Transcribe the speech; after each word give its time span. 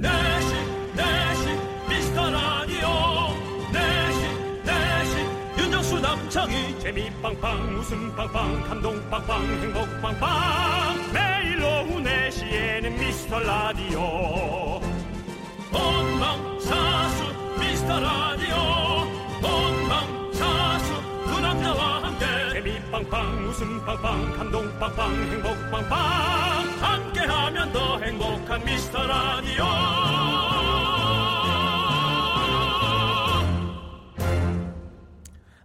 내시 0.00 0.54
내시 0.94 1.58
미스터 1.88 2.30
라디오. 2.30 2.86
내시 3.72 4.20
내시 4.64 5.14
윤정수 5.58 6.00
남창희. 6.00 6.78
재미 6.80 7.10
빵빵 7.22 7.76
웃음 7.76 8.14
빵빵 8.16 8.62
감동 8.64 9.10
빵빵 9.10 9.44
행복 9.44 10.02
빵빵. 10.02 11.12
매일 11.12 11.62
오후 11.62 12.00
네시에는 12.00 12.98
미스터 12.98 13.40
라디오. 13.40 14.80
본방사수 15.70 17.24
미스터 17.60 18.00
라디오 18.00 18.35
빵빵 22.90 23.44
웃음 23.46 23.84
빵빵 23.84 24.32
감동 24.32 24.78
빵빵 24.78 25.14
행복 25.14 25.70
빵빵 25.70 25.90
함께하면 26.80 27.72
더 27.72 27.98
행복한 28.00 28.64
미스터 28.64 29.06
라디오 29.06 29.64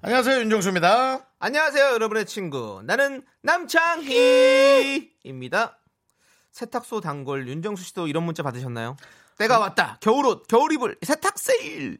안녕하세요 0.03 0.39
윤정수입니다. 0.39 1.27
안녕하세요, 1.37 1.93
여러분의 1.93 2.25
친구. 2.25 2.81
나는 2.85 3.21
남창희입니다. 3.43 5.77
세탁소 6.51 7.01
단골 7.01 7.47
윤정수 7.47 7.83
씨도 7.83 8.07
이런 8.07 8.23
문자 8.23 8.41
받으셨나요? 8.41 8.97
때가 9.37 9.59
왔다. 9.59 9.99
겨울옷, 10.01 10.47
겨울 10.47 10.73
이불 10.73 10.97
세탁 11.03 11.37
세일. 11.37 11.99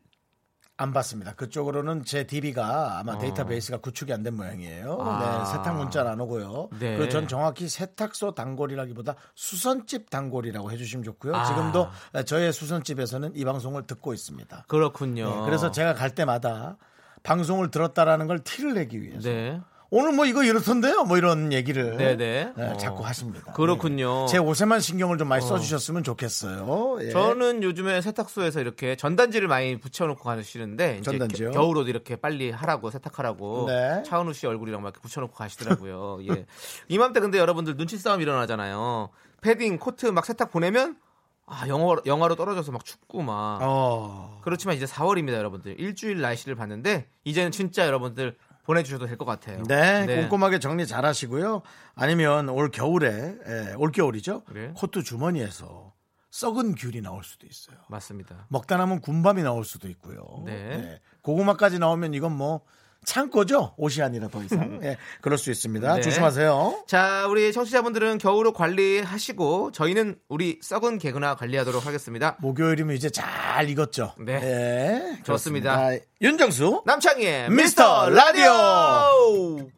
안 0.82 0.94
받습니다. 0.94 1.34
그쪽으로는 1.36 2.04
제 2.06 2.26
DB가 2.26 2.98
아마 3.00 3.18
데이터베이스가 3.18 3.78
구축이 3.78 4.12
안 4.14 4.24
된 4.24 4.36
모양이에요. 4.36 4.94
어. 4.94 5.04
아. 5.04 5.44
네, 5.44 5.52
세탁 5.52 5.78
문자는 5.78 6.12
안 6.12 6.20
오고요. 6.20 6.70
네. 6.80 6.98
그전 6.98 7.28
정확히 7.28 7.68
세탁소 7.68 8.34
단골이라기보다 8.34 9.16
수선집 9.36 10.10
단골이라고 10.10 10.72
해주시면 10.72 11.04
좋고요. 11.04 11.36
아. 11.36 11.46
지금도 11.46 11.88
저의 12.26 12.52
수선집에서는 12.54 13.34
이 13.36 13.46
방송을 13.46 13.88
듣고 13.88 14.14
있습니다. 14.14 14.66
그렇군요. 14.68 15.30
네, 15.30 15.46
그래서 15.46 15.72
제가 15.72 15.94
갈 15.94 16.16
때마다 16.16 16.78
방송을 17.24 17.70
들었다라는 17.72 18.28
걸 18.28 18.40
티를 18.40 18.74
내기 18.74 19.02
위해서 19.02 19.30
네. 19.30 19.62
오늘 19.94 20.14
뭐 20.14 20.26
이거 20.26 20.42
이렇던데요? 20.42 21.04
뭐 21.04 21.18
이런 21.18 21.52
얘기를 21.52 21.98
네네. 21.98 22.54
네, 22.56 22.64
어. 22.70 22.78
자꾸 22.78 23.06
하십니다. 23.06 23.52
그렇군요. 23.52 24.22
네. 24.22 24.28
제 24.32 24.38
옷에만 24.38 24.80
신경을 24.80 25.18
좀 25.18 25.28
많이 25.28 25.46
써주셨으면 25.46 26.04
좋겠어요. 26.06 26.98
예. 27.02 27.10
저는 27.10 27.62
요즘에 27.62 28.00
세탁소에서 28.02 28.62
이렇게 28.62 28.96
전단지를 28.96 29.50
많이 29.50 29.78
붙여놓고 29.82 30.24
가시는데 30.24 31.02
전단지요? 31.02 31.52
겨- 31.52 31.60
겨울옷 31.60 31.90
이렇게 31.90 32.16
빨리 32.16 32.52
하라고 32.52 32.90
세탁하라고 32.90 33.66
네. 33.68 34.04
차은우 34.04 34.32
씨 34.32 34.48
얼굴이랑 34.48 34.82
막 34.82 34.90
이렇게 34.94 35.02
붙여놓고 35.02 35.34
가시더라고요. 35.34 36.20
예. 36.32 36.46
이맘때 36.88 37.20
근데 37.20 37.38
여러분들 37.38 37.76
눈치 37.76 37.98
싸움 37.98 38.22
일어나잖아요. 38.22 39.10
패딩, 39.42 39.78
코트 39.78 40.06
막 40.06 40.26
세탁 40.26 40.52
보내면 40.52 40.96
아 41.46 41.68
영하 41.68 41.98
영하로 42.06 42.36
떨어져서 42.36 42.72
막 42.72 42.86
춥고 42.86 43.24
막 43.24 43.60
어. 43.62 44.40
그렇지만 44.42 44.78
이제 44.78 44.86
4월입니다, 44.86 45.34
여러분들. 45.34 45.78
일주일 45.82 46.22
날씨를 46.22 46.56
봤는데 46.56 47.10
이제는 47.26 47.52
진짜 47.52 47.86
여러분들 47.86 48.38
보내주셔도 48.64 49.06
될 49.08 49.18
것 49.18 49.26
같아요. 49.26 49.64
네, 49.64 50.06
꼼꼼하게 50.24 50.60
정리 50.60 50.86
잘 50.88 51.06
하시고요. 51.06 51.62
아니면 51.96 52.50
올 52.50 52.70
겨울에, 52.72 53.36
예, 53.48 53.74
올 53.78 53.92
겨울이죠. 53.92 54.44
네. 54.54 54.72
코트 54.76 55.04
주머니에서 55.04 55.94
썩은 56.32 56.76
귤이 56.76 57.02
나올 57.02 57.24
수도 57.24 57.46
있어요. 57.46 57.78
맞습니다. 57.90 58.46
먹다 58.50 58.78
남은 58.78 59.02
군밤이 59.02 59.44
나올 59.44 59.66
수도 59.66 59.90
있고요. 59.90 60.44
네. 60.46 61.00
고구마까지 61.22 61.80
나오면 61.80 62.14
이건 62.14 62.36
뭐 62.36 62.62
창고죠. 63.06 63.74
옷이 63.78 64.04
아니라 64.04 64.28
더 64.28 64.44
이상. 64.44 64.80
예, 64.84 64.98
그럴 65.22 65.38
수 65.38 65.50
있습니다. 65.52 65.96
네. 65.96 66.02
조심하세요. 66.02 66.84
자, 66.88 67.26
우리 67.28 67.52
청취자분들은 67.52 68.20
겨울옷 68.20 68.54
관리하시고 68.54 69.72
저희는 69.72 70.18
우리 70.30 70.60
썩은 70.62 71.00
개그나 71.00 71.36
관리하도록 71.36 71.86
하겠습니다. 71.86 72.38
목요일이면 72.40 72.96
이제 72.96 73.10
잘 73.10 73.70
익었죠. 73.70 74.14
네. 74.20 74.40
네, 74.40 75.00
좋습니다. 75.24 75.78
그렇습니다. 75.78 76.06
윤정수. 76.22 76.84
남창희의 76.86 77.50
미스터 77.50 78.08
미스터 78.08 78.10
라디오! 78.10 79.70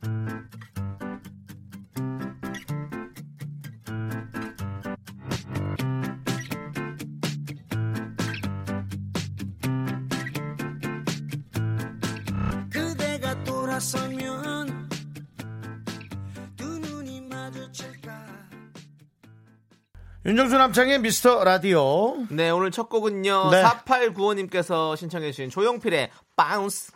윤정수 20.33 20.57
남창희의 20.57 20.97
미스터 20.97 21.43
라디오. 21.43 22.17
네, 22.31 22.49
오늘 22.49 22.71
첫 22.71 22.89
곡은요. 22.89 23.51
네. 23.51 23.61
4895님께서 23.61 24.97
신청해주신 24.97 25.51
조용필의 25.51 26.09
Bounce. 26.35 26.91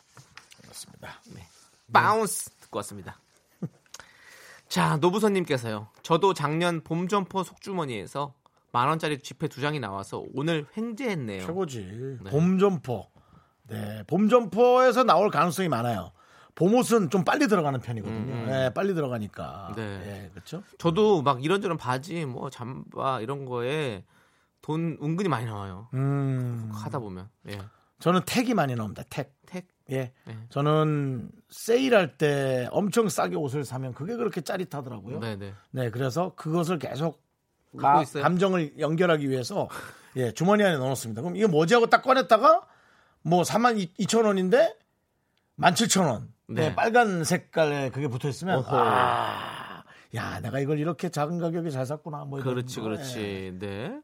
그렇습니다. 0.64 1.22
Bounce 1.94 2.50
듣고 2.62 2.78
왔습니다. 2.78 3.20
자, 4.68 4.98
노부선님께서요. 4.98 5.88
저도 6.02 6.34
작년 6.34 6.82
봄 6.82 7.08
점퍼 7.08 7.44
속주머니에서 7.44 8.34
만 8.72 8.88
원짜리 8.88 9.20
지폐 9.20 9.48
두 9.50 9.62
장이 9.62 9.80
나와서 9.80 10.24
오늘 10.34 10.66
횡재했네요. 10.76 11.46
최고지. 11.46 12.18
네. 12.24 12.32
봄점퍼. 12.32 13.08
네, 13.68 14.02
봄점퍼에서 14.08 15.04
나올 15.04 15.30
가능성이 15.30 15.70
많아요. 15.70 16.12
봄옷은 16.58 17.12
좀 17.12 17.24
빨리 17.24 17.48
들어가는 17.48 17.80
편이거든요. 17.80 18.46
네, 18.48 18.74
빨리 18.74 18.96
들어가니까. 18.96 19.68
음, 19.70 19.76
네. 19.76 20.00
네, 20.00 20.30
그렇죠. 20.34 20.64
저도 20.80 21.22
막 21.22 21.44
이런저런 21.44 21.78
바지, 21.78 22.26
뭐 22.26 22.50
잠바 22.50 23.22
이런 23.22 23.46
거에 23.46 24.04
돈 24.64 24.98
은근히 25.02 25.30
많이 25.30 25.46
나와요. 25.46 25.88
음, 25.94 26.72
하다 26.74 26.98
보면. 26.98 27.30
예. 27.50 27.60
저는 28.00 28.22
택이 28.26 28.56
많이 28.56 28.76
나옵니다. 28.76 29.04
택. 29.08 29.36
택. 29.46 29.68
예. 29.92 30.12
네. 30.26 30.38
저는 30.50 31.30
세일할 31.50 32.18
때 32.18 32.68
엄청 32.72 33.08
싸게 33.08 33.36
옷을 33.36 33.64
사면 33.64 33.94
그게 33.94 34.16
그렇게 34.16 34.42
짜릿하더라고요. 34.42 35.20
네, 35.20 35.36
네 35.36 35.54
네. 35.70 35.92
그래서 35.92 36.34
그것을 36.36 36.80
계속 36.80 37.22
가-? 37.78 38.04
감정을 38.04 38.80
연결하기 38.80 39.30
위해서 39.30 39.70
예, 40.16 40.32
주머니 40.32 40.64
안에 40.64 40.78
넣어놓습니다. 40.78 41.22
그럼 41.22 41.36
이거 41.36 41.48
뭐지 41.48 41.76
하고 41.76 41.86
딱 41.86 42.02
꺼냈다가 42.02 42.66
뭐 43.22 43.44
4만 43.44 43.96
2천 44.00 44.26
원인데 44.26 44.76
1만 45.60 45.74
7천 45.74 46.10
원. 46.10 46.37
네. 46.48 46.70
네. 46.70 46.76
빨간 46.76 47.24
색깔에 47.24 47.90
그게 47.90 48.08
붙어 48.08 48.30
있으면 48.30 48.60
어허. 48.60 48.78
아, 48.78 49.84
야, 50.16 50.40
내가 50.40 50.60
이걸 50.60 50.80
이렇게 50.80 51.10
작은 51.10 51.40
가격에 51.40 51.70
잘 51.70 51.86
샀구나. 51.86 52.26
뭐 52.26 52.40
이런 52.40 52.54
그렇지, 52.54 52.78
거. 52.78 52.84
그렇지. 52.84 53.20
예. 53.20 53.52
네. 53.60 54.00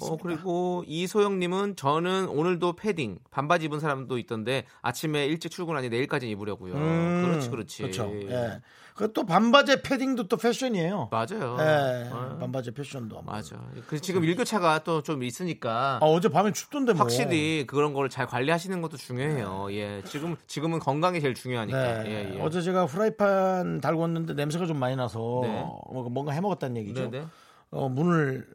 어, 0.00 0.16
그리고 0.16 0.84
이소영님은 0.86 1.76
저는 1.76 2.28
오늘도 2.28 2.76
패딩, 2.76 3.18
반바지 3.30 3.66
입은 3.66 3.78
사람도 3.78 4.16
있던데 4.18 4.64
아침에 4.80 5.26
일찍 5.26 5.50
출근하니 5.50 5.90
내일까지 5.90 6.30
입으려고요. 6.30 6.74
음, 6.74 7.22
그렇지, 7.26 7.50
그렇지. 7.50 7.82
그렇죠. 7.82 8.10
예. 8.30 8.60
그또 8.94 9.24
반바지 9.24 9.82
패딩도 9.82 10.28
또 10.28 10.36
패션이에요. 10.36 11.08
맞아요. 11.10 11.56
예. 11.60 12.08
어, 12.12 12.36
반바지 12.38 12.72
패션도. 12.72 13.22
맞아. 13.22 13.56
그 13.86 14.00
지금 14.00 14.24
일교차가 14.24 14.84
또 14.84 15.02
좀 15.02 15.22
있으니까 15.22 15.98
아, 16.00 16.04
어제 16.06 16.28
밤에 16.28 16.52
춥던데 16.52 16.92
뭐. 16.92 17.02
확실히 17.02 17.64
그런 17.66 17.92
걸 17.94 18.08
잘 18.08 18.26
관리하시는 18.26 18.80
것도 18.82 18.96
중요해요. 18.98 19.68
예. 19.72 20.02
지금 20.04 20.36
지금은 20.46 20.78
건강이 20.78 21.20
제일 21.20 21.34
중요하니까. 21.34 22.02
네. 22.02 22.10
예, 22.10 22.34
예. 22.36 22.40
어제 22.40 22.60
제가 22.60 22.86
프라이팬 22.86 23.80
달궜는데 23.80 24.34
냄새가 24.34 24.66
좀 24.66 24.78
많이 24.78 24.94
나서 24.96 25.18
네. 25.42 25.48
뭐- 25.92 26.08
뭔가 26.10 26.32
해 26.32 26.40
먹었다는 26.40 26.76
얘기죠. 26.78 27.10
네네. 27.10 27.26
어, 27.70 27.88
문을 27.88 28.46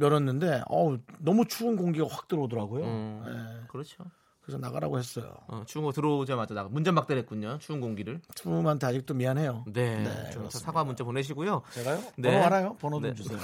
열었는데 0.00 0.62
어우, 0.68 0.98
너무 1.18 1.46
추운 1.46 1.76
공기가 1.76 2.06
확 2.10 2.28
들어오더라고요. 2.28 2.84
음. 2.84 3.24
예. 3.26 3.66
그렇죠. 3.68 4.04
그래서 4.46 4.60
나가라고 4.60 4.96
했어요. 4.96 5.34
어, 5.48 5.64
추운 5.66 5.84
거 5.84 5.90
들어오자마자 5.90 6.54
나가 6.54 6.68
문전박대했군요. 6.68 7.58
추운 7.58 7.80
공기를. 7.80 8.20
투음한테 8.36 8.86
아직도 8.86 9.12
미안해요. 9.14 9.64
네. 9.66 10.04
네, 10.04 10.30
좀. 10.30 10.48
사과 10.50 10.84
문자 10.84 11.02
보내시고요. 11.02 11.62
제가요? 11.72 12.00
네. 12.16 12.30
번호 12.30 12.44
알아요? 12.44 12.76
번호 12.80 13.00
좀 13.00 13.10
네. 13.10 13.14
주세요. 13.14 13.38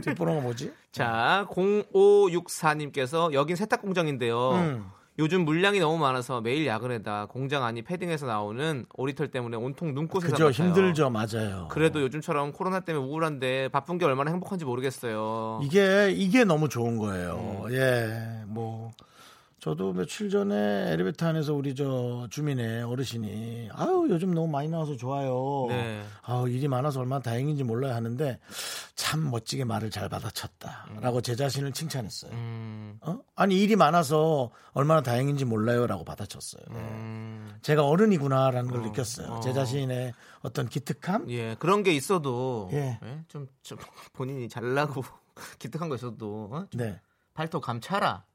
뒷번호가 0.00 0.40
뭐지? 0.42 0.72
자, 0.92 1.44
0564님께서 1.50 3.32
여긴 3.32 3.56
세탁 3.56 3.82
공장인데요. 3.82 4.52
음. 4.52 4.90
요즘 5.18 5.44
물량이 5.44 5.80
너무 5.80 5.98
많아서 5.98 6.40
매일 6.40 6.66
야근에다 6.66 7.26
공장 7.26 7.64
안이 7.64 7.82
패딩에서 7.82 8.26
나오는 8.26 8.86
오리털 8.94 9.32
때문에 9.32 9.56
온통 9.56 9.92
눈꽃에 9.94 10.28
그죠 10.28 10.50
힘들죠 10.50 11.10
맞아요. 11.10 11.68
그래도 11.70 12.00
요즘처럼 12.02 12.52
코로나 12.52 12.80
때문에 12.80 13.04
우울한데 13.04 13.68
바쁜 13.68 13.98
게 13.98 14.04
얼마나 14.04 14.30
행복한지 14.30 14.64
모르겠어요. 14.64 15.60
이게 15.62 16.12
이게 16.12 16.44
너무 16.44 16.68
좋은 16.68 16.98
거예요. 16.98 17.64
음. 17.66 17.72
예, 17.72 18.42
뭐 18.46 18.90
저도 19.64 19.94
며칠 19.94 20.28
전에 20.28 20.92
엘리베이터 20.92 21.26
안에서 21.26 21.54
우리 21.54 21.74
저 21.74 22.26
주민의 22.28 22.82
어르신이 22.82 23.70
아유 23.72 24.06
요즘 24.10 24.34
너무 24.34 24.46
많이 24.46 24.68
나와서 24.68 24.94
좋아요. 24.94 25.64
네. 25.70 26.04
아우 26.20 26.50
일이 26.50 26.68
많아서 26.68 27.00
얼마나 27.00 27.22
다행인지 27.22 27.64
몰라야 27.64 27.94
하는데 27.94 28.38
참 28.94 29.30
멋지게 29.30 29.64
말을 29.64 29.88
잘 29.88 30.10
받아쳤다라고 30.10 31.22
제 31.22 31.34
자신을 31.34 31.72
칭찬했어요. 31.72 32.32
음, 32.32 32.98
어? 33.00 33.20
아니 33.36 33.58
일이 33.58 33.74
많아서 33.74 34.50
얼마나 34.74 35.00
다행인지 35.00 35.46
몰라요라고 35.46 36.04
받아쳤어요. 36.04 36.62
네. 36.70 36.78
음, 36.78 37.56
제가 37.62 37.86
어른이구나라는 37.86 38.70
걸 38.70 38.82
느꼈어요. 38.82 39.28
어. 39.28 39.40
제 39.40 39.54
자신의 39.54 40.12
어떤 40.42 40.68
기특함. 40.68 41.30
예, 41.30 41.54
그런 41.58 41.82
게 41.82 41.94
있어도 41.94 42.68
예. 42.74 42.98
예, 43.02 43.24
좀, 43.28 43.46
좀 43.62 43.78
본인이 44.12 44.46
잘나고 44.46 45.02
기특한 45.58 45.88
거 45.88 45.94
있어도 45.94 46.50
어? 46.52 46.66
좀 46.68 46.78
네. 46.82 47.00
발톱 47.32 47.62
감차라. 47.62 48.26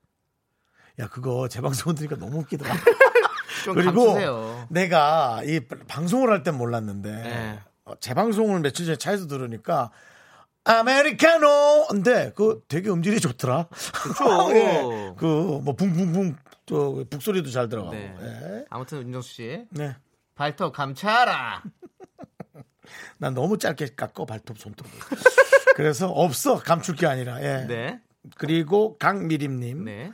야 1.00 1.08
그거 1.08 1.48
재방송 1.48 1.96
들으니까 1.96 2.18
너무 2.18 2.40
웃기더라. 2.40 2.74
좀 3.66 3.76
그리고 3.76 4.06
감추세요. 4.08 4.68
내가 4.70 5.42
이 5.46 5.60
방송을 5.88 6.30
할 6.30 6.44
땐 6.44 6.56
몰랐는데 6.56 7.12
네. 7.12 7.60
어, 7.86 7.96
재방송을 8.00 8.60
며칠 8.62 8.86
전에 8.86 8.98
차에서 8.98 9.28
들으니까 9.28 9.92
아메리카노인데 10.64 12.34
그 12.36 12.62
되게 12.68 12.90
음질이 12.90 13.20
좋더라. 13.20 13.68
그쵸. 13.70 15.16
그뭐 15.18 15.74
붕붕붕 15.76 16.36
저 16.66 17.04
북소리도 17.10 17.50
잘 17.50 17.70
들어가고. 17.70 17.96
네. 17.96 18.16
네. 18.20 18.66
아무튼 18.70 19.00
윤정수 19.04 19.30
씨 19.34 19.66
네. 19.72 19.96
발톱 20.36 20.74
감차라. 20.74 21.64
난 23.18 23.34
너무 23.34 23.58
짧게 23.58 23.96
깎어 23.96 24.26
발톱 24.26 24.58
손톱. 24.60 24.88
그래서 25.76 26.10
없어 26.10 26.58
감출 26.60 26.96
게 26.96 27.08
아니라. 27.08 27.42
예. 27.42 27.66
네. 27.68 28.00
그리고 28.38 28.98
강미림님. 28.98 29.86
네. 29.86 30.12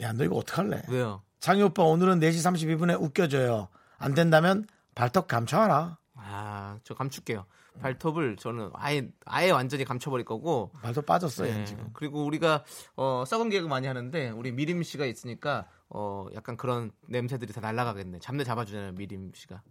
야 0.00 0.12
너 0.12 0.24
이거 0.24 0.36
어떡할래? 0.36 0.82
왜요? 0.88 1.22
장희 1.40 1.62
오빠 1.62 1.82
오늘은 1.82 2.20
4시 2.20 2.76
32분에 2.78 3.00
웃겨줘요. 3.00 3.68
안 3.98 4.14
된다면 4.14 4.66
발톱 4.94 5.28
감춰라. 5.28 5.98
아, 6.14 6.78
저 6.84 6.94
감출게요. 6.94 7.46
발톱을 7.80 8.36
저는 8.36 8.70
아예 8.74 9.08
아예 9.24 9.50
완전히 9.50 9.84
감춰버릴 9.84 10.24
거고. 10.24 10.72
발톱 10.82 11.06
빠졌어요 11.06 11.52
네. 11.52 11.64
지금. 11.64 11.90
그리고 11.92 12.24
우리가 12.24 12.64
어, 12.96 13.24
썩은 13.26 13.50
개그 13.50 13.68
많이 13.68 13.86
하는데 13.86 14.30
우리 14.30 14.50
미림 14.50 14.82
씨가 14.82 15.06
있으니까 15.06 15.68
어, 15.88 16.26
약간 16.34 16.56
그런 16.56 16.90
냄새들이 17.06 17.52
다 17.52 17.60
날아가겠네. 17.60 18.18
잡내 18.18 18.42
잡아주잖아요, 18.42 18.92
미림 18.92 19.32
씨가. 19.34 19.62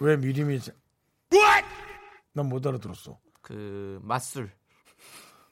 왜 0.00 0.16
미림이 0.16 0.58
난못 2.32 2.66
알아들었어. 2.66 3.18
그 3.42 3.98
맛술. 4.02 4.50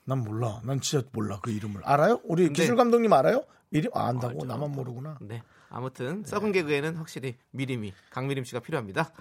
난 0.05 0.19
몰라. 0.25 0.61
난 0.65 0.81
진짜 0.81 1.07
몰라 1.13 1.39
그 1.43 1.51
이름을. 1.51 1.83
알아요? 1.85 2.21
우리 2.25 2.51
기술 2.53 2.75
감독님 2.77 3.13
알아요? 3.13 3.45
이름 3.71 3.91
아, 3.95 4.09
안다고 4.09 4.39
아, 4.39 4.41
저- 4.41 4.47
나만 4.47 4.73
모르구나. 4.73 5.17
네. 5.21 5.43
아무튼 5.69 6.25
썩은 6.25 6.53
개그에는 6.53 6.97
확실히 6.97 7.37
미림이 7.53 7.93
강미림 8.11 8.45
씨가 8.45 8.61
필요합니다. 8.61 9.13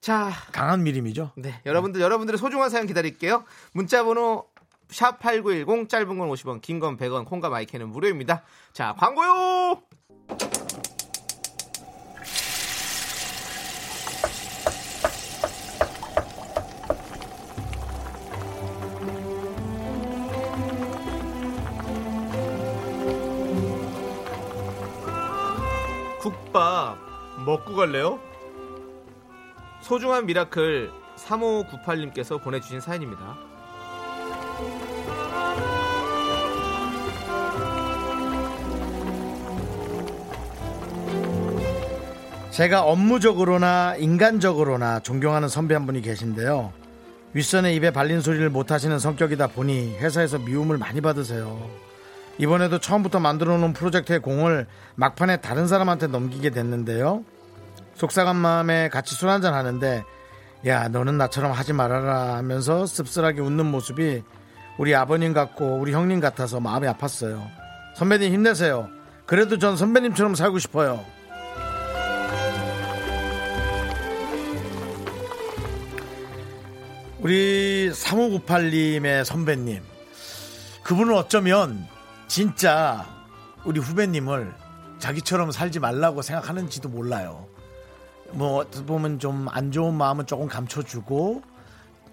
자, 0.00 0.30
강한 0.52 0.82
미림이죠. 0.82 1.32
네. 1.36 1.60
여러분들 1.66 2.00
여러분들의 2.00 2.38
소중한 2.38 2.70
사연 2.70 2.86
기다릴게요. 2.86 3.44
문자 3.72 4.02
번호 4.02 4.48
샵 4.90 5.18
8910 5.20 5.88
짧은 5.88 6.18
건 6.18 6.28
50원, 6.30 6.60
긴 6.62 6.80
건 6.80 6.96
100원, 6.96 7.26
콩과 7.26 7.48
마이크는 7.50 7.88
무료입니다. 7.90 8.42
자, 8.72 8.94
광고요. 8.98 9.82
국밥 26.58 26.98
먹고 27.46 27.76
갈래요? 27.76 28.18
소중한 29.80 30.26
miracle 30.26 30.90
3598님께서 31.16 32.42
보내주신 32.42 32.80
사연입니다. 32.80 33.36
제가 42.50 42.82
업무적으로나 42.82 43.94
인간적으로나 43.96 44.98
존경하는 44.98 45.48
선배 45.48 45.74
한 45.74 45.86
분이 45.86 46.02
계신데요. 46.02 46.72
윗선의 47.34 47.76
입에 47.76 47.92
발린 47.92 48.20
소리를 48.20 48.50
못 48.50 48.72
하시는 48.72 48.98
성격이다 48.98 49.46
보니 49.48 49.96
회사에서 49.98 50.40
미움을 50.40 50.76
많이 50.76 51.00
받으세요. 51.00 51.87
이번에도 52.38 52.78
처음부터 52.78 53.18
만들어 53.20 53.58
놓은 53.58 53.72
프로젝트의 53.72 54.20
공을 54.20 54.66
막판에 54.94 55.38
다른 55.38 55.66
사람한테 55.66 56.06
넘기게 56.06 56.50
됐는데요. 56.50 57.24
속상한 57.94 58.36
마음에 58.36 58.88
같이 58.88 59.14
술 59.14 59.28
한잔 59.28 59.54
하는데 59.54 60.04
야 60.66 60.88
너는 60.88 61.18
나처럼 61.18 61.52
하지 61.52 61.72
말아라 61.72 62.36
하면서 62.36 62.86
씁쓸하게 62.86 63.40
웃는 63.40 63.66
모습이 63.66 64.22
우리 64.78 64.94
아버님 64.94 65.32
같고 65.32 65.78
우리 65.78 65.92
형님 65.92 66.20
같아서 66.20 66.60
마음이 66.60 66.86
아팠어요. 66.86 67.44
선배님 67.96 68.32
힘내세요. 68.32 68.88
그래도 69.26 69.58
전 69.58 69.76
선배님처럼 69.76 70.36
살고 70.36 70.60
싶어요. 70.60 71.04
우리 77.18 77.90
3598님의 77.92 79.24
선배님. 79.24 79.82
그분은 80.84 81.14
어쩌면 81.14 81.86
진짜 82.28 83.06
우리 83.64 83.80
후배님을 83.80 84.54
자기처럼 84.98 85.50
살지 85.50 85.80
말라고 85.80 86.22
생각하는지도 86.22 86.88
몰라요. 86.88 87.46
뭐 88.32 88.58
어떻게 88.58 88.84
보면 88.84 89.18
좀 89.18 89.48
안 89.50 89.72
좋은 89.72 89.94
마음은 89.94 90.26
조금 90.26 90.48
감춰주고 90.48 91.42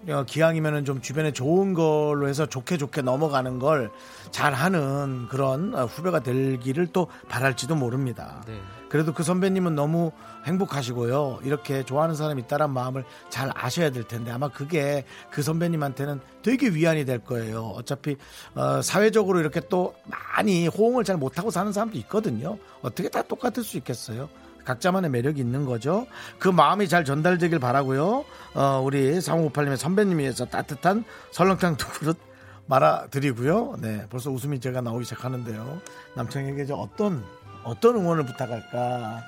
어, 0.08 0.24
기왕이면은 0.24 0.84
좀 0.84 1.00
주변에 1.00 1.32
좋은 1.32 1.74
걸로 1.74 2.28
해서 2.28 2.46
좋게 2.46 2.78
좋게 2.78 3.02
넘어가는 3.02 3.58
걸 3.58 3.90
잘하는 4.30 5.26
그런 5.28 5.74
어, 5.74 5.84
후배가 5.84 6.20
되기를 6.20 6.88
또 6.92 7.08
바랄지도 7.28 7.74
모릅니다. 7.74 8.42
네. 8.46 8.60
그래도 8.96 9.12
그 9.12 9.22
선배님은 9.22 9.74
너무 9.74 10.10
행복하시고요. 10.46 11.40
이렇게 11.42 11.82
좋아하는 11.82 12.14
사람이 12.14 12.40
있다란 12.44 12.72
마음을 12.72 13.04
잘 13.28 13.50
아셔야 13.54 13.90
될 13.90 14.04
텐데 14.04 14.30
아마 14.30 14.48
그게 14.48 15.04
그 15.30 15.42
선배님한테는 15.42 16.18
되게 16.42 16.68
위안이 16.70 17.04
될 17.04 17.18
거예요. 17.18 17.74
어차피 17.76 18.16
어, 18.54 18.80
사회적으로 18.80 19.38
이렇게 19.38 19.60
또 19.68 19.94
많이 20.06 20.66
호응을 20.66 21.04
잘 21.04 21.18
못하고 21.18 21.50
사는 21.50 21.70
사람도 21.72 21.98
있거든요. 21.98 22.56
어떻게 22.80 23.10
다 23.10 23.20
똑같을 23.20 23.64
수 23.64 23.76
있겠어요? 23.76 24.30
각자만의 24.64 25.10
매력이 25.10 25.42
있는 25.42 25.66
거죠. 25.66 26.06
그 26.38 26.48
마음이 26.48 26.88
잘 26.88 27.04
전달되길 27.04 27.58
바라고요. 27.58 28.24
어, 28.54 28.82
우리 28.82 29.12
3558님의 29.18 29.76
선배님이어서 29.76 30.46
따뜻한 30.46 31.04
설렁탕 31.32 31.76
두 31.76 31.86
그릇 31.90 32.16
말아드리고요. 32.64 33.76
네, 33.82 34.06
벌써 34.08 34.30
웃음이 34.30 34.58
제가 34.58 34.80
나오기 34.80 35.04
시작하는데요. 35.04 35.82
남창에게 36.14 36.66
어떤 36.72 37.22
어떤 37.66 37.96
응원을 37.96 38.24
부탁할까? 38.26 39.22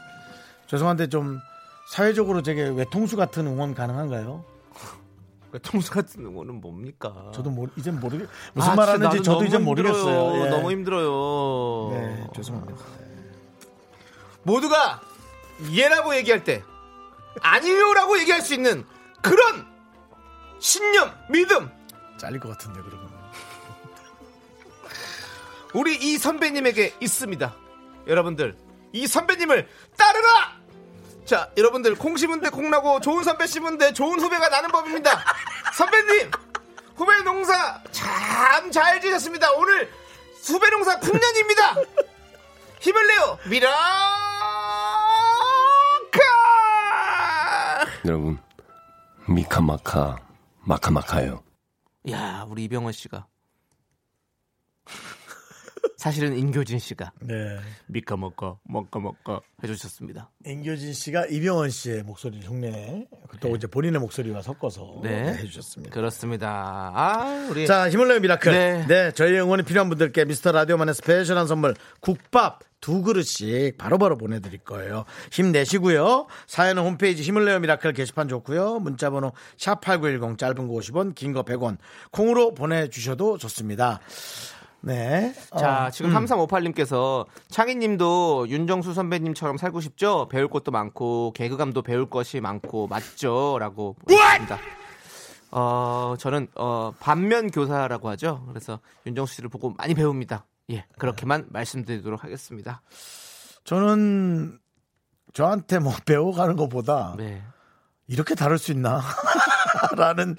죄송한데 0.68 1.08
좀 1.08 1.40
사회적으로 1.88 2.42
되게 2.42 2.68
외통수 2.68 3.16
같은 3.16 3.46
응원 3.46 3.74
가능한가요? 3.74 4.44
통수 5.62 5.90
같은 5.90 6.24
응원은 6.24 6.60
뭡니까? 6.60 7.30
저도 7.34 7.50
모, 7.50 7.66
이젠 7.76 7.98
모르겠 7.98 8.28
무슨 8.52 8.70
아, 8.70 8.74
말 8.74 8.88
하는지 8.90 9.16
진짜 9.16 9.32
저도 9.32 9.44
이제. 9.44 9.58
모르겠어요. 9.58 10.44
예. 10.44 10.50
너무 10.50 10.70
힘들어요. 10.70 11.90
네, 11.92 12.26
죄송합니다. 12.36 12.84
모두가 14.42 15.00
예라고 15.72 16.14
얘기할 16.16 16.44
때 16.44 16.62
아니요라고 17.40 18.18
얘기할 18.20 18.42
수 18.42 18.54
있는 18.54 18.84
그런 19.22 19.66
신념, 20.60 21.10
믿음. 21.30 21.70
잘릴 22.18 22.40
것 22.40 22.50
같은데 22.50 22.80
그러면. 22.82 23.08
우리 25.74 25.96
이 25.96 26.18
선배님에게 26.18 26.94
있습니다. 27.00 27.54
여러분들, 28.08 28.56
이 28.92 29.06
선배님을 29.06 29.68
따르라! 29.96 30.58
자, 31.24 31.50
여러분들, 31.58 31.94
콩 31.96 32.16
심은 32.16 32.40
데 32.40 32.48
콩나고 32.48 33.00
좋은 33.00 33.22
선배 33.22 33.46
심은 33.46 33.76
데 33.78 33.92
좋은 33.92 34.18
후배가 34.18 34.48
나는 34.48 34.70
법입니다. 34.70 35.10
선배님, 35.76 36.30
후배 36.96 37.22
농사 37.22 37.82
참 37.92 38.70
잘 38.72 39.00
지셨습니다. 39.00 39.52
오늘 39.52 39.90
후배 40.42 40.70
농사 40.70 40.98
풍년입니다. 41.00 41.74
힘을 42.80 43.06
내요, 43.08 43.38
미라카! 43.50 43.68
여러분 48.06 48.38
미카마카 49.28 50.16
마카마카요. 50.60 51.42
야, 52.10 52.46
우리 52.48 52.64
이병헌 52.64 52.92
씨가. 52.92 53.26
사실은 55.98 56.38
인교진 56.38 56.78
씨가 56.78 57.10
네. 57.22 57.58
미카 57.88 58.16
먹까 58.16 58.56
먹까 58.62 59.00
먹까 59.00 59.40
해주셨습니다. 59.64 60.30
인교진 60.46 60.92
씨가 60.92 61.26
이병헌 61.26 61.70
씨의 61.70 62.04
목소리 62.04 62.38
흉내 62.40 63.04
또 63.40 63.56
이제 63.56 63.66
본인의 63.66 64.00
목소리와 64.00 64.40
섞어서 64.42 65.00
네. 65.02 65.34
해주셨습니다. 65.34 65.92
그렇습니다. 65.92 66.92
아, 66.94 67.48
우리 67.50 67.66
자, 67.66 67.90
힘을 67.90 68.06
내요 68.06 68.20
miracle. 68.20 68.52
네. 68.52 68.86
네. 68.86 69.10
저희 69.10 69.36
응원이 69.40 69.64
필요한 69.64 69.88
분들께 69.88 70.24
미스터 70.24 70.52
라디오만의 70.52 70.94
special한 70.94 71.48
선물 71.48 71.74
국밥 72.00 72.60
두 72.80 73.02
그릇씩 73.02 73.76
바로바로 73.76 74.16
보내드릴 74.16 74.58
거예요. 74.60 75.04
힘내시고요. 75.32 76.28
사연은 76.46 76.84
홈페이지 76.84 77.24
힘을 77.24 77.44
내요 77.44 77.58
miracle 77.58 77.92
게시판 77.92 78.28
좋고요. 78.28 78.78
문자번호 78.78 79.32
샵8910 79.56 80.38
짧은 80.38 80.68
거 80.68 80.74
50원 80.74 81.16
긴 81.16 81.32
거 81.32 81.42
100원 81.42 81.78
콩으로 82.12 82.54
보내주셔도 82.54 83.36
좋습니다. 83.36 83.98
네. 84.80 85.32
자, 85.58 85.86
어, 85.86 85.90
지금 85.90 86.12
3358님께서 86.12 87.26
창희님도 87.48 88.46
윤정수 88.48 88.94
선배님처럼 88.94 89.56
살고 89.58 89.80
싶죠? 89.80 90.28
배울 90.28 90.48
것도 90.48 90.70
많고 90.70 91.32
개그감도 91.34 91.82
배울 91.82 92.08
것이 92.08 92.40
많고 92.40 92.86
맞죠?라고 92.86 93.96
보냈습니다. 94.06 94.58
어, 95.50 96.14
저는 96.18 96.48
어, 96.54 96.92
반면 97.00 97.50
교사라고 97.50 98.08
하죠. 98.10 98.44
그래서 98.48 98.80
윤정수 99.06 99.34
씨를 99.36 99.48
보고 99.48 99.70
많이 99.76 99.94
배웁니다. 99.94 100.46
예, 100.70 100.84
그렇게만 100.98 101.46
말씀드리도록 101.48 102.22
하겠습니다. 102.22 102.82
저는 103.64 104.58
저한테 105.32 105.78
뭐 105.78 105.92
배워가는 106.06 106.56
것보다 106.56 107.14
네. 107.16 107.42
이렇게 108.06 108.34
다를 108.34 108.58
수 108.58 108.72
있나? 108.72 109.02
라는 109.96 110.36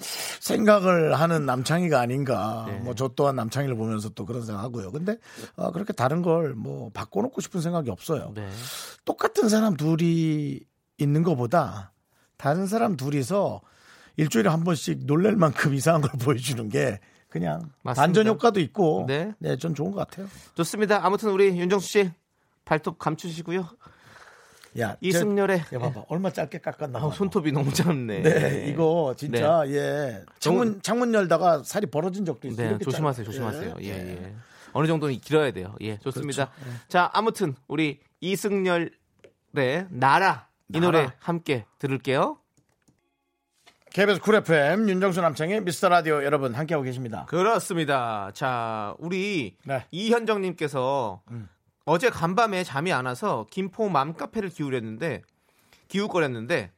생각을 0.56 1.14
하는 1.18 1.46
남창희가 1.46 2.00
아닌가. 2.00 2.64
네. 2.68 2.78
뭐저 2.80 3.10
또한 3.16 3.36
남창희를 3.36 3.76
보면서 3.76 4.08
또 4.10 4.24
그런 4.26 4.44
생각하고요. 4.44 4.90
근데 4.92 5.16
어, 5.56 5.70
그렇게 5.72 5.92
다른 5.92 6.22
걸 6.22 6.54
뭐 6.56 6.90
바꿔놓고 6.92 7.40
싶은 7.40 7.60
생각이 7.60 7.90
없어요. 7.90 8.32
네. 8.34 8.48
똑같은 9.04 9.48
사람 9.48 9.76
둘이 9.76 10.60
있는 10.98 11.22
것보다 11.22 11.92
다른 12.36 12.66
사람 12.66 12.96
둘이서 12.96 13.60
일주일에 14.16 14.48
한 14.50 14.64
번씩 14.64 15.06
놀랄 15.06 15.36
만큼 15.36 15.72
이상한 15.74 16.00
걸 16.02 16.10
보여주는 16.20 16.68
게 16.68 17.00
그냥 17.28 17.70
맞습니다. 17.82 18.02
반전 18.02 18.26
효과도 18.26 18.60
있고 18.60 19.04
네. 19.06 19.32
네, 19.38 19.56
전 19.56 19.74
좋은 19.74 19.92
것 19.92 19.98
같아요. 20.08 20.26
좋습니다. 20.54 21.04
아무튼 21.06 21.30
우리 21.30 21.46
윤정수 21.58 21.88
씨 21.88 22.10
발톱 22.64 22.98
감추시고요. 22.98 23.66
야, 24.78 24.96
이승열의 25.00 25.64
저, 25.68 25.76
야 25.76 25.80
봐봐, 25.80 26.04
얼마 26.08 26.30
짧게 26.30 26.58
깎았나. 26.58 26.98
아, 26.98 27.08
봐. 27.08 27.10
손톱이 27.14 27.50
너무 27.52 27.72
짧네. 27.72 28.22
네, 28.22 28.66
이거 28.68 29.14
진짜 29.16 29.64
예 29.66 30.22
창문 30.38 30.80
창문 30.82 31.12
열다가 31.12 31.62
살이 31.64 31.86
벌어진 31.86 32.24
적도 32.24 32.46
있어요. 32.48 32.72
네, 32.72 32.78
조심하세요, 32.78 33.24
짧- 33.24 33.32
조심하세요. 33.32 33.74
예, 33.82 33.86
예. 33.88 34.10
예. 34.22 34.34
어느 34.72 34.86
정도는 34.86 35.18
길어야 35.20 35.50
돼요. 35.50 35.74
예, 35.80 35.98
좋습니다. 35.98 36.50
자, 36.88 37.10
아무튼 37.12 37.56
우리 37.66 37.98
이승열의 38.20 38.90
날아 39.90 40.46
이 40.72 40.78
날아. 40.78 40.80
노래 40.86 41.08
함께 41.18 41.64
들을게요. 41.80 42.36
KBS 43.92 44.20
Cool 44.20 44.36
FM 44.36 44.88
윤정수 44.88 45.20
남창희의 45.20 45.62
미스터 45.64 45.88
라디오 45.88 46.22
여러분 46.22 46.54
함께하고 46.54 46.84
계십니다. 46.84 47.24
그렇습니다. 47.28 48.30
자, 48.34 48.94
우리 49.00 49.56
네. 49.64 49.84
이현정님께서 49.90 51.22
어제 51.92 52.08
간밤에 52.08 52.62
잠이 52.62 52.92
안 52.92 53.06
와서 53.06 53.46
김포 53.50 53.88
맘카페를 53.88 54.50
기울였는데 54.50 55.22
기웃거렸는데 55.88 56.70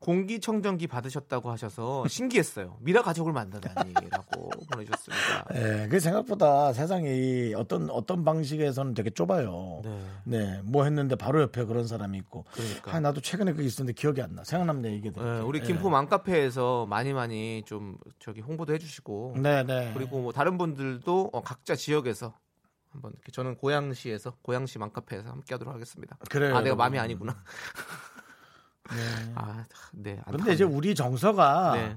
공기청정기 0.00 0.86
받으셨다고 0.86 1.50
하셔서 1.50 2.06
신기했어요. 2.06 2.76
미라 2.80 3.00
가족을 3.00 3.32
만나다니라고 3.32 4.50
보내주셨습니다. 4.70 5.46
예, 5.54 5.88
그 5.88 5.98
생각보다 5.98 6.74
세상이 6.74 7.54
어떤 7.56 7.88
어떤 7.88 8.22
방식에서는 8.22 8.92
되게 8.92 9.08
좁아요. 9.08 9.80
네. 9.82 10.04
네, 10.24 10.60
뭐 10.62 10.84
했는데 10.84 11.16
바로 11.16 11.40
옆에 11.40 11.64
그런 11.64 11.86
사람이 11.86 12.18
있고. 12.18 12.44
그러니까. 12.52 12.94
아, 12.94 13.00
나도 13.00 13.22
최근에 13.22 13.52
그게 13.52 13.64
있었는데 13.64 13.98
기억이 13.98 14.20
안 14.20 14.34
나. 14.34 14.44
생각나면 14.44 14.82
내 14.82 14.92
얘기 14.92 15.10
네, 15.10 15.40
우리 15.40 15.62
김포 15.62 15.88
맘카페에서 15.88 16.84
많이 16.84 17.14
많이 17.14 17.62
좀 17.64 17.96
저기 18.18 18.42
홍보도 18.42 18.74
해주시고 18.74 19.36
네, 19.38 19.62
네. 19.62 19.90
그리고 19.94 20.20
뭐 20.20 20.32
다른 20.32 20.58
분들도 20.58 21.30
어, 21.32 21.40
각자 21.40 21.74
지역에서 21.74 22.34
한번 22.90 23.12
이렇게 23.12 23.30
저는 23.32 23.56
고양시에서 23.56 24.36
고양시 24.42 24.78
맘카페에서 24.78 25.30
함께 25.30 25.54
하도록 25.54 25.72
하겠습니다. 25.72 26.16
그래요, 26.28 26.56
아 26.56 26.60
내가. 26.60 26.76
마음이 26.76 26.98
아니구나. 26.98 27.42
아, 29.36 29.56
네. 29.56 29.64
근데 29.92 30.10
안타깝네. 30.26 30.52
이제 30.52 30.64
우리 30.64 30.94
정서가 30.94 31.72
네. 31.74 31.96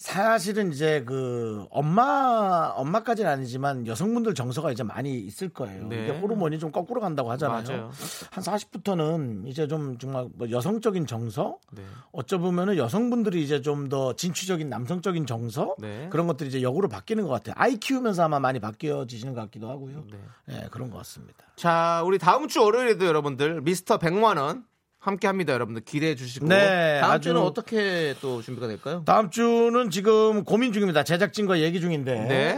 사실은 0.00 0.72
이제 0.72 1.04
그 1.04 1.66
엄마 1.70 2.72
엄마까지는 2.74 3.30
아니지만 3.30 3.86
여성분들 3.86 4.34
정서가 4.34 4.72
이제 4.72 4.82
많이 4.82 5.18
있을 5.20 5.50
거예요. 5.50 5.88
네. 5.88 6.04
이게 6.04 6.18
호르몬이 6.18 6.58
좀 6.58 6.72
거꾸로 6.72 7.02
간다고 7.02 7.30
하잖아요. 7.32 7.62
맞아요. 7.62 7.90
한 8.30 8.42
40부터는 8.42 9.46
이제 9.46 9.68
좀 9.68 9.98
정말 9.98 10.26
뭐 10.32 10.50
여성적인 10.50 11.06
정서, 11.06 11.58
네. 11.72 11.82
어쩌 12.12 12.38
보면은 12.38 12.78
여성분들이 12.78 13.42
이제 13.44 13.60
좀 13.60 13.90
더 13.90 14.14
진취적인 14.14 14.68
남성적인 14.70 15.26
정서 15.26 15.74
네. 15.78 16.08
그런 16.10 16.26
것들이 16.28 16.48
이제 16.48 16.62
역으로 16.62 16.88
바뀌는 16.88 17.24
것 17.26 17.30
같아요. 17.30 17.54
아이 17.58 17.76
키우면서 17.76 18.22
아마 18.22 18.38
많이 18.38 18.60
바뀌어지시는 18.60 19.34
것 19.34 19.40
같기도 19.42 19.68
하고요. 19.68 20.04
네. 20.10 20.18
네, 20.46 20.68
그런 20.70 20.90
것 20.90 20.98
같습니다. 20.98 21.44
자, 21.56 22.02
우리 22.06 22.18
다음 22.18 22.46
주 22.46 22.62
월요일에도 22.62 23.04
여러분들 23.06 23.62
미스터 23.62 23.98
100만 23.98 24.38
원 24.38 24.64
함께 25.00 25.26
합니다. 25.26 25.54
여러분들 25.54 25.82
기대해 25.82 26.14
주시고 26.14 26.46
네, 26.46 26.98
다음 27.00 27.20
주는 27.22 27.40
어떻게 27.40 28.14
또 28.20 28.42
준비가 28.42 28.68
될까요? 28.68 29.02
다음 29.06 29.30
주는 29.30 29.88
지금 29.90 30.44
고민 30.44 30.74
중입니다. 30.74 31.04
제작진과 31.04 31.60
얘기 31.60 31.80
중인데 31.80 32.14
네. 32.26 32.54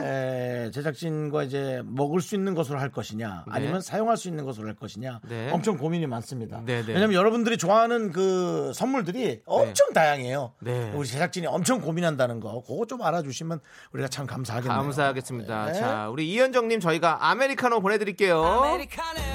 에, 0.63 0.71
제작진과 0.71 1.43
이제 1.45 1.83
먹을 1.85 2.21
수 2.21 2.35
있는 2.35 2.55
것으로 2.55 2.79
할 2.79 2.91
것이냐 2.91 3.45
네. 3.47 3.53
아니면 3.53 3.81
사용할 3.81 4.17
수 4.17 4.29
있는 4.29 4.45
것으로 4.45 4.69
할 4.69 4.75
것이냐 4.75 5.21
네. 5.29 5.51
엄청 5.51 5.77
고민이 5.77 6.07
많습니다. 6.07 6.63
네, 6.65 6.83
네. 6.83 6.93
왜냐하면 6.93 7.15
여러분들이 7.15 7.57
좋아하는 7.59 8.13
그 8.13 8.73
선물들이 8.75 9.43
엄청 9.47 9.93
다양해요. 9.93 10.55
네. 10.61 10.93
우리 10.95 11.07
제작진이 11.07 11.47
엄청 11.47 11.81
고민한다는 11.81 12.41
거 12.41 12.63
그거 12.63 12.87
좀 12.87 13.03
알아주시면 13.03 13.61
우리가 13.93 14.09
참 14.09 14.27
감사하겠네요. 14.27 14.79
감사하겠습니다. 14.79 15.67
네. 15.67 15.73
자, 15.75 16.09
우리 16.09 16.31
이현정님 16.33 16.81
저희가 16.81 17.29
아메리카노 17.31 17.81
보내드릴게요. 17.81 18.43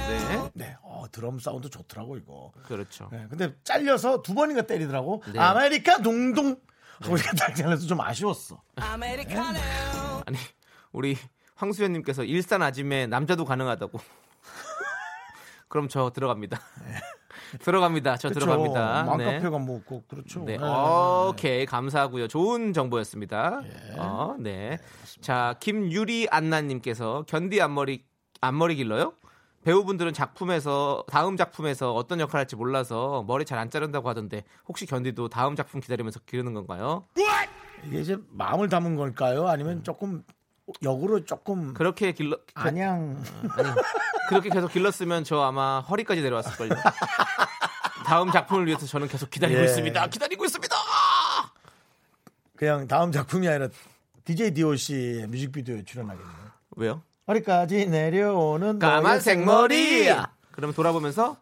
네, 0.07 0.49
네, 0.53 0.77
어, 0.83 1.05
드럼 1.11 1.39
사운드 1.39 1.69
좋더라고 1.69 2.17
이거. 2.17 2.51
그렇죠. 2.63 3.09
네, 3.11 3.25
근데 3.29 3.53
잘려서 3.63 4.21
두 4.21 4.33
번인가 4.33 4.63
때리더라고. 4.63 5.23
네. 5.33 5.39
아메리카 5.39 6.01
동동. 6.01 6.57
우리가 7.07 7.31
딱 7.33 7.55
잘려서 7.55 7.85
좀 7.85 8.01
아쉬웠어. 8.01 8.61
아니 10.25 10.37
우리 10.97 11.15
황수연님께서 11.55 12.23
일산 12.23 12.63
아짐에 12.63 13.05
남자도 13.05 13.45
가능하다고. 13.45 13.99
그럼 15.69 15.87
저 15.89 16.09
들어갑니다. 16.09 16.59
들어갑니다. 17.61 18.17
저 18.17 18.29
들어갑니다. 18.31 19.03
네. 19.17 19.25
맘카페가 19.25 19.59
뭐 19.59 19.81
그- 19.87 20.01
그렇죠. 20.07 20.43
네. 20.43 20.57
네. 20.57 20.63
오케이. 21.29 21.67
감사하고요. 21.67 22.27
좋은 22.27 22.73
정보였습니다. 22.73 23.61
어, 23.99 24.35
네. 24.39 24.79
자, 25.21 25.53
김유리 25.59 26.29
안나님께서 26.31 27.25
견디 27.27 27.61
앞머리, 27.61 28.03
앞머리 28.41 28.75
길러요? 28.75 29.13
배우분들은 29.63 30.13
작품에서, 30.13 31.03
다음 31.09 31.37
작품에서 31.37 31.93
어떤 31.93 32.19
역할 32.19 32.39
할지 32.39 32.55
몰라서 32.55 33.23
머리 33.27 33.45
잘 33.45 33.59
안 33.59 33.69
자른다고 33.69 34.09
하던데, 34.09 34.43
혹시 34.67 34.87
견디도 34.87 35.29
다음 35.29 35.55
작품 35.55 35.79
기다리면서 35.79 36.21
기르는 36.25 36.53
건가요? 36.55 37.05
이게 37.85 37.99
이제 37.99 38.17
마음을 38.29 38.69
담은 38.69 38.95
걸까요? 38.95 39.47
아니면 39.47 39.83
조금 39.83 40.23
역으로 40.83 41.25
조금 41.25 41.73
그렇게 41.73 42.11
길러, 42.11 42.37
그, 42.37 42.43
안양 42.55 43.23
아니, 43.51 43.69
그렇게 44.29 44.49
계속 44.49 44.71
길렀으면 44.71 45.23
저 45.23 45.41
아마 45.41 45.79
허리까지 45.81 46.21
내려왔을 46.21 46.55
걸요. 46.57 46.71
다음 48.05 48.31
작품을 48.31 48.67
위해서 48.67 48.85
저는 48.85 49.07
계속 49.07 49.29
기다리고 49.29 49.59
예. 49.59 49.65
있습니다. 49.65 50.07
기다리고 50.07 50.45
있습니다. 50.45 50.75
그냥 52.55 52.87
다음 52.87 53.11
작품이 53.11 53.47
아니라 53.47 53.69
DJ 54.25 54.53
DOC의 54.53 55.27
뮤직비디오에 55.27 55.83
출연하겠네요. 55.83 56.47
왜요? 56.77 57.01
허리까지 57.27 57.87
내려오는 57.87 58.79
까만색 58.79 59.43
머리. 59.43 60.07
그러면 60.51 60.73
돌아보면서 60.73 61.37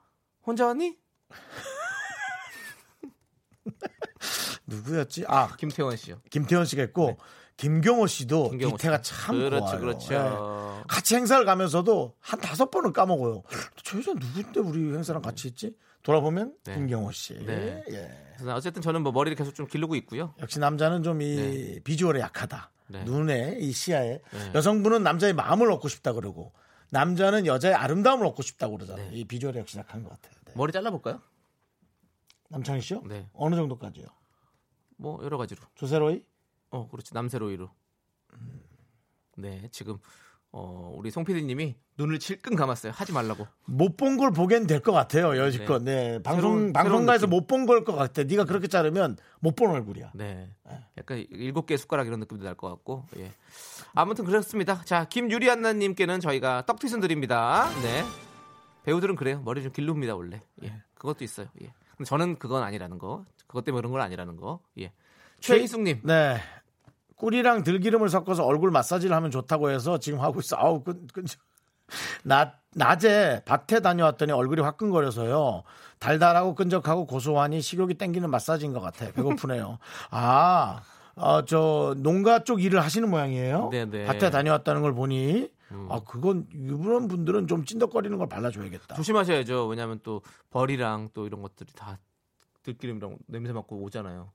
혼자 0.45 0.65
왔니? 0.67 0.97
누구였지? 4.67 5.25
아 5.27 5.55
김태원 5.57 5.95
씨요. 5.95 6.19
김태원 6.29 6.65
씨가 6.65 6.83
있고 6.83 7.17
김경호 7.57 8.07
씨도 8.07 8.51
네. 8.57 8.65
기태가 8.69 9.01
씨. 9.01 9.13
참 9.13 9.37
그렇죠, 9.37 9.65
좋아요. 9.65 9.79
그렇죠. 9.79 10.13
예. 10.13 10.83
같이 10.87 11.15
행사를 11.15 11.43
가면서도 11.45 12.15
한 12.19 12.39
다섯 12.39 12.69
번은 12.69 12.91
까먹어요. 12.93 13.43
저 13.83 13.97
여자 13.97 14.13
누구인데 14.13 14.59
우리 14.59 14.93
행사랑 14.93 15.21
같이 15.21 15.47
했지? 15.47 15.75
돌아보면 16.03 16.53
네. 16.65 16.75
김경호 16.75 17.11
씨. 17.11 17.33
네. 17.45 17.83
예. 17.89 18.11
어쨌든 18.51 18.81
저는 18.81 19.01
뭐 19.01 19.11
머리를 19.11 19.35
계속 19.37 19.55
좀 19.55 19.65
기르고 19.67 19.95
있고요. 19.95 20.33
역시 20.39 20.59
남자는 20.59 21.01
좀 21.03 21.21
이 21.21 21.79
비주얼에 21.83 22.19
약하다. 22.19 22.71
네. 22.87 23.03
눈에 23.05 23.57
이 23.59 23.71
시야에 23.71 24.19
네. 24.31 24.51
여성분은 24.53 25.01
남자의 25.01 25.33
마음을 25.33 25.71
얻고 25.71 25.87
싶다 25.87 26.13
그러고 26.13 26.51
남자는 26.91 27.47
여자의 27.47 27.73
아름다움을 27.73 28.25
얻고 28.27 28.43
싶다고 28.43 28.75
그러잖아요. 28.75 29.09
네. 29.09 29.15
이 29.15 29.23
비주얼에 29.25 29.59
역시 29.59 29.77
약한 29.79 30.03
것 30.03 30.09
같아요. 30.09 30.33
네. 30.45 30.53
머리 30.55 30.71
잘라볼까요? 30.71 31.19
남창희 32.49 32.81
씨요? 32.81 33.01
네. 33.07 33.27
어느 33.33 33.55
정도까지요? 33.55 34.05
뭐 34.97 35.23
여러 35.23 35.37
가지로. 35.37 35.61
조세로이? 35.73 36.23
어, 36.75 36.87
그렇지 36.89 37.13
남세로이로. 37.13 37.69
네, 39.37 39.67
지금 39.71 39.97
어, 40.51 40.93
우리 40.95 41.11
송 41.11 41.25
PD님이 41.25 41.75
눈을 41.97 42.19
질끈 42.19 42.55
감았어요. 42.55 42.93
하지 42.95 43.11
말라고. 43.11 43.45
못 43.65 43.97
본 43.97 44.17
걸 44.17 44.31
보겐 44.31 44.67
될 44.67 44.79
것 44.81 44.91
같아요. 44.93 45.37
여지껏. 45.37 45.81
네. 45.83 46.21
방송 46.23 46.41
새로운- 46.55 46.73
방송가에서 46.73 47.27
못 47.27 47.47
본 47.47 47.65
걸 47.65 47.83
것 47.83 47.93
같아. 47.95 48.23
네가 48.23 48.45
그렇게 48.45 48.67
자르면 48.67 49.17
못 49.39 49.55
본 49.55 49.71
얼굴이야. 49.71 50.11
네. 50.15 50.49
약간 50.97 51.25
일곱 51.29 51.65
개 51.65 51.75
숟가락 51.75 52.07
이런 52.07 52.19
느낌도 52.21 52.43
날 52.45 52.55
것 52.55 52.69
같고. 52.69 53.05
예. 53.17 53.33
아무튼 53.93 54.23
그렇습니다. 54.25 54.81
자, 54.85 55.05
김유리 55.05 55.49
안나 55.49 55.73
님께는 55.73 56.19
저희가 56.21 56.65
떡튀순 56.65 57.01
드립니다. 57.01 57.69
네. 57.81 58.03
배우들은 58.83 59.15
그래요. 59.15 59.41
머리 59.43 59.61
좀 59.63 59.71
길릅니다 59.73 60.15
원래. 60.15 60.41
예. 60.63 60.81
그것도 60.93 61.23
있어요. 61.25 61.47
예. 61.61 61.73
근데 61.97 62.05
저는 62.07 62.39
그건 62.39 62.63
아니라는 62.63 62.97
거. 62.97 63.25
그것 63.47 63.63
때문에 63.65 63.81
그런 63.81 63.91
건 63.91 64.01
아니라는 64.01 64.37
거. 64.37 64.61
예. 64.79 64.93
최희숙 65.41 65.81
님. 65.81 65.99
네. 66.03 66.37
꿀이랑 67.15 67.63
들기름을 67.63 68.09
섞어서 68.09 68.43
얼굴 68.45 68.71
마사지를 68.71 69.15
하면 69.15 69.31
좋다고 69.31 69.69
해서 69.69 69.97
지금 69.97 70.19
하고 70.19 70.39
있어. 70.39 70.57
아우, 70.59 70.83
끈, 70.83 71.07
끈. 71.13 71.25
낮, 72.23 72.59
낮에 72.73 73.43
밭에 73.45 73.79
다녀왔더니 73.79 74.31
얼굴이 74.31 74.61
화끈거려서요. 74.61 75.63
달달하고 75.99 76.55
끈적하고 76.55 77.05
고소하니 77.05 77.61
식욕이 77.61 77.93
땡기는 77.95 78.29
마사지인 78.29 78.73
것 78.73 78.81
같아. 78.81 79.11
배고프네요. 79.11 79.77
아, 80.09 80.81
어, 81.15 81.45
저, 81.45 81.95
농가 81.97 82.43
쪽 82.43 82.61
일을 82.61 82.83
하시는 82.83 83.09
모양이에요. 83.09 83.69
네네. 83.69 84.05
밭에 84.05 84.29
다녀왔다는 84.31 84.81
걸 84.81 84.93
보니, 84.93 85.49
아 85.89 85.99
그건 86.05 86.47
이런 86.53 87.07
분들은 87.07 87.47
좀 87.47 87.65
찐덕거리는 87.65 88.17
걸 88.17 88.27
발라줘야겠다. 88.27 88.95
조심하셔야죠. 88.95 89.67
왜냐하면 89.67 89.99
또 90.03 90.21
벌이랑 90.49 91.09
또 91.13 91.25
이런 91.25 91.41
것들이 91.41 91.73
다 91.73 91.97
들기름이랑 92.63 93.17
냄새 93.27 93.51
맡고 93.51 93.77
오잖아요. 93.83 94.31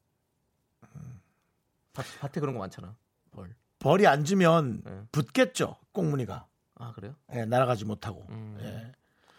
밭, 1.93 2.05
밭에 2.21 2.41
그런 2.41 2.55
거 2.55 2.61
많잖아. 2.61 2.95
벌. 3.33 3.55
벌이 3.79 4.07
앉으면 4.07 4.83
네. 4.85 5.03
붙겠죠 5.13 5.77
꽁무니가 5.93 6.47
아 6.77 6.93
그래요? 6.93 7.15
예, 7.35 7.45
날아가지 7.45 7.85
못하고. 7.85 8.27
음. 8.31 8.59
예. 8.61 8.93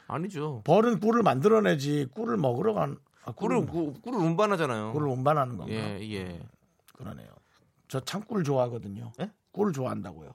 아니죠. 0.07 0.61
벌은 0.65 0.99
꿀을 0.99 1.23
만들어내지 1.23 2.07
꿀을 2.13 2.37
먹으러 2.37 2.73
간 2.73 2.97
아, 3.23 3.31
꿀을 3.31 3.65
꿀을, 3.67 3.93
꿀, 3.93 4.01
꿀을 4.01 4.19
운반하잖아요. 4.19 4.93
꿀을 4.93 5.07
운반하는 5.07 5.57
건가? 5.57 5.71
예 5.73 5.99
예. 6.11 6.41
그러네요. 6.93 7.29
저 7.87 7.99
참꿀 7.99 8.43
좋아하거든요. 8.43 9.11
예? 9.21 9.31
꿀 9.51 9.71
좋아한다고요. 9.73 10.33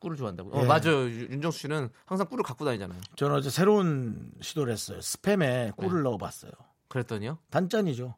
꿀을 0.00 0.16
좋아한다고. 0.16 0.52
예. 0.54 0.58
어 0.60 0.64
맞아요. 0.64 1.08
유- 1.08 1.28
윤정수 1.28 1.58
씨는 1.60 1.90
항상 2.06 2.26
꿀을 2.28 2.42
갖고 2.44 2.64
다니잖아요. 2.64 3.00
저는 3.16 3.36
어제 3.36 3.50
새로운 3.50 4.32
시도를 4.40 4.72
했어요. 4.72 4.98
스팸에 5.00 5.76
꿀을 5.76 6.02
넣어봤어요. 6.02 6.52
그랬더니요. 6.88 7.38
단짠이죠. 7.50 8.14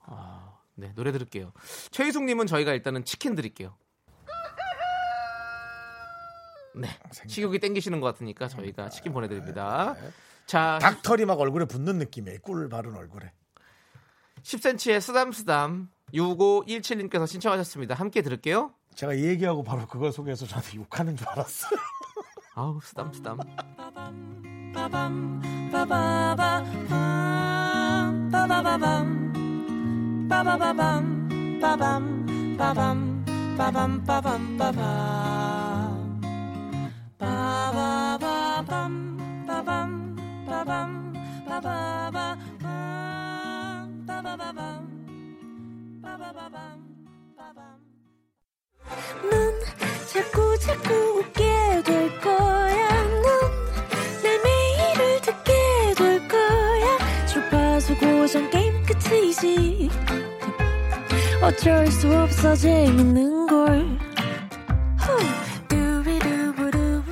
네 0.76 0.92
노래 0.94 1.12
들을게요. 1.12 1.52
최희숙님은 1.90 2.46
저희가 2.46 2.72
일단은 2.72 3.04
치킨 3.04 3.34
드릴게요. 3.34 3.76
네 6.76 6.88
식욕이 7.28 7.60
땡기시는 7.60 8.00
것 8.00 8.06
같으니까 8.08 8.48
저희가 8.48 8.88
치킨 8.88 9.12
보내드립니다. 9.12 9.94
자 10.46 10.78
닭털이 10.80 11.24
막 11.24 11.38
얼굴에 11.40 11.66
붙는 11.66 11.98
느낌이에요. 11.98 12.40
꿀 12.42 12.68
바른 12.68 12.94
얼굴에. 12.96 13.32
10cm의 14.42 15.00
쓰담쓰담 15.00 15.88
6517님께서 16.12 17.26
신청하셨습니다. 17.26 17.94
함께 17.94 18.22
들을게요. 18.22 18.74
제가 18.94 19.14
이 19.14 19.24
얘기하고 19.24 19.62
바로 19.62 19.86
그걸 19.86 20.12
소개해서 20.12 20.46
저한테 20.46 20.76
욕하는 20.76 21.16
줄 21.16 21.28
알았어요. 21.28 21.78
아우 22.54 22.80
쓰담쓰담. 22.82 23.38
넌 49.30 49.60
자꾸 50.12 50.58
자꾸 50.58 50.94
웃게 51.18 51.82
될 51.84 52.20
거야. 52.20 52.88
넌내 53.22 54.38
매일을 54.44 55.20
듣게 55.22 55.52
될 55.96 56.28
거야. 56.28 57.26
주파수 57.26 57.96
고정 57.96 58.50
게임 58.50 58.84
끝이지. 58.84 60.03
어쩔 61.44 61.86
수 61.88 62.10
없어 62.10 62.56
재밌는 62.56 63.46
걸. 63.46 63.98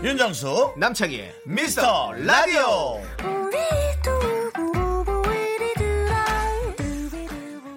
윤정수 0.03 0.73
남창희의 0.79 1.35
미스터 1.45 2.13
라디오. 2.13 3.03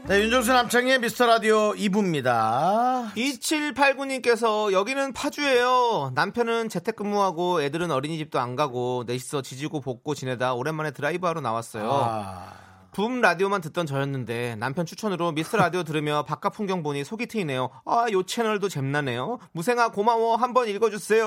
네, 0.07 0.21
윤정수 0.21 0.53
남창의 0.53 0.99
미스터 0.99 1.25
라디오 1.25 1.73
2부입니다. 1.73 3.11
2789님께서 3.15 4.71
여기는 4.71 5.11
파주예요. 5.11 6.13
남편은 6.15 6.69
재택근무하고 6.69 7.63
애들은 7.63 7.91
어린이집도 7.91 8.39
안 8.39 8.55
가고 8.55 9.03
넷이서 9.07 9.41
지지고 9.41 9.81
볶고 9.81 10.15
지내다 10.15 10.53
오랜만에 10.53 10.91
드라이브하러 10.91 11.41
나왔어요. 11.41 11.89
아, 11.91 12.64
붐 12.95 13.19
라디오만 13.19 13.59
듣던 13.59 13.85
저였는데 13.87 14.55
남편 14.55 14.85
추천으로 14.85 15.33
미스 15.33 15.57
라디오 15.57 15.83
들으며 15.83 16.23
바깥 16.23 16.53
풍경 16.53 16.81
보니 16.81 17.03
속이 17.03 17.25
트이네요. 17.25 17.69
아, 17.83 18.05
요 18.13 18.23
채널도 18.23 18.69
잼나네요. 18.69 19.39
무생아 19.51 19.89
고마워 19.91 20.37
한번 20.37 20.69
읽어 20.69 20.89
주세요. 20.89 21.25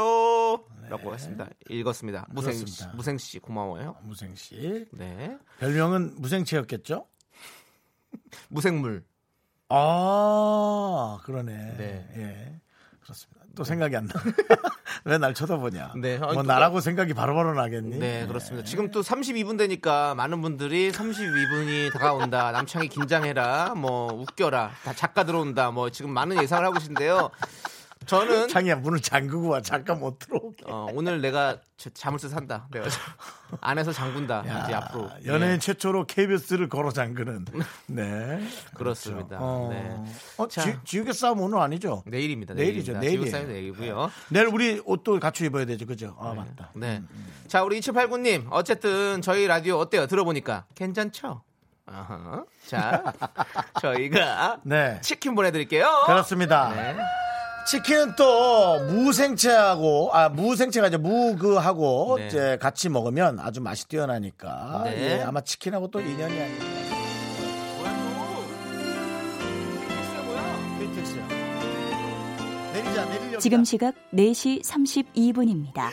라고 0.88 1.12
했습니다. 1.12 1.46
읽었습니다. 1.68 2.28
무생 2.30 2.54
씨. 2.54 2.84
무생 2.94 3.18
씨 3.18 3.38
고마워요. 3.38 3.96
무생 4.00 4.34
씨. 4.34 4.86
네, 4.92 5.36
별명은 5.58 6.14
무생채였겠죠? 6.16 7.06
무생물. 8.48 9.04
아, 9.68 11.18
그러네. 11.24 11.52
네. 11.76 12.08
예. 12.16 12.60
그렇습니다. 13.00 13.37
또 13.58 13.64
생각이 13.64 13.96
안 13.96 14.06
나. 14.06 14.14
왜 15.04 15.18
날 15.18 15.34
쳐다보냐? 15.34 15.92
네, 15.96 16.12
아니, 16.12 16.20
뭐 16.20 16.42
누가- 16.42 16.54
나라고 16.54 16.80
생각이 16.80 17.12
바로 17.12 17.34
바로 17.34 17.54
나겠니? 17.54 17.98
네, 17.98 18.24
그렇습니다. 18.28 18.64
지금 18.64 18.90
또 18.92 19.00
32분 19.00 19.58
되니까 19.58 20.14
많은 20.14 20.40
분들이 20.40 20.92
32분이 20.92 21.92
다가온다. 21.92 22.52
남창이 22.52 22.88
긴장해라. 22.88 23.74
뭐 23.76 24.12
웃겨라. 24.12 24.70
다 24.84 24.92
작가 24.94 25.24
들어온다. 25.24 25.72
뭐 25.72 25.90
지금 25.90 26.10
많은 26.12 26.40
예상을 26.40 26.64
하고 26.64 26.74
계신데요. 26.74 27.30
저는 28.08 28.48
창이야 28.48 28.76
문을 28.76 29.00
잠그고 29.00 29.48
와 29.48 29.60
잠깐 29.60 30.00
못 30.00 30.18
들어오게. 30.18 30.64
어, 30.66 30.86
오늘 30.94 31.20
내가 31.20 31.58
저- 31.76 31.90
자물쇠 31.90 32.28
산다. 32.28 32.66
내가 32.72 32.86
안에서 33.60 33.92
잠근다. 33.92 34.40
이제 34.64 34.74
앞으로. 34.74 35.10
연예인 35.26 35.52
예, 35.54 35.58
최초로 35.58 36.06
KBS를 36.06 36.68
걸어 36.70 36.90
잠그는. 36.90 37.44
네. 37.86 38.40
그렇습니다. 38.74 39.36
어, 39.40 39.68
네. 39.70 39.94
어, 40.38 40.48
자. 40.48 40.62
지, 40.62 40.76
지우개 40.84 41.12
싸움 41.12 41.40
오늘 41.40 41.58
아니죠? 41.58 42.02
내일입니다. 42.06 42.54
내일이죠. 42.54 42.94
내일이에요. 42.94 43.24
지구사회 43.24 43.44
내일이고요. 43.44 44.10
내일 44.30 44.46
우리 44.46 44.80
옷도 44.86 45.20
갖춰 45.20 45.44
입어야 45.44 45.66
되죠, 45.66 45.84
그죠? 45.84 46.16
아 46.18 46.32
맞다. 46.32 46.70
네. 46.74 47.02
자, 47.46 47.62
우리 47.62 47.78
2789님. 47.80 48.46
어쨌든 48.50 49.20
저희 49.20 49.46
라디오 49.46 49.76
어때요? 49.76 50.06
들어보니까. 50.06 50.64
괜찮죠? 50.74 51.42
아하. 51.84 52.44
자, 52.66 53.02
저희가 53.80 54.60
네, 54.62 54.98
치킨 55.02 55.34
보내드릴게요. 55.34 56.04
그렇습니다. 56.06 56.70
네. 56.74 56.96
치킨은 57.68 58.16
또 58.16 58.78
무생채하고 58.86 60.10
아 60.14 60.30
무생채가 60.30 60.88
이제 60.88 60.96
무그하고 60.96 62.16
네. 62.18 62.26
이제 62.26 62.58
같이 62.58 62.88
먹으면 62.88 63.38
아주 63.40 63.60
맛이 63.60 63.86
뛰어나니까 63.88 64.84
네. 64.84 65.18
예, 65.18 65.22
아마 65.22 65.42
치킨하고 65.42 65.90
또 65.90 66.00
인연이. 66.00 66.34
내리자 72.72 73.04
내리려. 73.04 73.38
지금 73.38 73.64
시각 73.64 73.94
4시 74.14 74.62
32분입니다. 74.62 75.90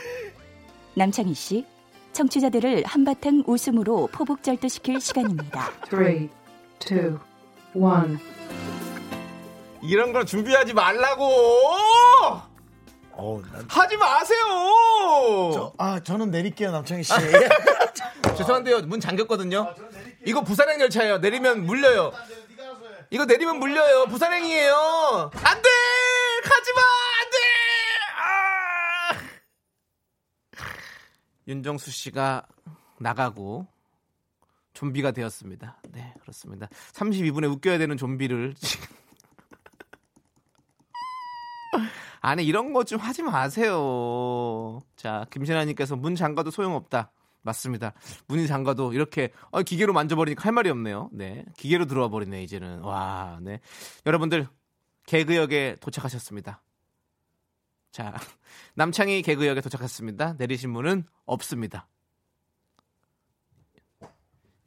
남창희 0.94 1.34
씨, 1.34 1.66
청취자들을 2.12 2.84
한바탕 2.84 3.44
웃음으로 3.46 4.08
포복절도시킬 4.12 5.00
시간입니다. 5.00 5.68
three, 5.90 6.30
two, 6.78 7.18
one. 7.74 8.18
이런 9.86 10.12
걸 10.12 10.26
준비하지 10.26 10.74
말라고! 10.74 11.24
어, 13.18 13.40
난, 13.50 13.64
하지 13.68 13.96
마세요! 13.96 14.38
저, 15.54 15.72
아 15.78 15.98
저는 16.00 16.30
내릴게요 16.30 16.70
남창희 16.70 17.02
씨. 17.02 17.14
죄송한데요. 18.36 18.82
문 18.82 19.00
잠겼거든요. 19.00 19.74
이거 20.26 20.42
부산행 20.42 20.78
열차예요. 20.80 21.16
내리면 21.18 21.64
물려요. 21.64 22.12
이거 23.10 23.24
내리면 23.24 23.58
물려요. 23.58 24.04
부산행이에요. 24.06 25.30
안 25.32 25.62
돼! 25.62 25.68
가지 26.44 26.72
마! 26.74 26.80
안 27.20 27.30
돼! 27.30 27.38
아! 28.18 29.12
윤정수 31.48 31.90
씨가 31.90 32.46
나가고 32.98 33.66
좀비가 34.74 35.12
되었습니다. 35.12 35.80
네, 35.92 36.12
그렇습니다. 36.20 36.68
32분에 36.92 37.50
웃겨야 37.50 37.78
되는 37.78 37.96
좀비를 37.96 38.54
지금 38.58 38.86
안에 42.20 42.42
이런 42.42 42.72
거 42.72 42.84
좀 42.84 42.98
하지 43.00 43.22
마세요. 43.22 44.80
자, 44.96 45.26
김신아님께서 45.30 45.96
문 45.96 46.14
잠가도 46.14 46.50
소용없다. 46.50 47.10
맞습니다. 47.42 47.92
문이 48.26 48.48
잠가도 48.48 48.92
이렇게 48.92 49.30
어, 49.50 49.62
기계로 49.62 49.92
만져버리니까 49.92 50.44
할 50.44 50.52
말이 50.52 50.68
없네요. 50.68 51.10
네, 51.12 51.44
기계로 51.56 51.86
들어와 51.86 52.08
버리네 52.08 52.42
이제는. 52.42 52.80
와, 52.80 53.38
네. 53.40 53.60
여러분들 54.04 54.48
개그역에 55.06 55.76
도착하셨습니다. 55.80 56.60
자, 57.92 58.12
남창희 58.74 59.22
개그역에 59.22 59.60
도착했습니다. 59.60 60.34
내리신 60.38 60.70
문은 60.70 61.04
없습니다. 61.24 61.86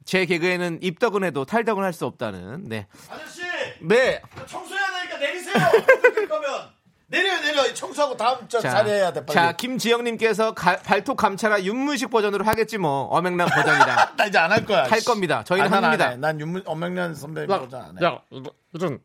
제 0.06 0.24
개그에는 0.24 0.82
입덕은 0.82 1.22
해도 1.24 1.44
탈덕은 1.44 1.84
할 1.84 1.92
수 1.92 2.06
없다는. 2.06 2.64
네, 2.64 2.88
아저씨 3.10 3.42
네. 3.82 4.22
청소해야 4.46 4.86
되니까 5.00 5.18
내리세요. 5.18 5.54
어떻게 5.98 6.26
거면 6.26 6.70
내려 7.10 7.40
내려 7.40 7.74
청소하고 7.74 8.16
다음 8.16 8.46
저 8.48 8.60
자리 8.60 8.90
해야 8.90 9.12
돼 9.12 9.24
빨리. 9.26 9.34
자, 9.34 9.52
김지영님께서 9.52 10.54
가- 10.54 10.76
발톱 10.76 11.16
감차라 11.16 11.62
윤문식 11.64 12.08
버전으로 12.10 12.44
하겠지 12.44 12.78
뭐 12.78 13.02
어맹란 13.06 13.48
버전이다. 13.48 14.14
나 14.16 14.26
이제 14.26 14.38
안 14.38 14.52
할 14.52 14.64
거야. 14.64 14.84
할 14.84 15.00
겁니다. 15.00 15.42
저희는 15.42 15.66
아, 15.66 15.70
난안 15.70 15.84
합니다. 15.90 16.08
해. 16.10 16.16
난 16.16 16.40
윤문 16.40 16.62
엄명란 16.66 17.14
선배 17.16 17.46
보자 17.46 17.78
안 17.88 17.98
해. 18.00 18.04
야, 18.06 18.20
이거, 18.30 18.52
이런 18.74 19.00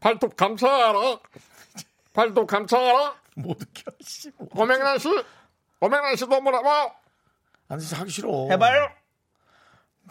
발톱 0.00 0.36
감싸라. 0.36 1.18
발톱 2.12 2.46
감싸라. 2.46 3.14
못 3.34 3.60
웃겨. 3.60 3.90
씨. 4.00 4.30
뭐. 4.38 4.48
오맹란 4.62 4.98
씨, 5.00 5.08
오맹란 5.80 6.14
씨 6.14 6.26
너무 6.28 6.50
나와. 6.52 6.92
안 7.68 7.80
진짜 7.80 7.98
하기 7.98 8.10
싫어. 8.12 8.46
해봐요. 8.50 8.88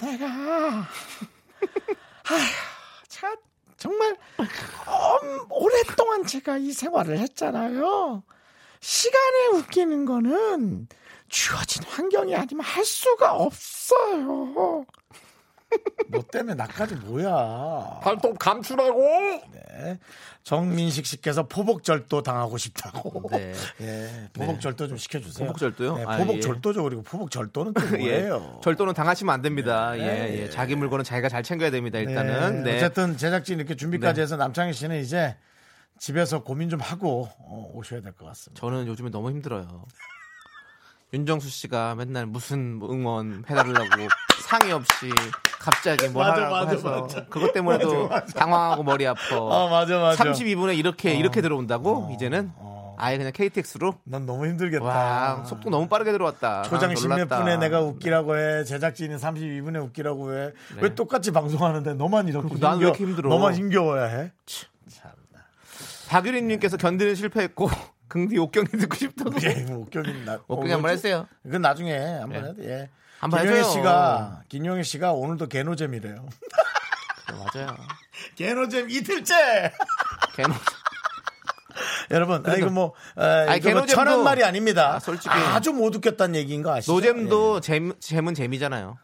내가 0.02 0.26
아휴 0.28 0.88
참 2.26 2.38
정말 3.84 4.16
엄, 4.88 5.46
오랫동안 5.50 6.26
제가 6.26 6.58
이 6.58 6.72
생활을 6.72 7.18
했잖아요. 7.18 8.24
시간에 8.80 9.48
웃기는 9.58 10.06
거는 10.06 10.88
주어진 11.28 11.84
환경이 11.84 12.34
아니면 12.34 12.64
할 12.64 12.86
수가 12.86 13.34
없어요. 13.34 14.86
너 16.10 16.22
때문에 16.22 16.54
나까지 16.56 16.96
뭐야? 16.96 18.00
발톱 18.04 18.38
감추라고. 18.40 19.02
네. 19.54 20.00
정민식 20.44 21.06
씨께서 21.06 21.48
포복절도 21.48 22.22
당하고 22.22 22.58
싶다고. 22.58 23.30
네. 23.32 23.54
예, 23.82 24.30
포복절도 24.34 24.88
좀 24.90 24.98
시켜주세요. 24.98 25.48
포복절도요? 25.48 25.98
네, 25.98 26.04
아, 26.06 26.18
포복절도죠. 26.18 26.84
그리고 26.84 27.02
포복절도는 27.04 27.74
또 27.74 27.82
뭐예요? 27.98 28.56
예. 28.58 28.62
절도는 28.62 28.94
당하시면 28.94 29.34
안 29.34 29.42
됩니다. 29.42 29.92
네. 29.94 30.00
예, 30.02 30.42
예. 30.44 30.50
자기 30.50 30.76
물건은 30.76 31.04
자기가 31.06 31.30
잘 31.30 31.44
챙겨야 31.44 31.72
됩니다. 31.72 31.98
일단은. 32.00 32.64
네. 32.64 32.72
네. 32.74 32.78
어쨌든 32.78 33.18
제작진 33.18 33.58
이렇게 33.60 33.76
준비까지 33.76 34.18
네. 34.18 34.22
해서 34.22 34.36
남창희 34.36 34.74
씨는 34.74 35.00
이제 35.02 35.38
집에서 35.98 36.44
고민 36.44 36.70
좀 36.70 36.82
하고 36.82 37.30
어, 37.40 37.72
오셔야 37.74 38.02
될 38.02 38.12
것 38.14 38.26
같습니다. 38.26 38.60
저는 38.60 38.88
요즘에 38.88 39.10
너무 39.12 39.30
힘들어요. 39.30 39.86
윤정수 41.14 41.48
씨가 41.50 41.96
맨날 41.96 42.26
무슨 42.26 42.76
뭐 42.76 42.92
응원 42.92 43.44
해달라고 43.50 43.86
상의 44.54 44.72
없이 44.72 45.10
갑자기 45.60 46.10
뭐 46.10 46.22
맞아, 46.24 46.44
하라고 46.44 46.54
맞아, 46.54 46.72
해서 46.72 47.02
맞아. 47.02 47.26
그것 47.26 47.54
때문에도. 47.54 48.08
당황하고 48.36 48.84
머리 48.84 49.08
아파. 49.08 49.20
아, 49.36 49.68
맞아, 49.68 49.98
맞아. 49.98 50.24
32분에 50.24 50.78
이렇게 50.78 51.16
이렇게 51.16 51.42
들어온다고 51.42 52.12
이제는 52.14 52.52
아예 52.96 53.18
그냥 53.18 53.32
KTX로 53.34 53.96
넌 54.04 54.28
너무 54.28 54.46
힘들겠다. 54.46 54.86
와 54.86 55.44
속도 55.44 55.72
너무 55.72 55.88
빠르게 55.88 56.12
들어왔다. 56.12 56.64
초장 56.64 56.92
아, 56.92 56.94
10몇 56.94 57.10
놀랐다. 57.10 57.40
분에 57.40 57.58
내가 57.58 57.82
웃기라고 57.82 58.38
해. 58.38 58.64
제작진이 58.64 59.16
32분에 59.16 59.84
웃기라고 59.86 60.34
해. 60.36 60.46
네. 60.76 60.82
왜 60.82 60.94
똑같이 60.94 61.32
방송하는데 61.32 61.96
너만 61.96 62.28
이렇게 62.28 62.48
그리고 62.48 62.64
난왜 62.64 62.86
이렇게 62.86 63.04
힘들어? 63.06 63.30
너만 63.30 63.56
힘겨워야 63.56 64.06
해? 64.06 64.32
박유린님께서 66.10 66.78
견디는 66.78 67.16
실패했고 67.16 67.72
긍디 68.08 68.38
옥경이 68.38 68.68
듣고 68.68 68.96
싶다고. 68.96 69.32
예, 69.42 69.64
뭐 69.64 69.80
웃겨긴 69.80 70.26
나. 70.26 70.40
옥경이 70.48 70.72
어, 70.72 70.76
한번? 70.76 70.92
했어요. 70.92 71.26
그건 71.42 71.64
나중에 71.64 71.98
한번 71.98 72.44
예. 72.46 72.50
해도 72.50 72.64
예. 72.66 72.90
한번 73.24 73.40
해줘요. 73.42 73.64
씨가 73.64 74.42
김영희 74.50 74.84
씨가 74.84 75.14
오늘도 75.14 75.48
개노잼이래요. 75.48 76.16
네, 76.16 77.34
맞아요. 77.54 77.76
개노잼 78.36 78.90
이틀째. 78.90 79.72
개노. 80.36 80.54
여러분, 82.12 82.44
아, 82.46 82.54
이거 82.56 82.70
뭐, 82.70 82.94
에, 83.18 83.24
아니, 83.50 83.58
이거 83.60 83.72
뭐 83.72 83.86
천한 83.86 84.24
말이 84.24 84.44
아닙니다. 84.44 84.96
아, 84.96 85.00
솔직히. 85.00 85.34
아주 85.34 85.72
못 85.74 85.96
웃겼다는 85.96 86.36
얘기인 86.36 86.62
거 86.62 86.72
아시죠? 86.76 86.92
노잼도 86.94 87.62
잼, 87.62 87.94
잼은 88.00 88.36
재미잖아요. 88.36 88.98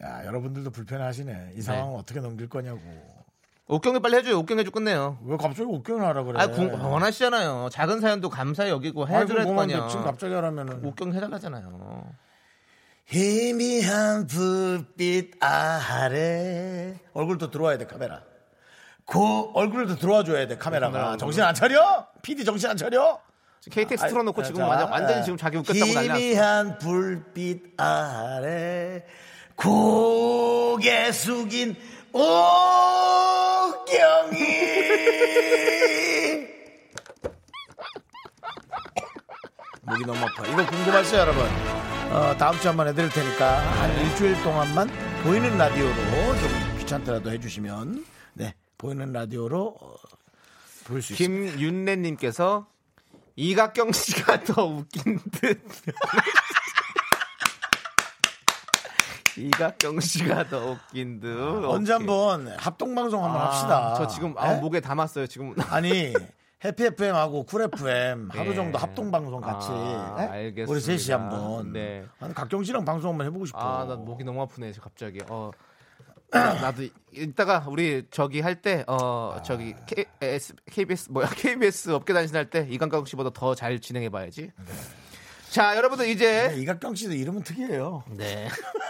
예. 0.00 0.04
야, 0.06 0.24
여러분들도 0.24 0.70
불편하시네. 0.70 1.52
이 1.56 1.60
상황을 1.60 1.98
어떻게 1.98 2.20
넘길 2.20 2.48
거냐고. 2.48 2.80
옥경이 3.66 3.98
빨리 4.00 4.16
해줘요. 4.16 4.38
옥경 4.38 4.58
해주 4.60 4.70
끝내요. 4.70 5.18
왜 5.24 5.36
갑자기 5.36 5.64
웃겨는 5.64 6.02
하라 6.06 6.22
그래? 6.22 6.40
아, 6.40 6.46
궁- 6.46 6.72
원하시잖아요. 6.72 7.68
작은 7.70 8.00
사연도 8.00 8.30
감사히 8.30 8.70
여기고 8.70 9.06
해줘야 9.06 9.18
아이고, 9.18 9.28
될거 9.34 9.44
뭐만 9.44 9.64
아니야. 9.64 9.88
지금 9.88 10.04
갑자기 10.04 10.32
하라면은. 10.34 10.82
옥경 10.86 11.12
해달라잖아요. 11.12 12.06
희미한 13.08 14.26
불빛 14.26 15.42
아래 15.42 16.94
얼굴도 17.14 17.50
들어와야 17.50 17.78
돼 17.78 17.86
카메라 17.86 18.20
그 19.06 19.18
얼굴도 19.54 19.96
들어와 19.96 20.22
줘야 20.24 20.46
돼 20.46 20.58
카메라가 20.58 21.16
정신 21.16 21.42
안 21.42 21.54
차려? 21.54 22.06
PD 22.20 22.44
정신 22.44 22.68
안 22.68 22.76
차려? 22.76 23.18
KTX 23.70 24.04
아, 24.04 24.08
틀어놓고 24.08 24.42
자, 24.42 24.48
지금 24.48 24.60
자, 24.60 24.66
완전, 24.66 24.90
완전히 24.90 25.20
아, 25.20 25.22
지금 25.22 25.38
자기 25.38 25.56
웃겼다고 25.56 25.92
난리 25.94 26.08
났어. 26.08 26.20
희미한 26.20 26.78
불빛 26.78 27.80
아래 27.80 29.06
고개 29.56 31.10
숙인 31.10 31.74
옥경이 32.12 32.28
목이 39.88 40.04
너무 40.04 40.20
아파. 40.20 40.46
이거 40.46 40.66
궁금하시죠, 40.66 41.16
여러분? 41.16 41.48
어, 42.10 42.34
다음 42.38 42.58
주에 42.58 42.68
한번 42.68 42.88
해드릴 42.88 43.10
테니까 43.10 43.58
한 43.58 43.90
일주일 44.00 44.42
동안만 44.42 44.88
보이는 45.22 45.58
라디오로 45.58 45.94
좀 45.94 46.78
귀찮더라도 46.78 47.30
해주시면 47.32 48.04
네 48.34 48.54
보이는 48.78 49.12
라디오로 49.12 49.76
어, 49.78 49.94
볼수 50.84 51.12
있습니다. 51.12 51.56
김윤래님께서 51.56 52.66
이각경 53.36 53.92
씨가 53.92 54.42
더 54.44 54.64
웃긴 54.64 55.20
듯. 55.32 55.60
이각경 59.36 60.00
씨가 60.00 60.48
더 60.48 60.70
웃긴 60.72 61.20
듯. 61.20 61.38
언제 61.66 61.92
오케이. 61.94 62.06
한번 62.08 62.48
합동 62.58 62.94
방송 62.94 63.22
한번 63.22 63.42
아, 63.42 63.46
합시다. 63.46 63.94
저 63.98 64.06
지금 64.08 64.34
아, 64.38 64.54
네? 64.54 64.60
목에 64.60 64.80
담았어요. 64.80 65.26
지금. 65.26 65.54
아니 65.68 66.14
해피 66.64 66.86
FM하고 66.86 67.44
쿨 67.44 67.62
FM 67.62 68.30
하루 68.32 68.50
예. 68.50 68.54
정도 68.54 68.78
합동 68.78 69.10
방송 69.12 69.40
같이 69.40 69.68
아, 69.70 70.14
네? 70.18 70.26
알겠습니다. 70.26 70.72
우리 70.72 70.80
셋이 70.80 71.12
한번 71.16 71.72
네. 71.72 72.04
아니, 72.18 72.34
각경 72.34 72.64
씨랑 72.64 72.84
방송 72.84 73.10
한번 73.12 73.26
해보고 73.28 73.46
싶어. 73.46 73.58
아, 73.58 73.84
나 73.84 73.94
목이 73.94 74.24
너무 74.24 74.42
아프네, 74.42 74.72
갑자기. 74.80 75.20
어. 75.28 75.50
나도 76.30 76.82
이따가 77.12 77.64
우리 77.68 78.04
저기 78.10 78.40
할 78.40 78.60
때어 78.60 79.40
저기 79.46 79.74
KBS, 79.86 80.54
KBS 80.70 81.10
뭐야 81.10 81.26
KBS 81.34 81.90
업계 81.90 82.12
단신 82.12 82.36
할 82.36 82.50
때 82.50 82.66
이각경 82.68 83.06
씨보다 83.08 83.30
더 83.30 83.54
잘 83.54 83.78
진행해 83.80 84.10
봐야지. 84.10 84.50
자 85.48 85.74
여러분들 85.76 86.06
이제 86.08 86.48
네, 86.48 86.56
이각경 86.60 86.94
씨도 86.96 87.14
이름은 87.14 87.44
특이해요. 87.44 88.02
네 88.10 88.46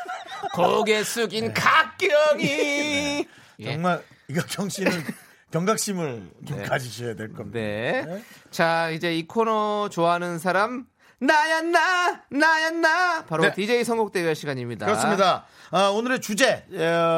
고개 0.52 1.04
숙인 1.04 1.54
각경이 1.54 3.24
예. 3.60 3.72
정말 3.72 4.02
이각경 4.28 4.68
씨는 4.68 4.90
경각심을 5.50 6.30
좀 6.46 6.58
네. 6.58 6.62
가지셔야 6.64 7.14
될 7.14 7.32
겁니다. 7.32 7.58
네. 7.58 8.04
네. 8.06 8.22
자 8.50 8.90
이제 8.90 9.14
이 9.16 9.26
코너 9.26 9.88
좋아하는 9.90 10.38
사람 10.38 10.86
나야 11.20 11.62
나 11.62 12.22
나야 12.30 12.70
나 12.70 13.24
바로 13.24 13.42
네. 13.42 13.52
DJ 13.52 13.82
선곡 13.82 14.12
대결 14.12 14.36
시간입니다. 14.36 14.86
그렇습니다. 14.86 15.46
아, 15.70 15.88
오늘의 15.88 16.20
주제 16.20 16.64
어, 16.72 16.76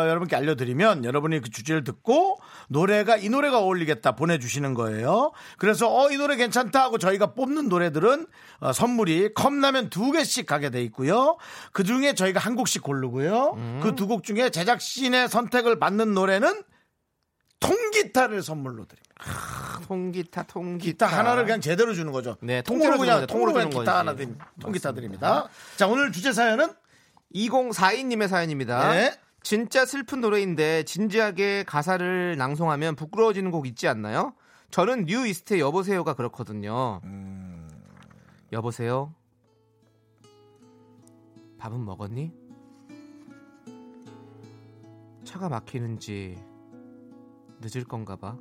여러분께 0.09 0.35
알려드리면 0.37 1.05
여러분이 1.05 1.41
그 1.41 1.51
주제를 1.51 1.85
듣고 1.85 2.41
노래가 2.69 3.17
이 3.19 3.29
노래가 3.29 3.59
어울리겠다 3.59 4.13
보내주시는 4.17 4.73
거예요. 4.75 5.33
그래서 5.59 5.89
어 5.93 6.11
이 6.11 6.17
노래 6.17 6.37
괜찮다 6.37 6.83
하고 6.83 6.97
저희가 6.99 7.35
뽑는 7.35 7.69
노래들은 7.69 8.27
어, 8.61 8.73
선물이 8.73 9.35
컵라면 9.35 9.91
두 9.91 10.13
개씩 10.13 10.47
가게 10.47 10.71
돼 10.71 10.83
있고요. 10.85 11.37
그 11.73 11.85
중에 11.85 12.15
저희가 12.15 12.41
한 12.41 12.55
곡씩 12.57 12.83
고르고요. 12.83 13.55
음. 13.57 13.81
그두 13.83 14.07
곡 14.07 14.25
중에 14.25 14.49
제작진의 14.51 15.29
선택을 15.29 15.79
받는 15.79 16.15
노래는 16.15 16.63
통기타를 17.61 18.43
선물로 18.43 18.87
드립니다. 18.87 19.11
통기타 19.87 20.45
통기타 20.45 21.07
기타 21.07 21.07
하나를 21.07 21.45
그냥 21.45 21.61
제대로 21.61 21.95
주는 21.95 22.11
거죠. 22.13 22.37
네, 22.41 22.63
통으로 22.63 22.99
그냥. 22.99 23.27
통으로 23.27 23.53
그냥 23.53 23.69
기타 23.71 23.85
주는 23.85 23.97
하나 23.99 24.13
거지. 24.13 24.17
드립니다. 24.25 24.51
통기타 24.61 24.93
드립니다. 24.93 25.49
자 25.77 25.87
오늘 25.87 26.11
주제 26.13 26.33
사연은 26.33 26.69
2042님의 27.35 28.29
사연입니다. 28.29 28.93
네. 28.95 29.15
진짜 29.43 29.85
슬픈 29.87 30.21
노래인데 30.21 30.85
진지하게 30.85 31.65
가사를 31.65 32.37
낭송하면 32.37 32.97
부끄러워지는 32.97 33.51
곡 33.51 33.67
있지 33.67 33.89
않나요? 33.89 34.35
저는 34.71 35.07
뉴 35.07 35.27
이스트의 35.27 35.61
여보세요가 35.61 36.15
그렇거든요. 36.15 37.01
여보세요? 38.53 39.15
밥은 41.59 41.85
먹었니? 41.85 42.33
차가 45.25 45.49
막히는지 45.49 46.39
늦을 47.61 47.85
건가 47.85 48.17
봐. 48.17 48.39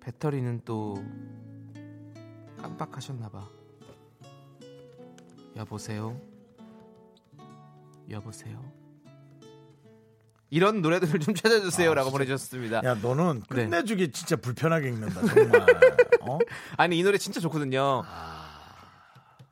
배터리는 0.00 0.60
또 0.64 0.94
깜빡하셨나 2.58 3.28
봐. 3.28 3.48
여보세요? 5.56 6.20
여보세요? 8.08 8.72
이런 10.48 10.80
노래들을 10.80 11.18
좀 11.20 11.34
찾아주세요라고 11.34 12.12
보내주셨습니다. 12.12 12.84
야 12.84 12.94
너는 12.94 13.42
네. 13.50 13.64
끝내주기 13.64 14.12
진짜 14.12 14.36
불편하게 14.36 14.88
읽는다 14.90 15.20
정말. 15.26 15.66
어? 16.20 16.38
아니 16.78 16.98
이 16.98 17.02
노래 17.02 17.18
진짜 17.18 17.40
좋거든요. 17.40 18.04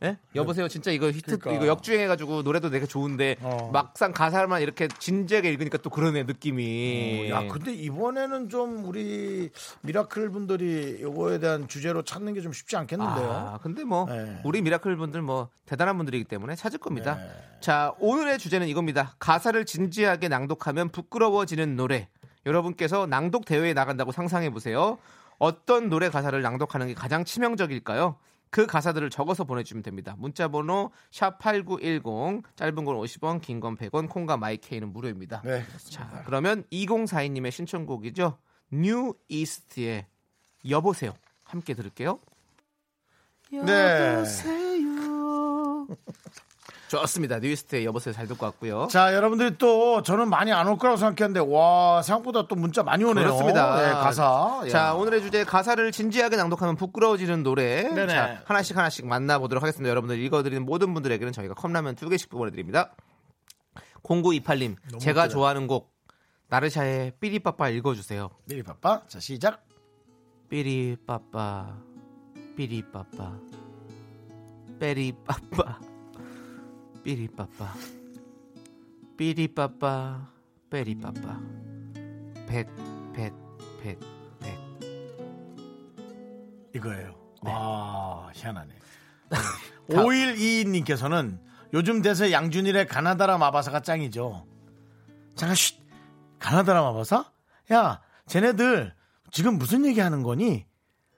예? 0.02 0.18
여보세요. 0.35 0.68
진짜 0.68 0.90
이거 0.90 1.09
히트 1.11 1.38
그러니까. 1.38 1.52
이거 1.64 1.66
역주행해가지고 1.72 2.42
노래도 2.42 2.68
되게 2.68 2.85
좋은데 2.87 3.37
어. 3.40 3.70
막상 3.72 4.12
가사만 4.12 4.61
이렇게 4.62 4.88
진지하게 4.88 5.50
읽으니까 5.50 5.78
또 5.78 5.88
그러네 5.90 6.24
느낌이. 6.24 7.30
야 7.30 7.46
근데 7.48 7.72
이번에는 7.72 8.48
좀 8.48 8.85
우리 8.85 9.50
미라클 9.83 10.30
분들이 10.30 10.98
요거에 11.00 11.38
대한 11.38 11.68
주제로 11.68 12.02
찾는 12.02 12.35
게 12.35 12.44
좀 12.44 12.52
쉽지 12.52 12.76
않겠는데요. 12.76 13.30
아, 13.30 13.59
근데 13.62 13.85
뭐 13.85 14.04
네. 14.07 14.40
우리 14.44 14.61
미라클 14.61 14.96
분들 14.96 15.22
뭐 15.22 15.48
대단한 15.64 15.96
분들이기 15.96 16.24
때문에 16.24 16.54
찾을 16.57 16.78
겁니다. 16.78 17.14
네. 17.14 17.30
자, 17.61 17.94
오늘의 18.00 18.38
주제는 18.38 18.68
이겁니다. 18.68 19.14
가사를 19.18 19.64
진지하게 19.64 20.28
낭독하면 20.28 20.90
부끄러워지는 20.90 21.76
노래. 21.76 22.09
여러분께서 22.44 23.07
낭독 23.07 23.46
대회에 23.46 23.72
나간다고 23.72 24.12
상상해 24.12 24.50
보세요. 24.50 24.98
어떤 25.38 25.88
노래 25.88 26.11
가사를 26.11 26.40
낭독하는 26.42 26.88
게 26.88 26.94
가장 26.94 27.24
치명적일까요? 27.24 28.16
그 28.55 28.67
가사들을 28.67 29.11
적어서 29.11 29.43
보내주시면 29.43 29.83
됩니다. 29.83 30.14
문자번호 30.17 30.93
샵 31.11 31.40
#8910 31.40 32.45
짧은 32.55 32.85
건 32.85 32.97
50원, 32.99 33.40
긴 33.40 33.59
건 33.59 33.77
100원, 33.77 34.09
콩과 34.09 34.37
마이케이는 34.37 34.93
무료입니다. 34.93 35.43
네. 35.43 35.64
자, 35.90 36.23
그러면 36.25 36.62
2042님의 36.71 37.51
신청곡이죠. 37.51 38.38
뉴 38.71 39.14
이스트의 39.27 40.07
여보세요. 40.69 41.14
함께 41.43 41.75
들을게요. 41.75 42.21
네. 43.51 44.23
좋습니다. 46.88 47.40
뉴 47.40 47.49
이스트의 47.49 47.85
여보세요 47.87 48.12
잘 48.14 48.29
듣고 48.29 48.44
왔고요. 48.47 48.87
자, 48.88 49.14
여러분들이 49.14 49.57
또 49.59 50.03
저는 50.03 50.29
많이 50.29 50.53
안 50.53 50.68
올 50.68 50.79
거라고 50.79 50.97
생각했는데 50.97 51.40
와 51.53 52.03
생각보다 52.03 52.47
또 52.47 52.55
문자 52.55 52.83
많이 52.83 53.03
오네요. 53.05 53.25
그렇습니다. 53.25 53.77
네, 53.83 53.92
가사. 53.92 54.64
자, 54.70 54.79
야. 54.79 54.92
오늘의 54.92 55.23
주제 55.23 55.44
가사를 55.44 55.90
진지하게 55.90 56.37
낭독하면 56.37 56.77
부끄러워지는 56.77 57.42
노래. 57.42 57.83
네네. 57.83 58.12
자, 58.12 58.42
하나씩 58.44 58.77
하나씩 58.77 59.07
만나보도록 59.07 59.62
하겠습니다. 59.62 59.90
여러분들 59.90 60.18
읽어드리는 60.20 60.64
모든 60.64 60.94
분들에게는 60.94 61.33
저희가 61.33 61.55
컵라면 61.55 61.97
두 61.97 62.09
개씩 62.09 62.29
보내드립니다. 62.31 62.94
0928님, 64.05 64.77
제가 65.01 65.29
좋아하는 65.29 65.66
곡 65.66 65.90
나르샤의 66.49 67.14
삐리빠빠 67.18 67.70
읽어주세요. 67.70 68.29
미리 68.47 68.62
바빠. 68.62 69.03
자, 69.09 69.18
시작. 69.18 69.64
삐리빠빠, 70.51 71.75
삐리빠빠, 72.57 73.38
빼리빠빠, 74.85 75.79
삐리빠빠, 77.03 77.73
삐리빠빠, 79.16 80.29
빼리빠빠, 80.68 81.40
백, 82.47 82.68
백, 83.14 83.33
백, 83.81 83.99
백. 84.38 84.59
이거예요. 86.75 87.14
아, 87.47 88.29
희한하네. 88.35 88.75
5122님께서는 89.88 91.38
요즘 91.73 92.03
대세 92.03 92.31
양준일의 92.31 92.87
가나다라 92.87 93.38
마바사가 93.38 93.81
짱이죠. 93.81 94.47
잠깐, 95.35 95.57
쉿! 95.57 95.81
가나다라 96.38 96.83
마바사? 96.83 97.33
야, 97.73 98.03
쟤네들 98.27 98.94
지금 99.31 99.57
무슨 99.57 99.87
얘기 99.87 100.01
하는 100.01 100.23
거니? 100.23 100.66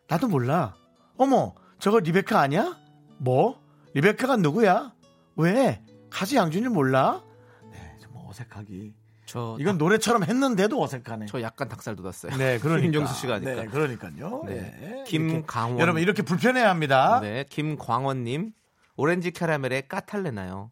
나도 0.07 0.29
몰라. 0.29 0.77
어머, 1.17 1.57
저거 1.81 1.99
리베카 1.99 2.39
아니야? 2.39 2.86
뭐? 3.19 3.61
리베카가 3.95 4.37
누구야? 4.37 4.95
왜? 5.37 5.83
가수 6.11 6.37
양준일 6.37 6.71
몰라? 6.71 7.23
네, 7.71 7.97
좀 8.01 8.13
어색하기. 8.17 8.95
저, 9.27 9.57
이건 9.59 9.77
노래처럼 9.79 10.23
했는데도 10.25 10.81
어색하네. 10.83 11.27
저 11.27 11.43
약간 11.43 11.69
닭살 11.69 11.97
돋았어요. 11.97 12.37
네, 12.37 12.59
그러니까. 12.61 12.83
김정수 12.83 13.15
씨가 13.21 13.35
하니까. 13.35 13.55
네, 13.55 13.67
그러니까요. 13.67 14.43
네. 14.47 14.55
네. 14.55 15.05
김강원. 15.07 15.71
이렇게, 15.73 15.83
여러분 15.83 16.03
이렇게 16.03 16.23
불편해야 16.23 16.71
합니다. 16.71 17.21
네, 17.21 17.45
김광원님 17.49 18.53
오렌지 18.97 19.31
캐러멜의 19.33 19.89
까탈레나요. 19.89 20.71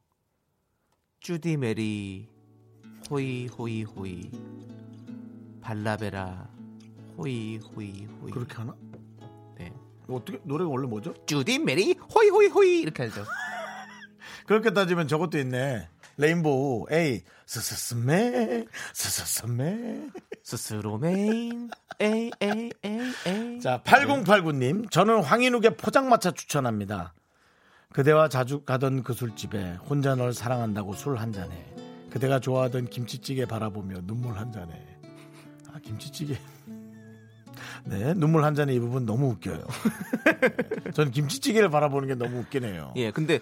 주디 1.20 1.56
메리 1.56 2.28
호이 3.10 3.48
호이 3.48 3.82
호이 3.82 4.30
발라베라 5.62 6.48
호이 7.18 7.58
호이 7.58 8.06
호이. 8.20 8.30
그렇게 8.30 8.54
하나? 8.56 8.74
네. 10.08 10.14
어떻게 10.14 10.38
노래가 10.44 10.70
원래 10.70 10.86
뭐죠? 10.86 11.14
주디 11.26 11.58
메리 11.60 11.94
호이 12.14 12.28
호이 12.28 12.46
호이 12.48 12.80
이렇게 12.80 13.04
하죠. 13.04 13.24
그렇게 14.46 14.72
따지면 14.72 15.08
저것도 15.08 15.38
있네. 15.38 15.88
레인보우 16.16 16.86
A 16.92 17.22
스스스메 17.46 18.66
스스스메 18.92 20.10
스스로 20.44 20.96
메인 20.98 21.70
에이 21.98 22.30
에이 22.40 22.70
에이 22.84 23.00
에이. 23.26 23.60
자 23.60 23.82
8089님 23.84 24.90
저는 24.90 25.22
황인욱의 25.22 25.76
포장마차 25.76 26.30
추천합니다. 26.30 27.14
그대와 27.92 28.28
자주 28.28 28.60
가던 28.62 29.02
그 29.02 29.12
술집에 29.12 29.74
혼자 29.88 30.14
널 30.14 30.32
사랑한다고 30.32 30.94
술 30.94 31.16
한 31.16 31.32
잔에 31.32 31.74
그대가 32.10 32.38
좋아하던 32.38 32.86
김치찌개 32.86 33.44
바라보며 33.46 34.02
눈물 34.02 34.36
한 34.38 34.52
잔에 34.52 34.72
아 35.72 35.78
김치찌개 35.82 36.36
네 37.84 38.14
눈물 38.14 38.44
한 38.44 38.54
잔에 38.54 38.74
이 38.74 38.78
부분 38.78 39.06
너무 39.06 39.28
웃겨요. 39.30 39.64
전 40.94 41.10
김치찌개를 41.10 41.70
바라보는 41.70 42.08
게 42.08 42.14
너무 42.14 42.40
웃기네요. 42.40 42.94
예, 42.96 43.10
근데 43.10 43.40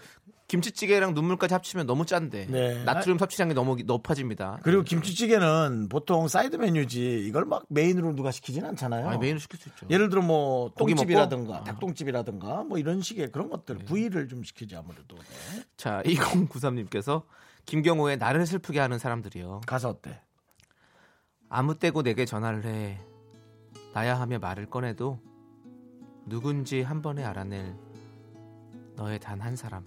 김치찌개랑 0.52 1.14
눈물까지 1.14 1.54
합치면 1.54 1.86
너무 1.86 2.04
짠데 2.04 2.46
네. 2.46 2.84
나트륨 2.84 3.16
섭취량이 3.16 3.54
너무 3.54 3.76
높아집니다. 3.86 4.58
그리고 4.62 4.82
김치찌개는 4.82 5.88
보통 5.88 6.28
사이드 6.28 6.56
메뉴지 6.56 7.24
이걸 7.26 7.46
막 7.46 7.64
메인으로 7.68 8.14
누가 8.14 8.30
시키진 8.30 8.64
않잖아요. 8.66 9.08
아니, 9.08 9.18
메인을 9.18 9.40
시킬 9.40 9.58
수 9.58 9.70
있죠. 9.70 9.86
예를 9.88 10.10
들어 10.10 10.20
뭐 10.20 10.70
똥집이라든가? 10.76 11.64
닭똥집이라든가 11.64 12.64
뭐 12.64 12.76
이런 12.76 13.00
식의 13.00 13.32
그런 13.32 13.48
것들 13.48 13.78
부위를 13.78 14.28
좀 14.28 14.42
시키지 14.42 14.76
아무래도 14.76 15.16
네. 15.16 15.62
자, 15.78 16.02
2093님께서 16.04 17.22
김경호의 17.64 18.18
나를 18.18 18.44
슬프게 18.44 18.78
하는 18.78 18.98
사람들이요. 18.98 19.62
가사 19.66 19.88
어때? 19.88 20.20
아무 21.48 21.78
때고 21.78 22.02
내게 22.02 22.26
전화를 22.26 22.66
해. 22.66 22.98
나야 23.92 24.18
하며 24.18 24.38
말을 24.38 24.66
꺼내도 24.66 25.20
누군지 26.26 26.82
한 26.82 27.02
번에 27.02 27.24
알아낼 27.24 27.76
너의 28.96 29.18
단 29.18 29.40
한 29.40 29.56
사람. 29.56 29.84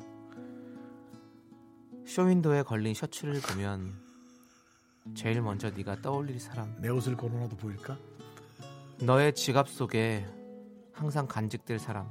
쇼윈도에 2.05 2.63
걸린 2.63 2.93
셔츠를 2.93 3.41
보면 3.41 3.93
제일 5.15 5.41
먼저 5.41 5.69
네가 5.69 6.01
떠올릴 6.01 6.39
사람. 6.39 6.79
내 6.81 6.89
옷을 6.89 7.15
걸어놔도 7.15 7.57
보일까? 7.57 7.97
너의 9.01 9.33
지갑 9.33 9.67
속에 9.69 10.25
항상 10.93 11.27
간직될 11.27 11.79
사람. 11.79 12.09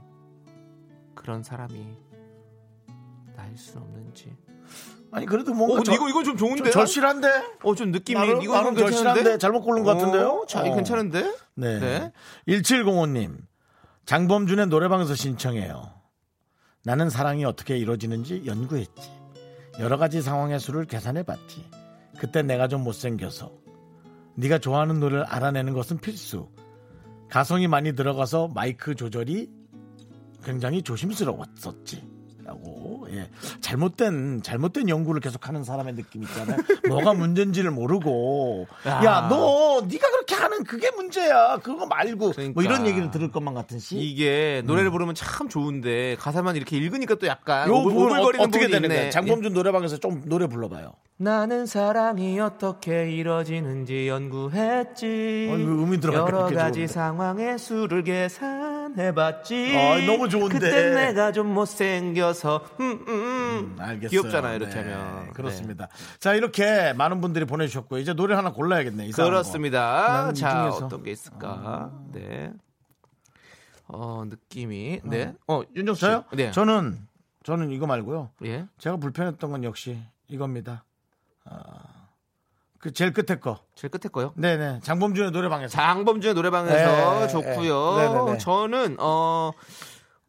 그런 1.14 1.42
사람이 1.42 1.96
나일 3.36 3.56
수 3.56 3.78
없는지. 3.78 4.36
아니 5.14 5.26
그래도 5.26 5.54
뭔가 5.54 5.80
어, 5.80 5.82
저- 5.84 5.92
이거 5.94 6.08
이거 6.08 6.24
좀 6.24 6.36
좋은데? 6.36 6.64
좀 6.64 6.72
절실한데? 6.72 7.28
어, 7.62 7.74
좀 7.76 7.92
느낌이 7.92 8.18
나름, 8.18 8.42
이거 8.42 8.54
나름 8.54 8.76
절실한데 8.76 9.38
잘못 9.38 9.60
고른 9.62 9.84
것 9.84 9.94
같은데요? 9.96 10.44
자, 10.48 10.60
어. 10.60 10.74
괜찮은데? 10.74 11.32
네. 11.54 11.78
네. 11.78 12.12
1705님 12.48 13.36
장범준의 14.06 14.66
노래방에서 14.66 15.14
신청해요. 15.14 15.92
나는 16.82 17.10
사랑이 17.10 17.44
어떻게 17.44 17.78
이루어지는지 17.78 18.42
연구했지. 18.44 19.10
여러 19.78 19.96
가지 19.96 20.20
상황의 20.20 20.58
수를 20.58 20.84
계산해봤지. 20.84 21.64
그때 22.18 22.42
내가 22.42 22.66
좀 22.66 22.82
못생겨서 22.82 23.52
네가 24.34 24.58
좋아하는 24.58 24.98
노래를 24.98 25.24
알아내는 25.24 25.74
것은 25.74 25.98
필수. 25.98 26.48
가성이 27.30 27.68
많이 27.68 27.94
들어가서 27.94 28.48
마이크 28.48 28.94
조절이 28.96 29.48
굉장히 30.44 30.82
조심스러웠었지. 30.82 32.02
예. 33.14 33.28
잘못된 33.60 34.42
잘못된 34.42 34.88
연구를 34.88 35.20
계속하는 35.20 35.64
사람의 35.64 35.94
느낌 35.94 36.22
있잖아요. 36.22 36.56
뭐가 36.88 37.12
문제인지를 37.14 37.70
모르고 37.70 38.66
야. 38.86 39.02
야너 39.04 39.82
네가 39.88 40.10
그렇게 40.10 40.23
하는 40.32 40.64
그게 40.64 40.90
문제야. 40.92 41.58
그거 41.62 41.84
말고 41.86 42.30
그러니까. 42.32 42.52
뭐 42.54 42.62
이런 42.62 42.86
얘기를 42.86 43.10
들을 43.10 43.30
것만 43.30 43.52
같은 43.52 43.78
시. 43.78 43.96
이게 43.98 44.62
노래를 44.64 44.90
부르면 44.90 45.14
참 45.14 45.48
좋은데 45.48 46.16
가사만 46.18 46.56
이렇게 46.56 46.76
읽으니까 46.78 47.16
또 47.16 47.26
약간 47.26 47.68
요 47.68 47.74
오글, 47.74 47.92
부분 47.92 48.06
오글거리는 48.12 48.40
어떻게 48.46 48.60
부분이 48.60 48.72
되는 48.72 48.84
있네. 48.88 48.94
거예요? 48.96 49.10
장범준 49.10 49.52
노래방에서 49.52 49.98
좀 49.98 50.22
노래 50.26 50.46
불러봐요. 50.46 50.92
나는 51.16 51.66
사랑이 51.66 52.40
어떻게 52.40 53.10
이루어지는지 53.12 54.08
연구했지. 54.08 55.48
어, 55.52 55.56
이거 55.58 55.70
음이 55.70 55.98
여러 56.04 56.24
그렇게 56.24 56.54
가지 56.56 56.72
좋은데. 56.80 56.86
상황의 56.92 57.58
수를 57.58 58.02
계산해봤지. 58.02 59.76
아, 59.76 60.06
너무 60.06 60.28
좋은데. 60.28 60.58
그때 60.58 60.90
내가 60.90 61.32
좀 61.32 61.54
못생겨서 61.54 62.64
음, 62.80 63.04
음, 63.06 63.08
음. 63.08 63.76
알겠어요. 63.78 64.10
귀엽잖아요 64.10 64.56
이렇게 64.56 64.74
네, 64.74 64.92
하면. 64.92 65.32
그렇습니다. 65.32 65.88
자 66.18 66.34
이렇게 66.34 66.92
많은 66.94 67.20
분들이 67.20 67.44
보내주셨고 67.44 67.98
이제 67.98 68.12
노래 68.12 68.34
하나 68.34 68.52
골라야겠네. 68.52 69.04
네. 69.04 69.08
이상한 69.08 69.30
거. 69.30 69.30
그렇습니다. 69.30 70.13
자 70.34 70.70
중에서. 70.70 70.86
어떤 70.86 71.02
게 71.02 71.10
있을까? 71.12 71.92
네. 72.12 72.52
어 73.86 74.24
느낌이 74.26 75.00
네. 75.04 75.34
어 75.46 75.62
윤정수 75.74 75.98
씨. 75.98 76.06
저요? 76.06 76.24
네. 76.32 76.50
저는 76.50 77.06
저는 77.44 77.70
이거 77.70 77.86
말고요. 77.86 78.30
예. 78.44 78.66
제가 78.78 78.96
불편했던 78.96 79.50
건 79.50 79.64
역시 79.64 79.98
이겁니다. 80.28 80.84
아, 81.44 82.08
그 82.78 82.92
제일 82.92 83.12
끝에 83.12 83.38
거. 83.38 83.60
제일 83.74 83.90
끝에 83.90 84.08
거요. 84.10 84.32
네 84.36 84.56
네. 84.56 84.80
장범준의 84.82 85.30
노래방에서. 85.32 85.72
장범준의 85.72 86.34
노래방에서 86.34 87.20
네, 87.20 87.28
좋고요. 87.28 87.96
네, 87.96 88.08
네, 88.08 88.32
네. 88.32 88.38
저는 88.38 88.96
어 88.98 89.50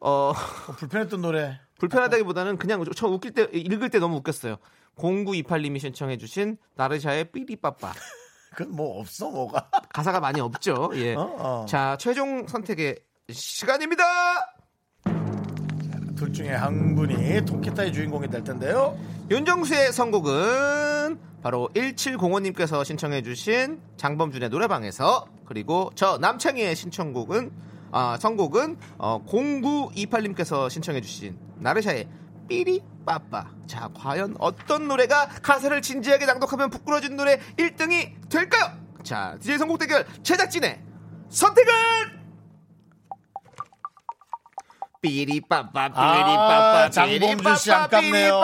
어, 0.00 0.10
어, 0.10 0.32
불편했던 0.78 1.22
노래. 1.22 1.58
불편하다기보다는 1.78 2.58
그냥 2.58 2.84
저 2.94 3.06
웃길 3.08 3.32
때 3.32 3.48
읽을 3.52 3.90
때 3.90 3.98
너무 3.98 4.16
웃겼어요. 4.16 4.56
0928님이 4.96 5.78
신청해 5.78 6.16
주신 6.18 6.56
나르샤의 6.74 7.30
삐리빠빠 7.32 7.92
그건 8.56 8.74
뭐 8.74 8.98
없어 8.98 9.30
뭐가. 9.30 9.68
가사가 9.92 10.18
많이 10.18 10.40
없죠. 10.40 10.90
예. 10.94 11.14
어, 11.14 11.20
어. 11.38 11.66
자 11.68 11.96
최종 12.00 12.46
선택의 12.48 12.96
시간입니다. 13.30 14.02
둘 16.16 16.32
중에 16.32 16.48
한 16.48 16.94
분이 16.94 17.44
통기타의 17.44 17.92
주인공이 17.92 18.28
될 18.28 18.42
텐데요. 18.42 18.98
윤정수의 19.30 19.92
선곡은 19.92 21.18
바로 21.42 21.68
1705님께서 21.74 22.82
신청해주신 22.82 23.82
장범준의 23.98 24.48
노래방에서 24.48 25.26
그리고 25.44 25.90
저 25.94 26.16
남창희의 26.16 26.74
신청곡은 26.74 27.50
아, 27.92 28.16
선곡은 28.18 28.78
어, 28.96 29.22
0928님께서 29.26 30.70
신청해주신 30.70 31.38
나르샤의 31.58 32.08
삐리 32.48 32.82
빠빠. 33.04 33.46
자, 33.66 33.88
과연 33.94 34.36
어떤 34.38 34.88
노래가 34.88 35.28
가사를 35.42 35.80
진지하게 35.82 36.26
낭독하면 36.26 36.70
부끄러진 36.70 37.16
노래 37.16 37.38
1등이 37.56 38.28
될까요? 38.28 38.72
자, 39.02 39.36
DJ 39.40 39.58
선곡 39.58 39.78
대결 39.78 40.04
제작진의 40.22 40.80
선택은 41.30 41.72
삐리 45.00 45.40
빠빠 45.40 45.88
삐리 45.88 45.94
아, 45.96 46.48
빠빠 46.48 46.90
장범준 46.90 47.56
씨 47.56 47.70
아깝네요. 47.72 48.40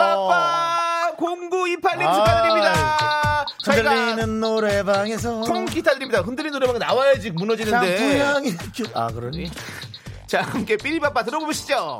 0928님 1.17 2.01
아, 2.07 2.13
축하드립니다. 2.13 3.45
저희가 3.63 3.89
흔들리는 3.91 4.39
노래방에서 4.39 5.43
통기타 5.43 5.93
드립니다. 5.93 6.21
흔들리는 6.21 6.57
노래방 6.59 6.79
나와야지 6.79 7.31
무너지는데. 7.31 8.21
아 8.93 9.07
그러니 9.07 9.49
자, 10.27 10.41
함께 10.41 10.77
삐리빠빠 10.77 11.23
들어보시죠. 11.23 11.99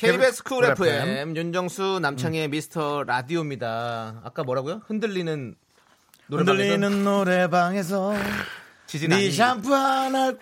KBS 0.00 0.44
쿨쿨 0.44 0.64
FM 0.64 1.36
윤정수 1.36 1.98
남창희의 2.00 2.48
미스터 2.48 3.04
라디오입니다. 3.04 4.22
아까 4.24 4.42
뭐라고요? 4.44 4.80
흔들리는 4.86 5.54
노래방에서 6.26 6.62
흔들리는 6.62 7.04
노래방에서 7.04 8.14
지진 8.86 9.10
네 9.10 9.30
샴푸 9.30 9.74
하나 9.74 10.32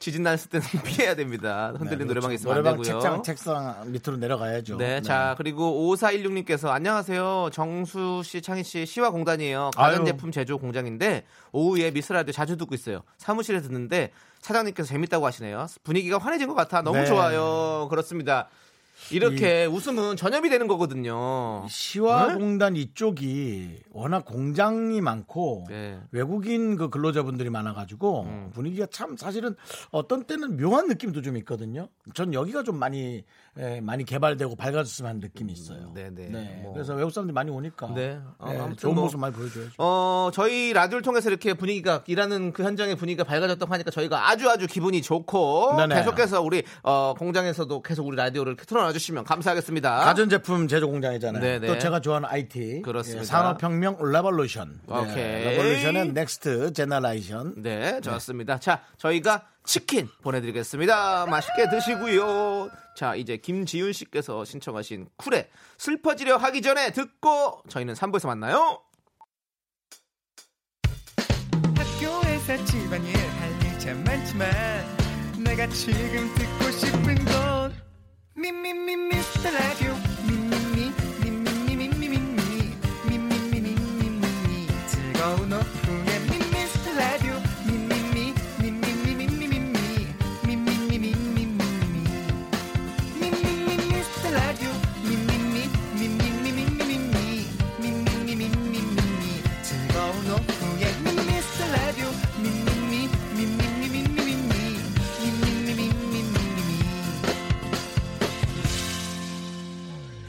지진 0.00 0.24
났을 0.24 0.50
때는 0.50 0.66
피해야 0.82 1.14
됩니다. 1.14 1.72
흔들리는 1.78 2.08
노래방에 2.08 2.34
있으면 2.34 2.54
노래방 2.54 2.74
안 2.74 2.82
되고요. 2.82 3.00
책장 3.00 3.22
책상 3.22 3.92
밑으로 3.92 4.16
내려가야죠. 4.16 4.78
네, 4.78 5.00
자 5.00 5.36
그리고 5.38 5.94
5416님께서 5.94 6.70
안녕하세요. 6.70 7.50
정수 7.52 8.22
씨, 8.24 8.42
창희 8.42 8.64
씨 8.64 8.84
시와 8.84 9.10
공단이에요. 9.10 9.70
가전제품 9.76 10.32
제조 10.32 10.58
공장인데 10.58 11.22
오후에 11.52 11.92
미스라디오 11.92 12.32
자주 12.32 12.56
듣고 12.56 12.74
있어요. 12.74 13.04
사무실에 13.18 13.60
듣는데 13.60 14.10
사장님께서 14.40 14.88
재밌다고 14.88 15.24
하시네요. 15.24 15.68
분위기가 15.84 16.18
환해진 16.18 16.48
것 16.48 16.54
같아. 16.54 16.82
너무 16.82 16.98
네. 16.98 17.06
좋아요. 17.06 17.86
그렇습니다. 17.88 18.48
이렇게 19.10 19.66
웃음은 19.66 20.16
전염이 20.16 20.48
되는 20.48 20.66
거거든요. 20.66 21.66
시화공단 21.68 22.76
이쪽이 22.76 23.82
워낙 23.90 24.24
공장이 24.24 25.00
많고 25.00 25.66
네. 25.68 26.00
외국인 26.10 26.76
그 26.76 26.88
근로자분들이 26.90 27.50
많아가지고 27.50 28.22
음. 28.22 28.50
분위기가 28.54 28.86
참 28.90 29.16
사실은 29.16 29.56
어떤 29.90 30.24
때는 30.24 30.56
묘한 30.56 30.88
느낌도 30.88 31.22
좀 31.22 31.36
있거든요. 31.38 31.88
전 32.14 32.32
여기가 32.32 32.62
좀 32.62 32.78
많이 32.78 33.24
에, 33.56 33.80
많이 33.80 34.04
개발되고 34.04 34.56
밝아졌으면 34.56 35.08
하는 35.10 35.20
느낌이 35.20 35.52
있어요. 35.52 35.92
네, 35.94 36.10
네. 36.12 36.60
뭐. 36.62 36.72
그래서 36.72 36.94
외국 36.94 37.10
사람들이 37.12 37.32
많이 37.32 37.50
오니까 37.50 37.92
네. 37.94 38.18
어, 38.38 38.50
네, 38.50 38.58
아무튼 38.58 38.76
좋은 38.76 38.94
뭐. 38.94 39.04
모습 39.04 39.20
많이 39.20 39.32
보여줘야죠. 39.32 39.72
어, 39.78 40.30
저희 40.34 40.72
라디오를 40.72 41.02
통해서 41.02 41.30
이렇게 41.30 41.54
분위기가 41.54 42.02
일하는 42.06 42.52
그 42.52 42.64
현장의 42.64 42.96
분위기가 42.96 43.22
밝아졌다고 43.22 43.72
하니까 43.72 43.90
저희가 43.92 44.28
아주 44.28 44.50
아주 44.50 44.66
기분이 44.66 45.02
좋고 45.02 45.76
네네. 45.76 45.94
계속해서 45.94 46.42
우리 46.42 46.64
어, 46.82 47.14
공장에서도 47.16 47.82
계속 47.82 48.06
우리 48.08 48.16
라디오를 48.16 48.56
틀어놔 48.56 48.92
주시면 48.92 49.22
감사하겠습니다. 49.24 49.98
가전 50.04 50.28
제품 50.28 50.66
제조 50.66 50.88
공장이잖아요. 50.88 51.40
네네. 51.40 51.66
또 51.68 51.78
제가 51.78 52.00
좋아하는 52.00 52.28
IT. 52.28 52.82
그렇습니다. 52.82 53.22
예, 53.22 53.24
산업혁명 53.24 53.98
revolution. 54.12 54.80
오케이. 54.88 55.44
revolution은 55.44 56.12
next 56.14 56.72
generation. 56.72 57.54
네, 57.62 58.00
좋습니다. 58.00 58.58
자, 58.58 58.80
저희가 58.98 59.44
치킨 59.64 60.08
보내드리겠습니다. 60.22 61.26
맛있게 61.26 61.68
드시고요. 61.70 62.70
자, 62.96 63.14
이제 63.14 63.36
김지윤 63.38 63.92
씨께서 63.92 64.44
신청하신 64.44 65.08
쿨에 65.16 65.50
슬퍼지려 65.78 66.36
하기 66.36 66.62
전에 66.62 66.92
듣고 66.92 67.62
저희는 67.68 67.94
3부에서 67.94 68.26
만나요. 68.26 68.80
학교에서 71.76 72.64
집안일 72.66 73.16
할일참 73.16 74.04
많지만 74.04 74.50
내가 75.42 75.66
지금 75.68 76.34
듣고 76.34 76.70
싶은 76.70 77.24
건 77.24 77.74
미미미 78.36 78.96
미스터 78.96 79.50
라디오 79.50 79.94
미미미 80.26 80.92
미미미 81.22 81.88
미미미 81.88 82.76
미미미 83.08 83.74
미미미 83.74 84.66
즐거운 84.86 85.52
오후 85.52 86.03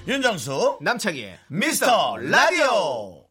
윤정수 0.07 0.77
남창희의 0.81 1.39
미스터 1.47 2.17
라디오. 2.17 3.25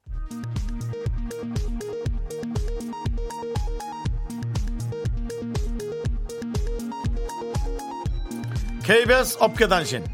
KBS 8.82 9.38
업계단신. 9.40 10.04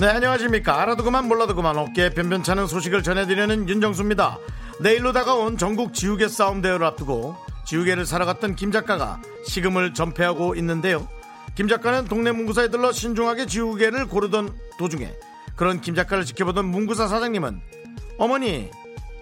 네 0.00 0.06
안녕하십니까. 0.08 0.82
알아도 0.82 1.04
그만 1.04 1.28
몰라도 1.28 1.54
그만 1.54 1.78
어깨에 1.78 2.10
변변찮은 2.10 2.66
소식을 2.66 3.04
전해드리는 3.04 3.68
윤정수입니다. 3.68 4.38
내일로 4.80 5.12
다가온 5.12 5.56
전국 5.56 5.94
지우개 5.94 6.26
싸움 6.26 6.60
대회를 6.60 6.84
앞두고 6.86 7.36
지우개를 7.68 8.06
사러 8.06 8.24
갔던 8.24 8.56
김 8.56 8.72
작가가 8.72 9.20
식음을 9.46 9.92
전폐하고 9.92 10.54
있는데요 10.54 11.06
김 11.54 11.68
작가는 11.68 12.06
동네 12.06 12.32
문구사에 12.32 12.68
들러 12.68 12.92
신중하게 12.92 13.44
지우개를 13.44 14.06
고르던 14.06 14.56
도중에 14.78 15.12
그런 15.54 15.82
김 15.82 15.94
작가를 15.94 16.24
지켜보던 16.24 16.64
문구사 16.64 17.08
사장님은 17.08 17.60
어머니 18.16 18.70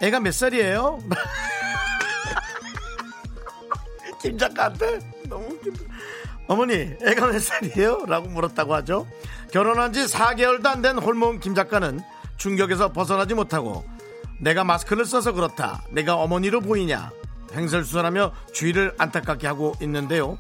애가 0.01 0.21
몇 0.21 0.33
살이에요? 0.33 1.01
김 4.23 4.39
작가한테 4.39 5.01
너무 5.29 5.47
웃긴다. 5.47 5.83
어머니 6.47 6.95
애가 7.05 7.27
몇 7.27 7.43
살이에요? 7.43 8.05
라고 8.07 8.29
물었다고 8.29 8.75
하죠 8.75 9.09
결혼한 9.53 9.93
지 9.93 10.05
4개월도 10.05 10.67
안 10.67 10.83
된 10.83 10.99
홀몸 10.99 11.41
김 11.41 11.57
작가는 11.57 11.99
충격에서 12.37 12.93
벗어나지 12.93 13.35
못하고 13.35 13.85
내가 14.39 14.63
마스크를 14.63 15.05
써서 15.05 15.33
그렇다 15.33 15.83
내가 15.91 16.15
어머니로 16.17 16.61
보이냐 16.61 17.11
횡설수설하며 17.55 18.33
주위를 18.53 18.95
안타깝게 18.99 19.47
하고 19.47 19.75
있는데요. 19.83 20.39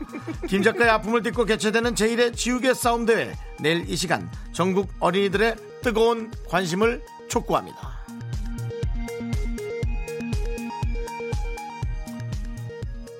김 0.48 0.62
작가의 0.62 0.90
아픔을 0.90 1.22
딛고 1.22 1.44
개최되는 1.44 1.94
제1회 1.94 2.36
지우개 2.36 2.74
싸움 2.74 3.06
대회 3.06 3.34
내일 3.60 3.88
이 3.88 3.96
시간 3.96 4.30
전국 4.52 4.88
어린이들의 5.00 5.56
뜨거운 5.82 6.30
관심을 6.48 7.02
촉구합니다. 7.28 7.96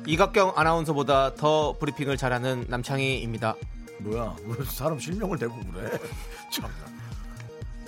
이각경 0.07 0.53
아나운서보다 0.55 1.35
더 1.35 1.77
브리핑을 1.79 2.17
잘하는 2.17 2.67
남창희입니다. 2.69 3.57
뭐야? 4.01 4.37
왜 4.45 4.65
사람 4.67 4.99
실명을 4.99 5.39
대고 5.39 5.59
그래? 5.73 5.99
참. 6.53 6.71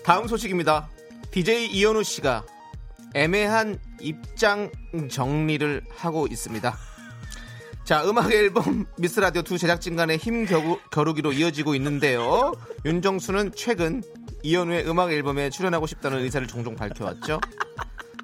다음 0.04 0.26
소식입니다. 0.26 0.88
DJ 1.30 1.66
이현우 1.66 2.02
씨가 2.02 2.44
애매한 3.14 3.78
입장 4.00 4.70
정리를 5.10 5.82
하고 5.96 6.26
있습니다. 6.26 6.76
자, 7.84 8.04
음악 8.08 8.30
앨범 8.32 8.86
미스 8.98 9.18
라디오 9.18 9.42
두 9.42 9.56
제작진 9.56 9.96
간의 9.96 10.18
힘 10.18 10.44
겨루, 10.44 10.78
겨루기로 10.90 11.32
이어지고 11.32 11.74
있는데요. 11.76 12.52
윤정수는 12.84 13.52
최근 13.56 14.02
이현우의 14.42 14.88
음악 14.88 15.10
앨범에 15.10 15.48
출연하고 15.50 15.86
싶다는 15.86 16.18
의사를 16.18 16.46
종종 16.46 16.76
밝혀왔죠. 16.76 17.40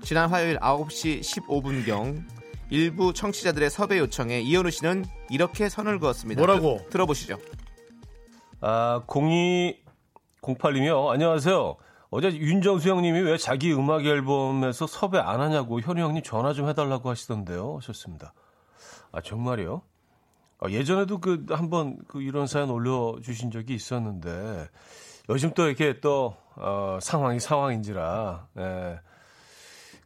지난 0.02 0.28
화요일 0.28 0.58
9시 0.58 1.20
15분경 1.20 2.22
일부 2.70 3.14
청취자들의 3.14 3.70
섭외 3.70 3.98
요청에 3.98 4.40
이현우 4.40 4.70
씨는 4.70 5.06
이렇게 5.30 5.68
선을 5.70 5.98
그었습니다. 5.98 6.38
뭐라고? 6.40 6.78
들- 6.82 6.90
들어보시죠. 6.90 7.38
아, 8.60 9.02
0208님이요. 9.06 11.08
안녕하세요. 11.08 11.76
어제 12.16 12.28
윤정수 12.32 12.88
형님이 12.88 13.22
왜 13.22 13.36
자기 13.36 13.72
음악 13.72 14.06
앨범에서 14.06 14.86
섭외 14.86 15.18
안 15.18 15.40
하냐고 15.40 15.80
현우 15.80 16.00
형님 16.00 16.22
전화 16.22 16.52
좀 16.52 16.68
해달라고 16.68 17.10
하시던데요. 17.10 17.78
하셨습니다. 17.78 18.32
아, 19.10 19.20
정말이요? 19.20 19.82
아, 20.60 20.70
예전에도 20.70 21.18
그 21.18 21.44
한번 21.50 21.98
그 22.06 22.22
이런 22.22 22.46
사연 22.46 22.70
올려주신 22.70 23.50
적이 23.50 23.74
있었는데 23.74 24.68
요즘 25.28 25.54
또 25.54 25.66
이렇게 25.66 25.98
또 25.98 26.36
어, 26.54 27.00
상황이 27.02 27.40
상황인지라 27.40 28.46
예. 28.58 29.00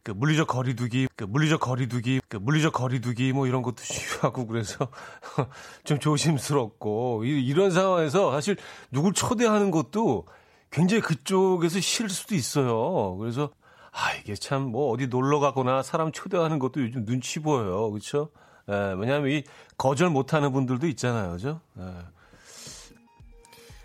그 0.01 0.09
물리적 0.09 0.47
거리두기, 0.47 1.09
그 1.15 1.25
물리적 1.25 1.59
거리두기, 1.59 2.21
그 2.27 2.37
물리적 2.37 2.73
거리두기 2.73 3.33
뭐 3.33 3.45
이런 3.45 3.61
것도 3.61 3.75
중요하고 3.83 4.47
그래서 4.47 4.87
좀 5.83 5.99
조심스럽고 5.99 7.25
이- 7.25 7.45
이런 7.45 7.69
상황에서 7.69 8.31
사실 8.31 8.55
누굴 8.89 9.13
초대하는 9.13 9.69
것도 9.69 10.25
굉장히 10.71 11.01
그쪽에서 11.01 11.79
싫을 11.79 12.09
수도 12.09 12.35
있어요. 12.35 13.15
그래서 13.17 13.49
아 13.91 14.13
이게 14.13 14.35
참 14.35 14.63
뭐 14.69 14.91
어디 14.93 15.07
놀러 15.07 15.39
가거나 15.39 15.81
사람 15.83 16.11
초대하는 16.11 16.59
것도 16.59 16.81
요즘 16.81 17.05
눈치 17.05 17.39
보여요. 17.39 17.89
그렇죠? 17.91 18.29
예, 18.69 18.93
왜냐하면 18.97 19.31
이 19.31 19.43
거절 19.77 20.09
못하는 20.09 20.51
분들도 20.51 20.85
있잖아요, 20.87 21.31
그죠? 21.31 21.59
예. 21.79 21.83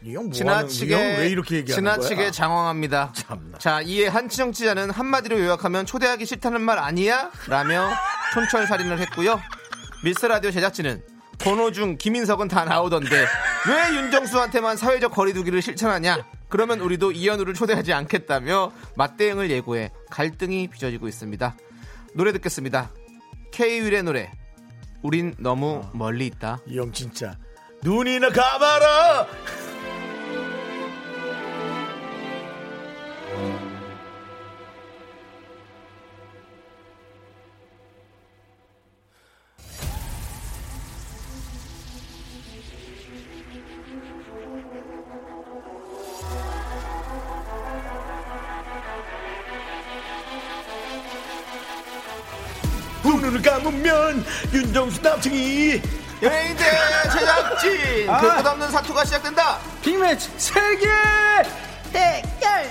이형 0.03 0.25
뭐 0.25 0.33
지나치게 0.35 0.95
하는, 0.95 1.09
이형왜 1.13 1.29
이렇게 1.31 1.57
얘기하는 1.57 1.75
지나치게 1.83 2.15
거야? 2.17 2.31
장황합니다. 2.31 3.13
참나. 3.15 3.57
자, 3.59 3.81
이에 3.81 4.07
한 4.07 4.29
청취자는 4.29 4.91
한마디로 4.91 5.41
요약하면 5.41 5.87
초대하기 5.87 6.27
싫다는 6.27 6.61
말 6.61 6.79
아니야? 6.79 7.31
라며 7.49 7.89
촌철살인을 8.35 8.99
했고요. 8.99 9.41
미스 10.05 10.27
라디오 10.27 10.51
제작진은 10.51 11.03
권호중, 11.41 11.97
김인석은 11.97 12.49
다 12.49 12.67
나오던데 12.67 13.27
왜 13.67 13.97
윤정수한테만 13.97 14.77
사회적 14.77 15.13
거리두기를 15.13 15.63
실천하냐? 15.63 16.27
그러면 16.55 16.79
우리도 16.79 17.11
이현우를 17.11 17.53
초대하지 17.55 17.93
않겠다며 17.93 18.71
맞대응을 18.95 19.51
예고해 19.51 19.91
갈등이 20.09 20.69
빚어지고 20.69 21.09
있습니다. 21.09 21.57
노래 22.15 22.31
듣겠습니다. 22.31 22.93
K-윌의 23.51 24.05
노래. 24.05 24.31
우린 25.03 25.35
너무 25.41 25.85
멀리 25.95 26.27
있다. 26.29 26.61
이 26.69 26.79
형 26.79 26.93
진짜 26.93 27.37
눈이나 27.83 28.29
가봐라. 28.29 29.27
윤정수 54.75 55.03
남친이. 55.03 55.81
연예인대 56.21 56.65
제작진. 57.13 58.11
아. 58.11 58.21
그 58.21 58.43
끝없는 58.43 58.73
사투가 58.73 59.05
시작된다. 59.05 59.61
빅매치 59.81 60.29
세계 60.37 60.89
대결. 61.93 62.69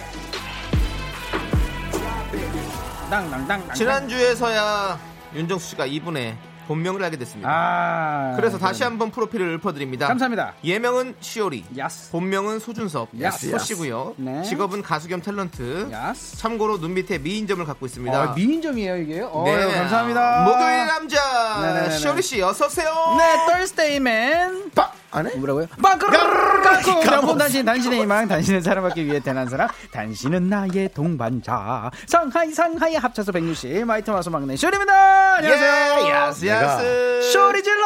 지난주에서야 3.74 5.00
윤정수 5.34 5.70
씨가 5.70 5.86
이분의 5.86 6.36
본명을 6.68 7.04
알게 7.04 7.18
됐습니다. 7.18 7.50
아 7.52 8.34
그래서 8.36 8.58
다시 8.58 8.84
한번 8.84 9.12
프로필을 9.12 9.56
읊어드립니다. 9.56 10.08
감사합니다. 10.08 10.54
예명은 10.64 11.16
시오리, 11.20 11.66
야스 11.78 12.12
본명은 12.12 12.60
소준섭, 12.60 13.10
야스. 13.22 13.50
소씨고요. 13.52 14.16
네. 14.18 14.42
직업은 14.44 14.82
가수 14.82 15.08
겸 15.08 15.22
탤런트. 15.22 15.92
야스 15.92 16.38
참고로 16.38 16.80
눈 16.80 16.94
밑에 16.94 17.18
미인점을 17.18 17.64
갖고 17.66 17.86
있습니다. 17.86 18.18
아, 18.22 18.34
미인점이에요 18.36 18.98
이게 18.98 19.22
어 19.22 19.44
네. 19.46 19.56
감사합니다 19.78 20.44
목요일 20.46 20.88
남자 20.88 21.62
네네네네. 21.62 21.98
쇼리 21.98 22.22
씨 22.22 22.42
어서 22.42 22.66
오세요. 22.68 23.16
네 23.18 23.46
Thursday 23.48 23.96
man 23.98 24.72
빡! 24.72 24.94
안 25.14 25.28
해? 25.28 25.36
뭐라고요? 25.36 25.68
빵까르르 25.82 26.64
명품 27.10 27.38
단신 27.38 27.64
단신의 27.66 28.02
희망 28.02 28.28
단신을 28.28 28.62
사랑받기 28.62 29.06
위해 29.06 29.20
태어난 29.20 29.48
사람 29.48 29.68
당신은 29.92 30.50
나의 30.50 30.90
동반자 30.94 31.92
상하이 32.08 32.52
상하이 32.52 32.96
합쳐서 32.96 33.32
160 33.32 33.86
마이티 33.86 34.10
마우스 34.10 34.32
막내 34.32 34.56
쇼리입니다 34.56 35.36
안녕하세요 35.36 36.06
예, 36.06 36.10
yas 36.12 36.46
yas. 36.48 37.32
쇼리 37.32 37.62
질러 37.64 37.84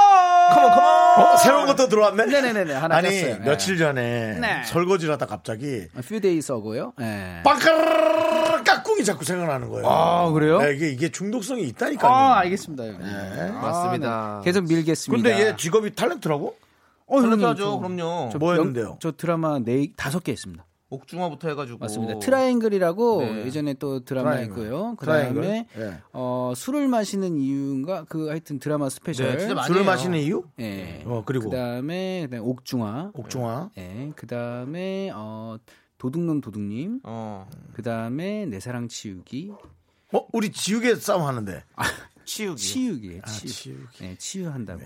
come 0.54 0.66
on 0.66 0.72
come 0.72 1.04
on. 1.04 1.28
어, 1.28 1.38
새로운 1.38 1.66
것도 1.68 1.90
들어왔네? 1.90 2.26
네네네네, 2.26 2.74
하나 2.74 2.96
아니, 2.98 3.10
꼈어요. 3.10 3.40
며칠 3.44 3.78
전에 3.78 4.38
네. 4.40 4.64
설거지를 4.66 5.14
하다 5.16 5.26
갑자기 5.26 5.88
few 5.98 6.22
days 6.22 6.50
ago요 6.52 6.94
예. 7.02 7.42
빵까르르 7.44 8.64
깍꿍이 8.64 9.04
자꾸 9.04 9.26
생각나는 9.26 9.70
거예요. 9.70 9.88
아, 9.88 10.32
그래요? 10.32 10.60
네, 10.60 10.74
이게, 10.74 10.90
이게 10.90 11.10
중독성이 11.10 11.64
있다니까요. 11.64 12.12
아 12.12 12.38
알겠습니다 12.40 12.84
형. 12.86 12.98
네. 13.00 13.50
아, 13.56 13.62
맞습니다. 13.62 14.42
네. 14.44 14.46
계속 14.46 14.68
밀겠습니다 14.68 15.30
근데 15.30 15.48
얘 15.48 15.56
직업이 15.56 15.92
탤런트라고? 15.92 16.54
어. 17.08 17.22
저- 17.22 17.28
그럼요. 17.80 18.30
저뭐 18.32 18.52
영- 18.56 18.60
했는데요? 18.60 18.98
저 19.00 19.12
드라마 19.12 19.60
네 19.60 19.92
다섯 19.96 20.24
개 20.24 20.32
했습니다 20.34 20.66
옥중화부터 20.90 21.50
해가지고 21.50 21.80
맞습니다. 21.80 22.18
트라이앵글이라고 22.20 23.22
네. 23.22 23.46
예전에 23.46 23.74
또 23.74 24.06
드라마 24.06 24.32
트라이앵글. 24.32 24.64
있고요. 24.64 24.96
그 24.98 25.06
트라이앵글? 25.06 25.42
다음에 25.42 25.68
예. 25.80 25.98
어, 26.14 26.54
술을 26.56 26.88
마시는 26.88 27.38
이유인가 27.40 28.06
그 28.08 28.30
하여튼 28.30 28.58
드라마 28.58 28.88
스페셜. 28.88 29.28
네, 29.34 29.38
진짜 29.38 29.54
많이 29.54 29.68
술을 29.68 29.82
해요. 29.82 29.86
마시는 29.92 30.20
이유? 30.20 30.44
예. 30.62 31.04
어, 31.06 31.24
그리고? 31.26 31.50
그다음에 31.50 32.28
그다음에 32.30 32.42
옥중화. 32.42 33.12
옥중화. 33.16 33.72
예. 33.78 34.14
그다음에 34.16 35.12
어 35.14 35.58
도둑놈 35.98 36.40
도둑님. 36.40 37.02
어 37.04 37.50
그다음에 37.74 38.46
내 38.46 38.62
사랑 38.62 38.88
치유기. 38.88 39.52
어, 40.14 40.26
우리 40.32 40.54
지우개 40.54 40.96
싸움 40.96 41.24
하는데. 41.24 41.66
치우기. 42.28 42.62
치유기. 42.62 43.22
아, 43.24 43.28
치유. 43.28 43.50
치우기. 43.52 43.86
예, 44.06 44.16
치유한다고. 44.18 44.82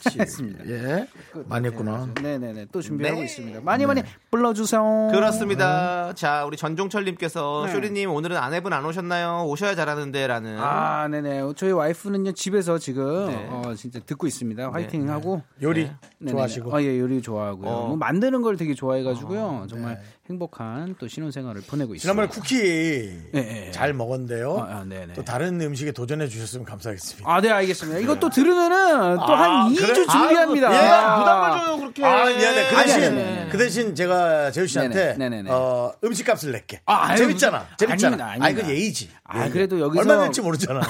치우기. 0.00 0.54
예. 0.70 1.06
많이 1.46 1.66
했구나. 1.66 2.08
네 2.22 2.38
네 2.38 2.52
네. 2.52 2.66
또 2.72 2.80
준비하고 2.80 3.18
네. 3.18 3.24
있습니다. 3.26 3.60
많이 3.62 3.84
많이 3.84 4.02
불러 4.30 4.54
주세요. 4.54 5.08
그렇습니다. 5.12 6.12
자, 6.14 6.44
우리 6.44 6.56
전종철 6.56 7.04
님께서 7.04 7.64
네. 7.66 7.72
쇼리 7.72 7.90
님 7.90 8.10
오늘은 8.10 8.36
아내분 8.36 8.72
안 8.72 8.84
오셨나요? 8.84 9.44
오셔야 9.48 9.74
잘하는데라는. 9.74 10.58
아, 10.60 11.08
네 11.08 11.20
네. 11.20 11.40
저희 11.56 11.72
와이프는요 11.72 12.32
집에서 12.32 12.78
지금 12.78 13.26
네. 13.26 13.48
어, 13.50 13.74
진짜 13.76 13.98
듣고 14.00 14.26
있습니다. 14.26 14.70
화이팅 14.72 15.10
하고 15.10 15.42
요리. 15.62 15.90
좋아하시고. 16.28 16.74
아, 16.76 16.82
예, 16.82 16.98
요리 16.98 17.20
좋아하고요. 17.20 17.68
어. 17.68 17.86
뭐 17.88 17.96
만드는 17.96 18.40
걸 18.42 18.56
되게 18.56 18.74
좋아해 18.74 19.02
가지고요. 19.02 19.66
정말 19.68 20.00
행복한 20.28 20.94
또 20.98 21.08
신혼생활을 21.08 21.62
보내고 21.62 21.94
있습니다. 21.94 22.00
지난번에 22.02 22.28
쿠키 22.28 22.56
예, 23.34 23.66
예. 23.66 23.70
잘 23.70 23.94
먹었는데요. 23.94 24.58
아, 24.58 24.78
아, 24.80 24.84
네네. 24.84 25.14
또 25.14 25.24
다른 25.24 25.58
음식에 25.60 25.92
도전해 25.92 26.28
주셨으면 26.28 26.66
감사하겠습니다. 26.66 27.30
아, 27.30 27.40
네, 27.40 27.48
알겠습니다. 27.50 27.98
이것도 28.00 28.28
들으면은 28.28 29.16
또한 29.16 29.50
아, 29.50 29.68
2주 29.70 29.78
그래? 29.80 29.94
준비합니다. 30.06 30.68
아, 30.68 30.72
예, 30.74 31.18
부담을 31.18 31.60
줘요 31.60 31.76
그렇게. 31.78 32.04
아, 32.04 32.24
미안해. 32.26 32.68
그 32.70 32.76
아니, 32.76 32.86
대신, 32.86 33.02
아니, 33.04 33.20
아니, 33.22 33.38
아니. 33.38 33.50
그 33.50 33.56
대신 33.58 33.94
제가 33.94 34.50
재우 34.50 34.66
씨한테, 34.66 35.14
네네. 35.16 35.44
어, 35.48 35.92
음식 36.04 36.24
값을 36.24 36.52
낼게. 36.52 36.82
아, 36.84 37.16
재밌잖아. 37.16 37.66
재밌잖아. 37.78 38.16
아닙니다, 38.16 38.30
아, 38.30 38.36
이거 38.36 38.44
아닙니다. 38.44 38.68
예의지. 38.68 39.10
아, 39.24 39.40
예의. 39.40 39.50
그래도 39.50 39.76
여기서- 39.78 39.98
얼마 40.00 40.16
낼지 40.16 40.42
모르잖아. 40.42 40.80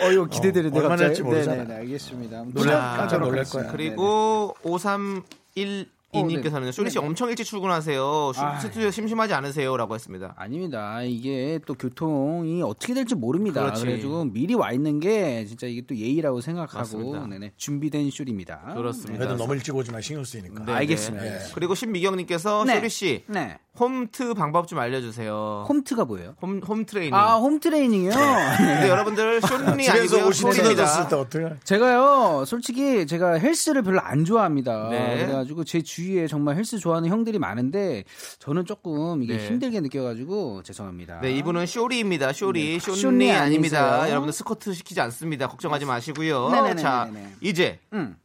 어, 0.00 0.10
이거 0.10 0.24
기대되는데 0.26 0.78
어, 0.78 0.82
얼마나. 0.82 1.04
할지 1.04 1.22
모르잖아. 1.22 1.64
네네, 1.64 1.74
알겠습니다. 1.80 2.44
놀라- 2.52 2.72
자, 2.72 2.94
깜짝 2.96 3.18
놀랄. 3.20 3.44
거야. 3.44 3.70
그리고 3.70 4.56
5310 4.62 5.88
이님께서는 6.20 6.72
쇼리 6.72 6.90
씨 6.90 6.96
네네. 6.96 7.06
엄청 7.06 7.28
일찍 7.30 7.44
출근하세요. 7.44 8.32
슈- 8.34 8.40
아, 8.40 8.58
스튜디오 8.58 8.90
심심하지 8.90 9.34
않으세요?라고 9.34 9.94
했습니다. 9.94 10.34
아닙니다. 10.36 11.02
이게 11.02 11.58
또 11.66 11.74
교통이 11.74 12.62
어떻게 12.62 12.94
될지 12.94 13.14
모릅니다. 13.14 13.62
그렇지. 13.62 13.82
그래가지고 13.82 14.24
미리 14.26 14.54
와 14.54 14.72
있는 14.72 15.00
게 15.00 15.44
진짜 15.46 15.66
이게 15.66 15.82
또 15.86 15.96
예의라고 15.96 16.40
생각하고 16.40 17.26
준비된 17.56 18.10
쇼리입니다. 18.10 18.74
그렇습니다. 18.74 19.18
그래도 19.18 19.36
너무 19.36 19.54
일찍 19.54 19.74
오지 19.74 19.90
마 19.92 20.00
신경 20.00 20.24
쓰이니까. 20.24 20.64
네, 20.64 20.72
알겠습니다. 20.72 21.24
네. 21.24 21.38
그리고 21.54 21.74
신미경님께서 21.74 22.64
네. 22.64 22.76
쇼리 22.76 22.88
씨 22.90 23.24
네. 23.28 23.58
홈트 23.78 24.34
방법 24.34 24.68
좀 24.68 24.78
알려주세요. 24.78 25.66
홈트가 25.68 26.04
뭐예요? 26.04 26.36
홈, 26.40 26.60
홈 26.60 26.86
트레이닝. 26.86 27.14
아, 27.14 27.34
홈 27.34 27.58
트레이닝이요? 27.58 28.10
근데 28.10 28.88
여러분들 28.88 29.40
집에서 29.40 29.56
아니고요. 29.56 31.08
때 31.08 31.16
어떻게? 31.16 31.54
제가요, 31.64 32.44
솔직히 32.46 33.06
제가 33.06 33.32
헬스를 33.34 33.82
별로 33.82 34.00
안 34.00 34.24
좋아합니다. 34.24 34.88
네. 34.90 35.26
그래가지고 35.26 35.64
제 35.64 35.82
주위에 35.82 36.28
정말 36.28 36.56
헬스 36.56 36.78
좋아하는 36.78 37.08
형들이 37.08 37.38
많은데 37.40 38.04
저는 38.38 38.64
조금 38.64 39.22
이게 39.22 39.36
네. 39.38 39.46
힘들게 39.46 39.80
느껴가지고 39.80 40.62
죄송합니다. 40.62 41.20
네, 41.20 41.32
이분은 41.32 41.66
쇼리입니다. 41.66 42.32
쇼리. 42.32 42.78
네. 42.78 42.78
쇼리 42.78 43.32
아닙니다. 43.32 43.94
아니세요? 43.94 44.10
여러분들 44.10 44.32
스쿼트 44.32 44.72
시키지 44.72 45.00
않습니다. 45.00 45.48
걱정하지 45.48 45.84
마시고요. 45.84 46.48
네네네네네. 46.50 46.82
자, 46.82 47.10
이제 47.40 47.80
음. 47.92 48.16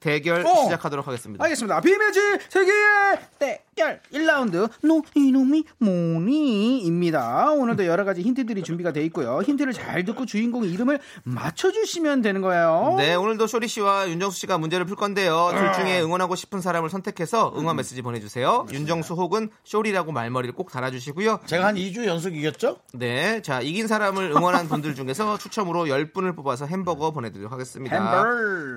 대결 0.00 0.46
어. 0.46 0.64
시작하도록 0.64 1.06
하겠습니다. 1.06 1.44
알겠습니다. 1.44 1.80
빅매치 1.82 2.20
세 2.48 3.18
개의 3.38 3.62
대결 3.76 4.00
1라운드 4.12 4.68
너 4.82 5.02
이름이 5.14 5.64
뭐니입니다. 5.78 7.50
오늘도 7.52 7.86
여러 7.86 8.04
가지 8.04 8.20
힌트들이 8.22 8.62
준비가 8.62 8.92
돼 8.92 9.04
있고요. 9.06 9.40
힌트를 9.42 9.72
잘 9.72 10.04
듣고 10.04 10.26
주인공 10.26 10.64
이름을 10.64 10.98
맞춰주시면 11.22 12.20
되는 12.20 12.40
거예요. 12.40 12.96
네, 12.98 13.14
오늘도 13.14 13.46
쇼리 13.46 13.68
씨와 13.68 14.08
윤정수 14.08 14.40
씨가 14.40 14.58
문제를 14.58 14.86
풀 14.86 14.96
건데요. 14.96 15.50
둘 15.56 15.72
중에 15.72 16.00
응원하고 16.02 16.34
싶은 16.34 16.60
사람을 16.60 16.90
선택해서 16.90 17.54
응원 17.56 17.76
메시지 17.76 18.02
보내주세요. 18.02 18.66
윤정수 18.72 19.14
혹은 19.14 19.50
쇼리라고 19.64 20.12
말머리를 20.12 20.54
꼭 20.54 20.70
달아주시고요. 20.70 21.40
제가 21.46 21.66
한 21.66 21.76
2주 21.76 22.04
연속 22.06 22.34
이겼죠? 22.34 22.78
네, 22.92 23.40
자 23.42 23.60
이긴 23.60 23.86
사람을 23.86 24.32
응원한 24.32 24.68
분들 24.68 24.94
중에서 24.94 25.38
추첨으로 25.38 25.84
10분을 25.84 26.34
뽑아서 26.34 26.66
햄버거 26.66 27.12
보내드리도록 27.12 27.52
하겠습니다. 27.52 27.96
햄버거. 27.96 28.28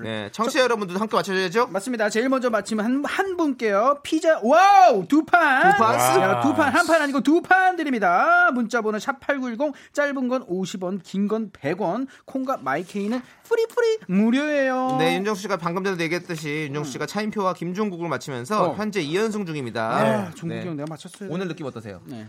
네, 0.04 0.30
청취자 0.32 0.60
여러분들도 0.60 1.00
함께 1.00 1.16
맞춰줘야죠. 1.16 1.66
맞습니다. 1.66 2.08
제일 2.10 2.28
먼저 2.28 2.48
맞히면 2.48 2.84
한, 2.84 3.04
한 3.04 3.36
분께요. 3.36 4.00
피자, 4.02 4.40
wow! 4.42 4.93
두 5.08 5.24
판! 5.24 5.72
두 5.72 5.78
판? 5.78 6.20
야, 6.20 6.40
두 6.40 6.54
판, 6.54 6.72
한 6.72 6.86
판 6.86 7.02
아니고 7.02 7.20
두 7.20 7.40
판 7.42 7.76
드립니다. 7.76 8.50
문자번호 8.52 8.98
샵8910, 8.98 9.72
짧은 9.92 10.28
건 10.28 10.46
50원, 10.46 11.02
긴 11.02 11.28
건 11.28 11.50
100원, 11.50 12.06
콩과 12.26 12.58
마이케이는 12.58 13.20
free 13.44 13.71
free 13.71 13.98
무료예요. 14.08 14.96
네, 14.98 15.16
윤정수 15.16 15.42
씨가 15.42 15.56
방금 15.56 15.82
전에 15.84 16.02
얘기했듯이 16.04 16.66
윤정수 16.68 16.92
씨가 16.92 17.06
차인표와 17.06 17.54
김종국을 17.54 18.08
맞히면서 18.08 18.70
어. 18.70 18.74
현재 18.74 19.02
2연승 19.02 19.46
중입니다. 19.46 19.82
아, 19.90 20.30
종국이 20.34 20.60
네. 20.60 20.66
형 20.66 20.76
내가 20.76 20.86
맞췄어요. 20.88 21.28
오늘 21.30 21.48
느낌 21.48 21.66
어떠세요? 21.66 22.00
네. 22.06 22.26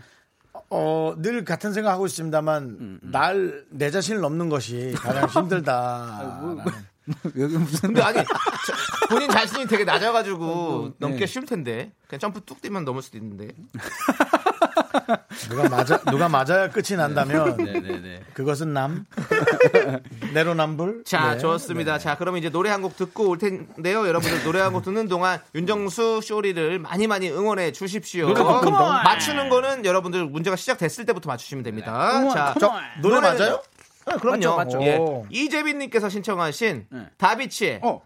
어, 0.70 1.14
늘 1.18 1.44
같은 1.44 1.72
생각하고 1.74 2.06
있습니다만 2.06 3.00
날내 3.02 3.90
자신을 3.90 4.20
넘는 4.22 4.48
것이 4.48 4.94
가장 4.96 5.28
힘들다. 5.28 6.40
여기 7.38 7.56
무슨. 7.56 7.88
근데 7.92 8.02
아니 8.02 8.18
저- 8.18 9.06
본인 9.08 9.30
자신이 9.30 9.66
되게 9.68 9.84
낮아가지고 9.84 10.94
넘기 10.98 11.20
네. 11.20 11.26
쉬울 11.26 11.46
텐데 11.46 11.92
그냥 12.08 12.18
점프 12.20 12.40
뚝 12.44 12.60
뛰면 12.60 12.84
넘을 12.84 13.02
수도 13.02 13.18
있는데 13.18 13.48
누가 15.48 15.68
맞아 15.68 15.98
누가 16.10 16.28
맞아야 16.28 16.68
끝이 16.70 16.96
난다면 16.96 17.56
네네네. 17.56 18.22
그것은 18.34 18.72
남 18.72 19.06
내로남불. 20.34 21.04
자 21.04 21.34
네. 21.34 21.38
좋습니다. 21.38 21.98
자 21.98 22.16
그러면 22.16 22.40
이제 22.40 22.50
노래 22.50 22.70
한 22.70 22.82
곡 22.82 22.96
듣고 22.96 23.28
올 23.28 23.38
텐데요. 23.38 24.06
여러분들 24.06 24.42
노래 24.44 24.60
한 24.60 24.72
곡 24.72 24.82
듣는 24.84 25.08
동안 25.08 25.40
윤정수 25.54 26.20
쇼리를 26.22 26.78
많이 26.80 27.06
많이 27.06 27.30
응원해 27.30 27.72
주십시오. 27.72 28.32
맞추는 28.32 29.48
거는 29.48 29.84
여러분들 29.84 30.26
문제가 30.26 30.56
시작됐을 30.56 31.06
때부터 31.06 31.28
맞추시면 31.28 31.62
됩니다. 31.64 32.28
자 32.32 32.54
컴온. 32.58 32.82
노래 33.02 33.20
맞아요? 33.20 33.62
네, 34.06 34.16
그럼요. 34.18 34.36
맞죠, 34.36 34.56
맞죠. 34.56 34.82
예. 34.82 34.96
오. 34.96 35.26
이재빈님께서 35.30 36.08
신청하신 36.08 36.86
네. 36.90 37.06
다비치의 37.16 37.80
어. 37.82 38.02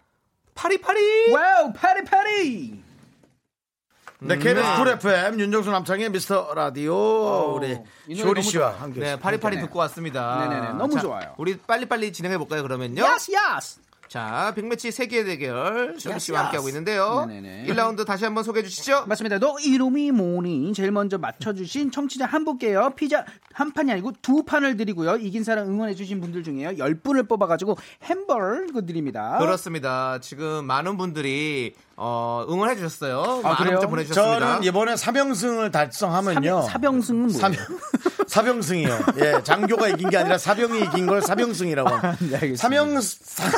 팔이팔이. 0.54 1.32
wow, 1.32 1.72
팔이, 1.72 2.04
팔이! 2.04 2.82
네, 4.22 4.36
KBS 4.36 4.76
쿨 4.76 4.88
FM 4.88 5.40
윤정수 5.40 5.70
남창희의 5.70 6.10
미스터 6.10 6.52
라디오 6.54 7.54
우리 7.54 7.70
이 8.06 8.14
노래 8.14 8.16
쇼리 8.16 8.34
너무 8.34 8.42
씨와 8.42 8.72
함께. 8.78 9.00
네, 9.00 9.18
팔이팔이 9.18 9.58
듣고 9.60 9.78
왔습니다. 9.78 10.40
네네네, 10.46 10.72
너무 10.74 10.92
자, 10.94 11.00
좋아요. 11.00 11.34
우리 11.38 11.56
빨리빨리 11.56 12.12
진행해 12.12 12.36
볼까요, 12.36 12.62
그러면요? 12.62 13.02
yas, 13.02 13.32
yas! 13.32 13.80
자, 14.10 14.52
빅매치 14.56 14.90
세 14.90 15.03
개 15.03 15.22
대결 15.22 15.94
yas, 16.04 16.18
씨와 16.18 16.40
함께 16.40 16.56
하고 16.56 16.66
yas. 16.66 16.70
있는데요. 16.70 17.26
네네네. 17.28 17.72
1라운드 17.72 18.04
다시 18.04 18.24
한번 18.24 18.42
소개해 18.42 18.64
주시죠. 18.66 19.04
맞습니다. 19.06 19.38
너 19.38 19.54
이름이 19.60 20.10
뭐니? 20.10 20.72
제일 20.72 20.90
먼저 20.90 21.16
맞춰주신 21.16 21.92
청취자 21.92 22.26
한 22.26 22.44
분께요. 22.44 22.90
피자 22.96 23.24
한 23.52 23.72
판이 23.72 23.92
아니고 23.92 24.10
두 24.20 24.42
판을 24.42 24.76
드리고요. 24.76 25.18
이긴 25.18 25.44
사람 25.44 25.68
응원해 25.68 25.94
주신 25.94 26.20
분들 26.20 26.42
중에요. 26.42 26.78
열 26.78 26.96
분을 26.96 27.22
뽑아가지고 27.22 27.76
햄버거 28.02 28.82
드립니다. 28.84 29.38
그렇습니다. 29.38 30.18
지금 30.18 30.64
많은 30.64 30.96
분들이 30.96 31.74
어, 32.02 32.46
응원해 32.48 32.76
주셨어요. 32.76 33.42
많은 33.42 33.56
그래요? 33.58 33.72
문자 33.74 33.86
보내주셨습니다. 33.88 34.38
저는 34.40 34.62
이번에 34.64 34.96
사병승을 34.96 35.70
달성하면요. 35.70 36.62
사병, 36.62 37.02
승은 37.02 37.20
뭐예요? 37.26 37.38
사병, 37.38 37.58
사병승이요. 38.26 38.98
예, 39.18 39.42
장교가 39.42 39.88
이긴 39.88 40.08
게 40.08 40.16
아니라 40.16 40.38
사병이 40.38 40.80
이긴 40.84 41.06
걸 41.06 41.20
사병승이라고 41.20 41.90
합니다. 41.90 42.16
네, 42.20 42.34
알겠습니다. 42.36 42.56
사명, 42.56 43.00
사, 43.02 43.50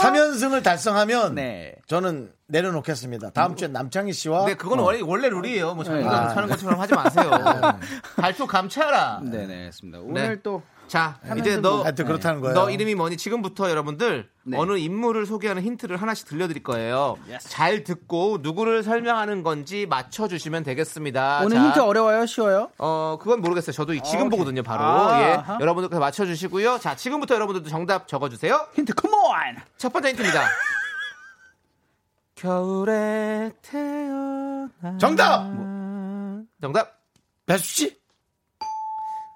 사면승을 0.00 0.62
달성하면 0.62 1.34
네. 1.34 1.74
저는 1.88 2.30
내려놓겠습니다. 2.46 3.30
다음 3.30 3.56
주에 3.56 3.66
남창희 3.66 4.12
씨와 4.12 4.46
네, 4.46 4.54
그건 4.54 4.78
원래, 4.78 5.00
원래 5.02 5.28
룰이에요. 5.28 5.74
뭐 5.74 5.82
자기가 5.82 6.28
네. 6.28 6.34
하는 6.34 6.48
것처럼 6.48 6.78
하지 6.80 6.94
마세요. 6.94 7.30
발표 8.14 8.46
감차라. 8.46 9.22
네네, 9.24 9.66
했습니다. 9.66 9.98
오늘 10.00 10.40
또 10.44 10.62
자, 10.90 11.20
이제 11.38 11.56
너, 11.58 11.76
뭐- 11.76 11.84
하여튼 11.84 12.04
그렇다는 12.04 12.40
거예요. 12.40 12.52
너 12.54 12.68
이름이 12.68 12.96
뭐니? 12.96 13.16
지금부터 13.16 13.70
여러분들 13.70 14.28
네. 14.42 14.58
어느 14.58 14.76
인물을 14.76 15.24
소개하는 15.24 15.62
힌트를 15.62 15.96
하나씩 15.98 16.26
들려드릴 16.26 16.64
거예요. 16.64 17.16
Yes. 17.28 17.48
잘 17.48 17.84
듣고 17.84 18.38
누구를 18.40 18.82
설명하는 18.82 19.44
건지 19.44 19.86
맞춰주시면 19.88 20.64
되겠습니다. 20.64 21.42
오늘 21.44 21.58
자, 21.58 21.64
힌트 21.66 21.78
어려워요? 21.78 22.26
쉬워요? 22.26 22.70
어, 22.78 23.18
그건 23.20 23.40
모르겠어요. 23.40 23.70
저도 23.72 23.92
지금 24.02 24.22
오케이. 24.26 24.30
보거든요, 24.30 24.64
바로. 24.64 24.82
아, 24.82 25.22
예. 25.22 25.32
아하. 25.34 25.58
여러분들 25.60 25.96
맞춰주시고요. 25.96 26.78
자, 26.80 26.96
지금부터 26.96 27.36
여러분들도 27.36 27.68
정답 27.70 28.08
적어주세요. 28.08 28.66
힌트 28.74 28.92
컴온! 28.94 29.30
첫 29.76 29.92
번째 29.92 30.08
힌트입니다. 30.08 30.42
겨울에 32.34 33.52
태어나. 33.62 34.98
정답! 34.98 35.44
정답. 36.60 36.98
배수 37.46 37.64
씨? 37.64 37.99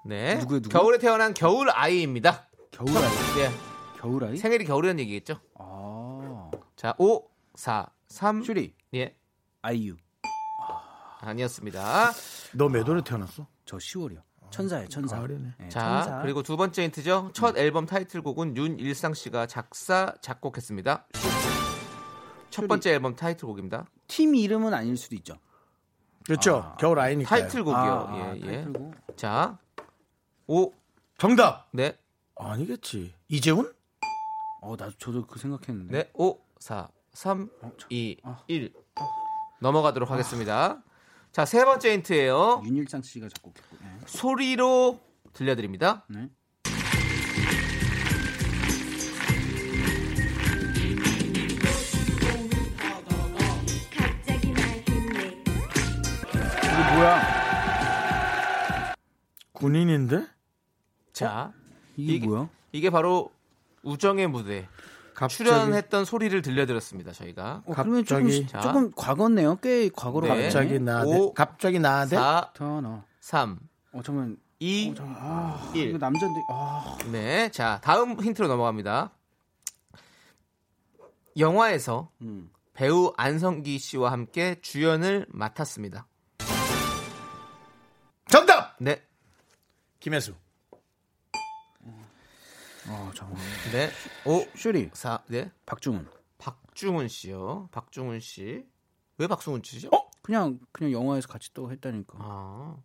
네. 0.05 0.35
누구예요, 0.35 0.61
누구? 0.61 0.69
겨울에 0.77 0.97
태어난 0.97 1.33
겨울 1.33 1.69
아이입니다. 1.69 2.47
겨울 2.71 2.89
아이? 2.97 3.39
예. 3.39 3.49
겨울 3.99 4.23
아이? 4.23 4.37
생일이 4.37 4.63
겨울이라는 4.65 4.99
얘기겠죠? 5.01 5.39
아, 5.57 6.51
자, 6.75 6.93
5, 6.99 7.23
4, 7.55 7.87
3. 8.07 8.43
슈리 8.43 8.75
예. 8.93 9.15
아이유 9.61 9.95
아니었습니다. 11.21 12.11
너 12.53 12.69
몇 12.69 12.87
월에 12.87 13.01
태어났어? 13.01 13.47
저 13.65 13.77
10월이요 13.77 14.21
천사예요 14.51 14.87
천사 14.89 15.17
가을이네. 15.17 15.49
네, 15.57 15.69
자, 15.69 16.03
천사. 16.03 16.21
그리고 16.21 16.43
두 16.43 16.55
번째 16.55 16.83
힌트죠. 16.83 17.31
첫 17.33 17.57
앨범 17.57 17.87
타이틀곡은 17.87 18.55
윤일상 18.55 19.15
씨가 19.15 19.47
작사, 19.47 20.13
작곡했습니다. 20.21 21.07
첫. 22.51 22.67
번째 22.67 22.91
앨범 22.93 23.15
타이틀곡입니다. 23.15 23.85
팀 24.07 24.35
이름은 24.35 24.73
아닐 24.73 24.95
수도 24.95 25.15
있죠 25.15 25.33
그렇죠. 26.25 26.73
겨울 26.79 26.99
아이니까. 26.99 27.27
타이틀곡이요. 27.29 27.75
아, 27.75 28.33
예, 28.35 28.39
예. 28.41 28.41
타이틀곡. 28.63 29.17
자, 29.17 29.57
5, 30.47 30.71
정답! 31.17 31.67
네, 31.71 31.97
아니겠지. 32.35 33.13
이재훈? 33.29 33.73
어, 34.61 34.75
나 34.77 34.89
저도 34.97 35.25
그 35.25 35.39
생각했는데. 35.39 35.97
네, 36.03 36.11
5, 36.13 36.37
4, 36.59 36.89
3, 37.13 37.49
어, 37.61 37.71
저- 37.77 37.87
2, 37.89 38.17
아. 38.23 38.43
1. 38.47 38.73
넘어가도록 39.61 40.11
하겠습니다. 40.11 40.83
자, 41.31 41.45
세 41.45 41.65
번째 41.65 41.93
힌트예요. 41.93 42.61
윤일상 42.65 43.01
씨가 43.01 43.27
작곡했고. 43.29 43.77
네. 43.81 43.97
소리로 44.05 44.99
들려드립니다. 45.33 46.05
네. 46.09 46.29
이게 56.63 56.95
뭐야? 56.95 57.21
군인인데? 59.53 60.25
자, 61.15 61.53
이게, 61.95 62.13
이게- 62.15 62.27
뭐야? 62.27 62.49
이게 62.73 62.89
바로 62.89 63.31
우정의 63.83 64.27
무대 64.27 64.67
갑자기 65.13 65.37
출연했던 65.49 66.03
소리를 66.03 66.41
들려드렸습니다. 66.41 67.13
저희가 67.13 67.63
어, 67.65 67.73
그러면 67.73 68.03
조금 68.03 68.23
갑자기- 68.25 68.47
자. 68.47 68.59
조금 68.59 68.91
과거네요. 68.91 69.55
꽤 69.61 69.89
과거로 69.89 70.27
네. 70.27 70.43
갑자기 70.43 70.79
나 70.79 71.03
오. 71.05 71.33
갑자기 71.33 71.79
나한테 71.79 72.17
4, 72.17 72.51
터너. 72.53 73.03
3, 73.21 73.57
어 73.93 74.01
잠깐. 74.03 74.37
2, 74.59 74.91
어, 74.91 74.95
잠깐. 74.95 75.15
아, 75.19 75.71
1. 75.73 75.89
이거 75.89 75.97
남자인데. 75.97 76.39
아, 76.49 76.97
네, 77.11 77.49
자 77.51 77.79
다음 77.81 78.19
힌트로 78.21 78.47
넘어갑니다. 78.49 79.11
영화에서 81.37 82.11
음. 82.21 82.49
배우 82.73 83.13
안성기 83.15 83.77
씨와 83.79 84.11
함께 84.11 84.59
주연을 84.61 85.25
맡았습니다. 85.29 86.07
정답! 88.27 88.75
네. 88.79 89.01
김혜수. 90.01 90.33
어, 92.87 93.11
잠깐만. 93.15 93.43
네. 93.71 93.89
5, 94.25 94.45
슈리 94.55 94.89
4, 94.93 95.23
네. 95.27 95.51
박중훈. 95.65 96.07
박중훈 96.37 97.07
씨요. 97.07 97.69
박중훈 97.71 98.19
씨. 98.19 98.65
왜 99.17 99.27
박중훈 99.27 99.61
씨죠? 99.63 99.89
어? 99.91 100.09
그냥 100.21 100.59
그냥 100.71 100.91
영화에서 100.91 101.27
같이 101.27 101.53
또 101.53 101.71
했다니까. 101.71 102.17
아. 102.19 102.75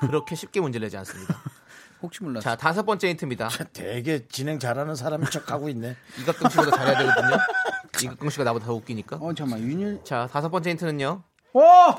그렇게 0.00 0.34
쉽게 0.34 0.60
문제를 0.60 0.86
내지 0.86 0.96
않습니다. 0.98 1.34
혹시 2.02 2.22
몰랐어. 2.22 2.42
자, 2.42 2.56
다섯 2.56 2.84
번째 2.84 3.08
힌트입니다. 3.08 3.48
되게 3.72 4.26
진행 4.28 4.58
잘하는 4.58 4.94
사람인 4.94 5.30
척 5.30 5.50
하고 5.50 5.68
있네. 5.68 5.96
이각경 6.20 6.50
씨보다 6.50 6.76
잘해야 6.76 6.98
되거든요. 6.98 7.36
이각경 8.02 8.30
씨가 8.30 8.44
나보다 8.44 8.66
더 8.66 8.74
웃기니까. 8.74 9.16
어 9.16 9.32
잠깐만 9.34 9.60
윤일. 9.60 10.02
자, 10.04 10.28
다섯 10.30 10.50
번째 10.50 10.70
힌트는요. 10.70 11.22
와! 11.54 11.96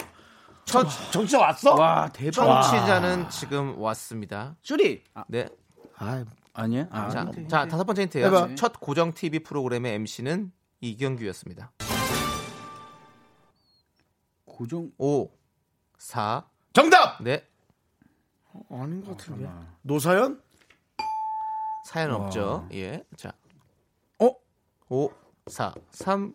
첫 0.66 0.88
정치자 1.12 1.40
왔어? 1.40 1.76
와 1.76 2.10
대박. 2.12 2.32
청취자는 2.62 3.30
지금 3.30 3.78
왔습니다. 3.80 4.56
슈리. 4.62 5.04
아, 5.14 5.24
네. 5.28 5.48
아, 5.98 6.26
아니야? 6.56 6.88
아, 6.90 7.10
자, 7.10 7.26
힌트, 7.26 7.48
자, 7.50 7.62
힌트. 7.62 7.72
다섯 7.72 7.84
번째 7.84 8.02
힌트예요. 8.04 8.26
해봐. 8.28 8.56
첫 8.56 8.80
고정 8.80 9.14
TV 9.14 9.40
프로그램의 9.40 9.94
MC는 9.96 10.52
이경규였습니다. 10.82 11.74
고정 14.46 14.92
5, 14.98 15.30
4, 15.98 16.50
정답! 16.74 17.22
네. 17.22 17.46
아닌 18.70 19.04
것 19.04 19.18
같은데. 19.18 19.50
노사연? 19.82 20.42
사연 21.84 22.12
와. 22.12 22.18
없죠. 22.18 22.68
예. 22.74 23.04
자. 23.18 23.34
어? 24.20 24.32
5, 24.88 25.10
4, 25.48 25.74
3, 25.92 26.34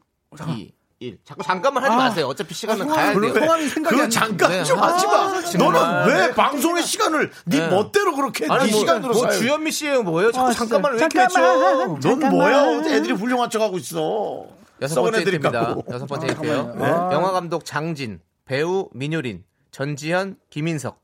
2, 0.54 0.72
1. 1.00 1.18
자꾸 1.24 1.42
잠깐만 1.42 1.82
하지 1.82 1.94
아. 1.94 1.96
마세요. 1.96 2.26
어차피 2.26 2.52
시간은 2.54 2.86
성함이 2.86 3.14
가야 3.14 3.32
돼요. 3.32 3.34
성함이 3.46 3.68
생각이 3.68 3.96
그안 3.96 4.10
잠깐 4.10 4.50
네. 4.50 4.64
좀 4.64 4.78
아, 4.78 4.88
하지 4.88 5.06
마. 5.06 5.40
정말. 5.42 5.72
너는 5.72 6.06
왜 6.14 6.26
네. 6.26 6.34
방송의 6.34 6.82
시간을 6.82 7.30
네, 7.46 7.58
네. 7.58 7.68
멋대로 7.68 8.14
그렇게 8.14 8.46
네 8.46 8.52
아니, 8.52 8.70
뭐, 8.70 8.80
시간으로 8.80 9.14
뭐 9.14 9.22
사용- 9.22 9.40
주현미 9.40 9.70
씨예요, 9.72 10.02
뭐예요? 10.02 10.30
자꾸 10.30 10.48
아, 10.48 10.52
잠깐만 10.52 10.92
왜. 10.92 10.98
이렇게 10.98 11.18
잠깐만. 11.18 11.90
외쳐? 11.94 12.08
넌 12.16 12.30
뭐야? 12.30 12.82
애들이 12.94 13.14
훌륭한 13.14 13.48
척하고 13.48 13.78
있어. 13.78 14.46
여섯 14.82 15.00
번째. 15.02 15.38
갖고. 15.38 15.84
여섯 15.90 16.04
번째 16.06 16.26
아. 16.26 16.34
잠깐만요. 16.34 16.84
아. 16.84 17.12
영화 17.14 17.32
감독 17.32 17.64
장진, 17.64 18.20
배우 18.44 18.90
민효린, 18.92 19.44
전지현, 19.70 20.36
김인석. 20.50 21.00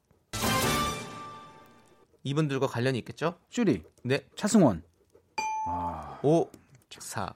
이분들과 2.23 2.67
관련이 2.67 2.99
있겠죠? 2.99 3.37
슈리. 3.49 3.83
네. 4.03 4.21
차승원. 4.37 4.83
5, 6.23 6.49
4, 6.99 7.33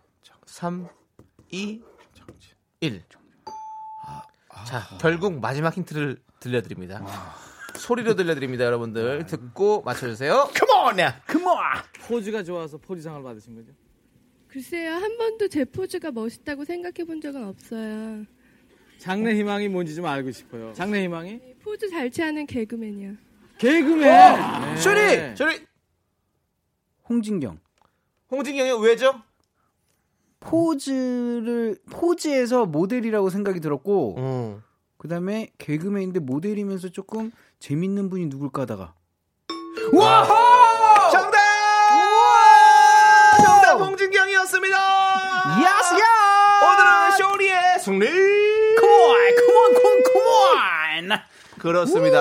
3, 0.47 0.89
2, 1.51 1.81
1. 2.81 3.03
자, 4.67 4.83
결국 5.01 5.39
마지막 5.41 5.77
힌트를 5.77 6.17
들려드립니다. 6.41 7.05
소리로 7.77 8.15
들려드립니다, 8.15 8.65
여러분들. 8.65 9.27
듣고 9.27 9.83
맞춰주세요. 9.83 10.51
Come 10.57 10.73
on 10.73 10.99
now. 10.99 11.13
컴온. 11.27 11.57
포즈가 12.07 12.43
좋아서 12.43 12.79
포즈상을 12.79 13.23
받으신 13.23 13.55
거죠? 13.55 13.73
글쎄요, 14.49 14.95
한 14.95 15.17
번도 15.19 15.49
제 15.49 15.65
포즈가 15.65 16.11
멋있다고 16.11 16.65
생각해 16.65 17.05
본 17.07 17.21
적은 17.21 17.45
없어요. 17.47 18.25
장래 18.99 19.35
희망이 19.35 19.69
뭔지 19.69 19.95
좀 19.95 20.07
알고 20.07 20.33
싶어요. 20.33 20.73
장래 20.73 21.03
희망이? 21.05 21.41
포즈 21.63 21.89
잘 21.89 22.11
취하는 22.11 22.47
개그맨이요. 22.47 23.15
개그맨. 23.59 24.01
네. 24.01 24.77
슈리. 24.77 25.35
저리 25.37 25.67
홍진경. 27.09 27.61
홍진경이 28.31 28.85
왜죠? 28.85 29.23
포즈를 30.41 31.77
포즈에서 31.91 32.65
모델이라고 32.67 33.31
생각이 33.31 33.61
들었고 33.61 34.17
음. 34.19 34.63
그다음에 34.99 35.49
개그맨인데 35.59 36.21
모델이면서 36.21 36.89
조금 36.89 37.31
재밌는 37.59 38.11
분이 38.11 38.27
누굴까 38.27 38.63
하다가 38.63 38.95
정답! 41.13 41.39
정답 43.45 43.81
홍진경이었습니다. 43.81 44.77
야스 44.77 45.95
야! 45.95 46.05
오늘은 46.63 47.17
쇼리의 47.17 47.79
승리. 47.81 48.07
컴온 48.81 49.35
컴온 49.37 49.75
컴온 49.75 50.03
컴온 50.03 51.19
그렇습니다. 51.61 52.19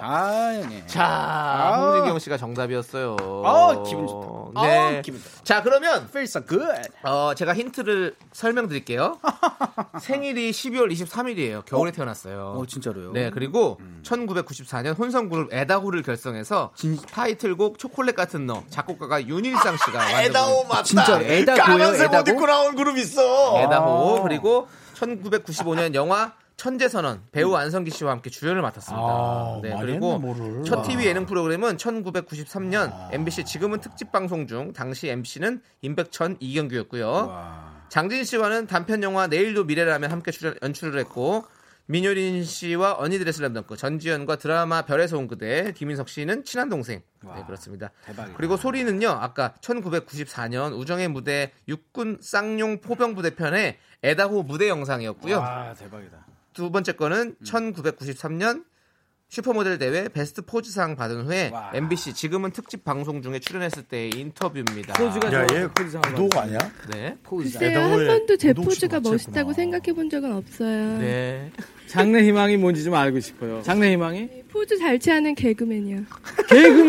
아 0.00 0.52
형님 0.54 0.86
자, 0.86 1.76
홍진경 1.80 2.18
씨가 2.18 2.36
정답이었어요. 2.36 3.16
아, 3.44 3.82
기분 3.86 4.06
좋다. 4.06 4.62
네. 4.62 4.98
아, 4.98 5.00
기분 5.02 5.20
좋다. 5.20 5.44
자, 5.44 5.62
그러면 5.62 6.08
so 6.14 6.40
good 6.46 6.66
어, 7.02 7.34
제가 7.34 7.54
힌트를 7.54 8.14
설명드릴게요. 8.32 9.18
생일이 10.00 10.50
12월 10.50 10.90
23일이에요. 10.92 11.64
겨울에 11.64 11.90
태어났어요. 11.90 12.54
어 12.56 12.66
진짜로요 12.66 13.12
네, 13.12 13.30
그리고 13.30 13.78
1994년 14.02 14.96
혼성그룹 14.98 15.52
에다호를 15.52 16.02
결성해서 16.02 16.72
타이틀곡 17.10 17.78
초콜릿 17.78 18.14
같은 18.16 18.46
너 18.46 18.62
작곡가가 18.70 19.26
윤일상 19.26 19.76
씨가 19.76 19.98
만든 19.98 20.18
에다오 20.30 20.64
맞다. 20.64 20.82
진짜 20.84 21.20
에다고요, 21.20 21.64
까만색 21.64 22.00
옷 22.10 22.14
에다고? 22.14 22.30
입고 22.30 22.46
나온 22.46 22.76
그룹 22.76 22.96
있어. 22.98 23.58
에다호 23.60 24.22
그리고 24.22 24.68
1995년 24.94 25.94
영화 25.94 26.32
천재선언 26.58 27.22
배우 27.30 27.54
안성기 27.54 27.92
씨와 27.92 28.10
함께 28.10 28.30
주연을 28.30 28.60
맡았습니다. 28.62 29.06
아, 29.06 29.60
네, 29.62 29.76
그리고 29.80 30.18
뭐를. 30.18 30.64
첫 30.64 30.78
와. 30.78 30.82
TV 30.82 31.06
예능 31.06 31.24
프로그램은 31.24 31.76
1993년 31.76 33.14
MBC 33.14 33.44
지금은 33.44 33.80
특집 33.80 34.10
방송 34.10 34.48
중 34.48 34.72
당시 34.72 35.08
MC는 35.08 35.62
임백천 35.82 36.36
이경규였고요. 36.40 37.78
장진 37.88 38.24
씨와는 38.24 38.66
단편 38.66 39.04
영화 39.04 39.28
내일도 39.28 39.64
미래라면 39.64 40.10
함께 40.10 40.32
출연, 40.32 40.56
연출을 40.60 40.98
했고 40.98 41.44
민효린 41.86 42.44
씨와 42.44 42.96
언니들의 42.98 43.32
슬램덩크 43.32 43.76
전지현과 43.76 44.36
드라마 44.36 44.82
별에서 44.82 45.16
온 45.16 45.28
그대 45.28 45.72
김인석 45.72 46.08
씨는 46.08 46.44
친한 46.44 46.68
동생. 46.68 47.02
네 47.22 47.44
그렇습니다. 47.46 47.92
그리고 48.36 48.56
소리는요 48.56 49.08
아까 49.08 49.54
1994년 49.60 50.76
우정의 50.76 51.06
무대 51.06 51.52
육군 51.68 52.18
쌍용 52.20 52.80
포병부대 52.80 53.36
편의 53.36 53.78
에다호 54.02 54.42
무대 54.42 54.68
영상이었고요. 54.68 55.40
아 55.40 55.72
대박이다 55.74 56.27
두 56.58 56.72
번째 56.72 56.90
거는 56.90 57.36
1993년 57.44 58.64
슈퍼모델 59.28 59.78
대회 59.78 60.08
베스트 60.08 60.42
포즈상 60.42 60.96
받은 60.96 61.26
후에 61.26 61.50
와. 61.52 61.70
MBC 61.72 62.14
지금은 62.14 62.50
특집 62.50 62.82
방송 62.82 63.22
중에 63.22 63.38
출연했을 63.38 63.84
때의 63.84 64.10
인터뷰입니다 64.16 64.94
포즈가 64.94 65.32
야, 65.32 65.42
얘 65.52 65.68
구독 65.68 66.30
받으신 66.30 66.36
아니야? 66.36 66.58
네. 66.90 67.16
포즈 67.22 67.56
글쎄요, 67.56 67.78
한 67.78 68.06
번도 68.08 68.36
제 68.38 68.52
포즈가. 68.54 68.98
멋있다고 68.98 69.52
생각해 69.52 69.92
본 69.92 70.10
적은 70.10 70.32
없어요. 70.34 70.98
네. 70.98 71.52
장래 71.86 72.24
희망이 72.24 72.56
뭔지 72.56 72.82
좀 72.82 72.94
알고 72.94 73.20
싶어요. 73.20 73.62
장래 73.62 73.92
희망이? 73.92 74.28
포즈 74.50 74.76
잘 74.78 74.98
취하는 74.98 75.36
개그맨이요. 75.36 76.00
개그맨. 76.48 76.88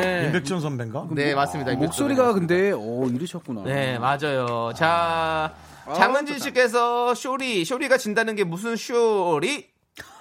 네. 0.00 0.26
임백천 0.28 0.62
선배인가? 0.62 1.08
네, 1.12 1.34
맞습니다. 1.34 1.74
목소리가 1.74 2.32
근데 2.32 2.72
어 2.74 3.06
이러셨구나 3.12 3.64
네, 3.64 3.98
맞아요. 3.98 4.72
자, 4.74 5.54
장은진 5.94 6.38
씨께서 6.38 7.14
쇼리, 7.14 7.64
쇼리가 7.64 7.96
진다는 7.98 8.34
게 8.36 8.44
무슨 8.44 8.76
쇼리? 8.76 9.70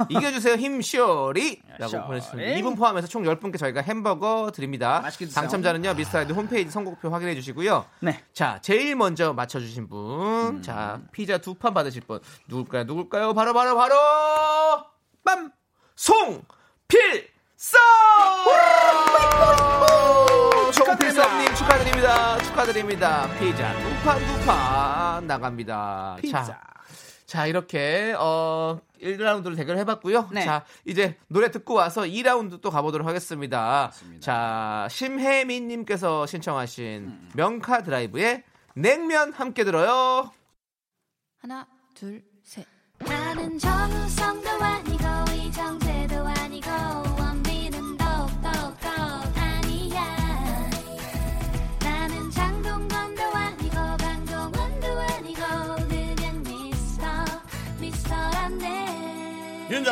이겨주세요, 0.09 0.55
힘 0.55 0.81
쇼리! 0.81 1.61
라고 1.77 2.05
보내주셨습니다. 2.05 2.51
이분 2.57 2.75
포함해서 2.75 3.07
총 3.07 3.23
10분께 3.23 3.57
저희가 3.57 3.81
햄버거 3.81 4.51
드립니다. 4.53 5.01
당첨자는요, 5.33 5.93
미스터라이드 5.93 6.33
홈페이지 6.33 6.69
선곡표 6.69 7.09
확인해 7.09 7.35
주시고요. 7.35 7.85
네. 8.01 8.21
자, 8.33 8.59
제일 8.61 8.97
먼저 8.97 9.31
맞춰주신 9.33 9.87
분. 9.87 10.61
자, 10.61 10.99
피자 11.13 11.37
두 11.37 11.53
판 11.55 11.73
받으실 11.73 12.01
분. 12.01 12.19
누굴까요, 12.47 12.83
누굴까요? 12.83 13.33
바로, 13.33 13.53
바로, 13.53 13.75
바로! 13.77 13.95
빰! 15.25 15.51
송필서! 15.95 17.77
송필서님 20.71 21.55
축하드립니다. 21.55 22.37
축하드립니다. 22.39 23.27
피자 23.39 23.73
두판두판 23.79 25.27
나갑니다. 25.27 26.17
자, 26.31 26.61
자, 27.25 27.45
이렇게, 27.45 28.13
어, 28.17 28.79
1라운드를 29.01 29.55
대결해봤고요. 29.55 30.29
네. 30.31 30.43
자, 30.45 30.63
이제 30.85 31.17
노래 31.27 31.49
듣고 31.51 31.73
와서 31.73 32.01
2라운드 32.01 32.61
또 32.61 32.69
가보도록 32.69 33.07
하겠습니다. 33.07 33.91
자, 34.19 34.87
심혜민님께서 34.89 36.25
신청하신 36.25 37.29
명카 37.33 37.83
드라이브의 37.83 38.43
냉면 38.75 39.33
함께 39.33 39.63
들어요. 39.63 40.31
하나, 41.41 41.67
둘, 41.95 42.23
셋. 42.43 42.65
나는 42.99 43.57
정우성도 43.57 44.49
아니고 44.49 45.03
이정재도 45.35 46.15
아니고 46.27 46.69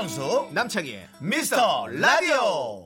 윤정수 0.03 0.47
남창희의 0.53 1.07
미스터 1.19 1.87
라디오 1.91 2.85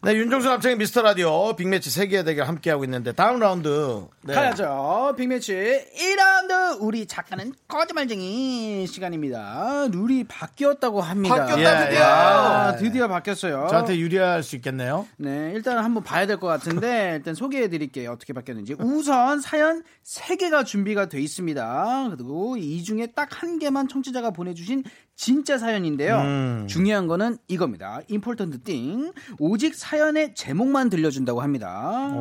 네, 0.00 0.14
윤종수 0.14 0.48
남창의 0.48 0.76
미스터 0.78 1.02
라디오 1.02 1.54
빅매치 1.56 1.90
세계의 1.90 2.24
대결 2.24 2.46
함께하고 2.46 2.84
있는데 2.84 3.10
다음 3.12 3.40
라운드 3.40 4.06
네. 4.22 4.32
가야죠. 4.32 5.14
빅매치 5.18 5.52
1라운드 5.52 6.78
우리 6.80 7.04
작가는 7.06 7.52
거짓말쟁이 7.66 8.86
시간입니다. 8.86 9.88
룰이 9.90 10.22
바뀌었다고 10.24 11.00
합니다. 11.00 11.34
바뀌었다, 11.34 11.82
예, 11.82 11.88
드디어. 11.88 12.04
아, 12.04 12.76
드디어 12.76 13.08
바뀌었어요. 13.08 13.66
저한테 13.68 13.98
유리할 13.98 14.44
수 14.44 14.54
있겠네요. 14.56 15.06
네, 15.18 15.50
일단 15.54 15.78
한번 15.78 16.04
봐야 16.04 16.26
될 16.26 16.38
것 16.38 16.46
같은데 16.46 17.14
일단 17.18 17.34
소개해 17.34 17.68
드릴게요. 17.68 18.12
어떻게 18.12 18.32
바뀌었는지. 18.32 18.76
우선 18.78 19.40
사연 19.40 19.82
3개가 20.06 20.64
준비가 20.64 21.06
돼 21.08 21.20
있습니다. 21.20 22.10
그리고 22.16 22.56
이 22.56 22.82
중에 22.84 23.08
딱 23.14 23.28
한 23.42 23.58
개만 23.58 23.88
청취자가 23.88 24.30
보내주신 24.30 24.84
진짜 25.22 25.58
사연인데요. 25.58 26.16
음. 26.18 26.66
중요한 26.68 27.08
거는 27.08 27.38
이겁니다. 27.48 28.00
임폴턴트 28.06 28.62
띵. 28.62 29.12
오직 29.40 29.74
사연의 29.74 30.36
제목만 30.36 30.90
들려준다고 30.90 31.40
합니다. 31.42 32.12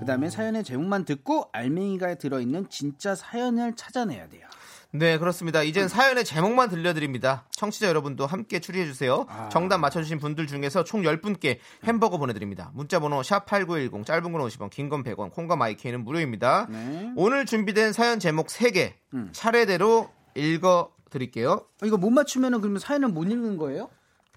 그 0.00 0.04
다음에 0.04 0.28
사연의 0.28 0.64
제목만 0.64 1.04
듣고 1.04 1.48
알맹이가 1.52 2.16
들어있는 2.16 2.66
진짜 2.68 3.14
사연을 3.14 3.76
찾아내야 3.76 4.28
돼요. 4.28 4.42
네, 4.90 5.16
그렇습니다. 5.18 5.62
이젠 5.62 5.86
사연의 5.86 6.24
제목만 6.24 6.70
들려드립니다. 6.70 7.44
청취자 7.52 7.86
여러분도 7.86 8.26
함께 8.26 8.58
추리해주세요. 8.58 9.26
정답 9.52 9.78
맞춰주신 9.78 10.18
분들 10.18 10.48
중에서 10.48 10.82
총 10.82 11.02
10분께 11.02 11.58
햄버거 11.84 12.18
보내드립니다. 12.18 12.72
문자번호 12.74 13.20
샵8910, 13.20 14.04
짧은 14.04 14.32
건 14.32 14.42
50원, 14.42 14.70
긴 14.70 14.88
건 14.88 15.04
100원, 15.04 15.30
콩과 15.30 15.54
마이케이는 15.54 16.02
무료입니다. 16.02 16.66
네. 16.68 17.12
오늘 17.14 17.46
준비된 17.46 17.92
사연 17.92 18.18
제목 18.18 18.48
3개 18.48 18.94
차례대로 19.30 20.10
읽어 20.34 20.90
드릴게요. 21.10 21.66
어, 21.82 21.86
이거 21.86 21.96
못 21.96 22.10
맞추면은 22.10 22.60
그러면 22.60 22.78
사연을 22.78 23.08
못 23.08 23.24
읽는 23.24 23.56
거예요? 23.56 23.90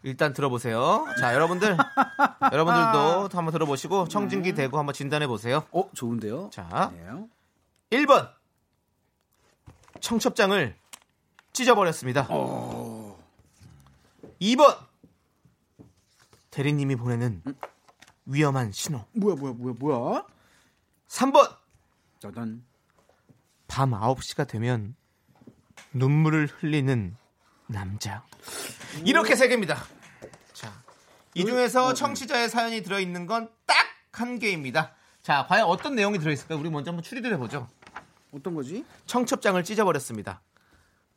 일단 0.04 0.34
들어보세요. 0.34 1.06
자, 1.20 1.34
여러분들, 1.34 1.78
여러분들도 2.52 3.30
한번 3.32 3.52
들어보시고 3.52 4.10
청진기 4.10 4.54
대고 4.54 4.78
한번 4.78 4.94
진단해 4.94 5.28
보세요. 5.28 5.66
어, 5.72 5.90
좋은데요? 5.94 6.50
자, 6.52 6.92
네. 6.94 7.08
1번. 7.92 8.30
청첩장을 10.02 10.76
찢어버렸습니다. 11.54 12.28
2번. 14.42 14.78
대리님이 16.52 16.98
보내는 16.98 17.42
위험한 18.26 18.74
신호. 18.74 19.06
뭐야, 19.14 19.36
뭐야, 19.36 19.54
뭐야, 19.54 19.76
뭐야? 19.80 20.26
3번. 21.08 21.56
짜잔. 22.20 22.66
밤 23.68 23.92
9시가 23.92 24.48
되면 24.48 24.96
눈물을 25.94 26.48
흘리는 26.48 27.16
남자. 27.68 28.24
이렇게 29.06 29.36
세 29.36 29.48
개입니다. 29.48 29.78
자, 30.54 30.72
이 31.34 31.46
중에서 31.46 31.94
청취자의 31.94 32.50
사연이 32.50 32.82
들어있는 32.82 33.26
건 33.28 33.50
딱 33.66 33.84
한 34.16 34.38
개입니다. 34.38 34.94
자, 35.24 35.44
과연 35.50 35.66
어떤 35.66 35.96
내용이 35.96 36.20
들어있을까요? 36.20 36.60
우리 36.60 36.70
먼저 36.70 36.92
한번 36.92 37.02
추리를 37.02 37.34
해보죠. 37.34 37.68
어떤 38.32 38.54
거지? 38.54 38.86
청첩장을 39.08 39.64
찢어버렸습니다. 39.64 40.44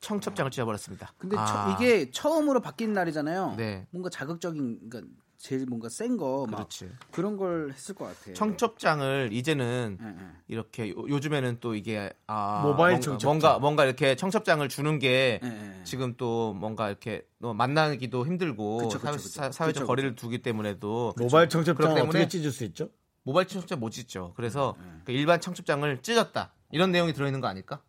청첩장을 0.01 0.51
찢어버렸습니다. 0.51 1.13
근데 1.19 1.37
아, 1.37 1.45
처- 1.45 1.71
이게 1.85 2.11
처음으로 2.11 2.63
바뀐 2.63 2.95
날이잖아요. 2.95 3.55
네. 3.59 3.87
뭔가 3.91 4.09
자극적인, 4.09 4.89
그러니까 4.89 5.13
제일 5.39 5.67
뭔가 5.67 5.89
센 5.89 6.17
거, 6.17 6.47
막 6.49 6.57
그렇지. 6.57 6.91
그런 7.11 7.37
걸 7.37 7.71
했을 7.73 7.95
것 7.95 8.07
같아요. 8.07 8.35
청첩장을 8.35 9.31
이제는 9.33 9.99
네, 10.01 10.07
네. 10.13 10.19
이렇게 10.49 10.91
요, 10.91 11.21
즘에는또 11.21 11.75
이게 11.75 12.13
아, 12.27 12.63
모바일 12.63 12.93
뭔가, 12.97 13.05
청첩장. 13.05 13.29
뭔가 13.29 13.59
뭔가 13.59 13.85
이렇게 13.85 14.15
청첩장을 14.17 14.67
주는 14.69 14.99
게 14.99 15.41
네, 15.43 15.49
네. 15.49 15.81
지금 15.85 16.15
또 16.17 16.55
뭔가 16.55 16.89
이렇게 16.89 17.27
또 17.41 17.53
만나기도 17.55 18.25
힘들고 18.27 18.79
그쵸, 18.79 18.99
그쵸, 18.99 19.07
사회, 19.07 19.17
그쵸. 19.17 19.29
사- 19.29 19.51
사회적 19.53 19.83
그쵸, 19.83 19.87
거리를 19.87 20.15
두기 20.15 20.43
때문에도 20.43 21.15
모바일 21.19 21.49
청첩장 21.49 21.95
때문에 21.95 22.29
찢을 22.29 22.51
수 22.51 22.65
있죠? 22.65 22.89
모바일 23.23 23.47
청첩장 23.49 23.81
못 23.81 23.91
찢죠. 23.91 24.33
그래서 24.37 24.77
네, 24.79 24.85
그 25.05 25.13
일반 25.13 25.41
청첩장을 25.41 26.03
찢었다. 26.03 26.53
이런 26.73 26.93
내용이 26.93 27.13
들어있는 27.13 27.41
거 27.41 27.47
아닐까? 27.49 27.83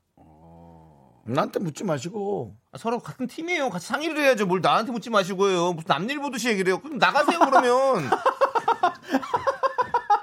나한테 1.26 1.60
묻지 1.60 1.84
마시고 1.84 2.56
아, 2.67 2.67
서로 2.78 3.00
같은 3.00 3.28
팀이에요. 3.28 3.70
같이 3.70 3.88
상의를 3.88 4.18
해야죠. 4.22 4.46
뭘 4.46 4.62
나한테 4.62 4.92
묻지 4.92 5.10
마시고요. 5.10 5.74
무슨 5.74 5.86
남일 5.88 6.20
보듯이 6.20 6.50
얘기를 6.50 6.72
해요. 6.72 6.80
그럼 6.82 6.98
나가세요 6.98 7.40
그러면. 7.40 8.10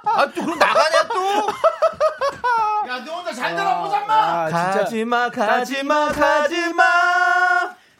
아 0.06 0.26
또 0.26 0.42
그럼 0.44 0.58
나가냐 0.58 1.08
또? 1.08 1.48
야, 2.88 3.04
너 3.04 3.18
오늘 3.20 3.34
잘 3.34 3.56
들어보잖아. 3.56 4.14
아, 4.14 4.46
진짜. 4.46 4.84
가지마 4.84 5.30
가지마 5.30 6.12
가지마. 6.12 6.84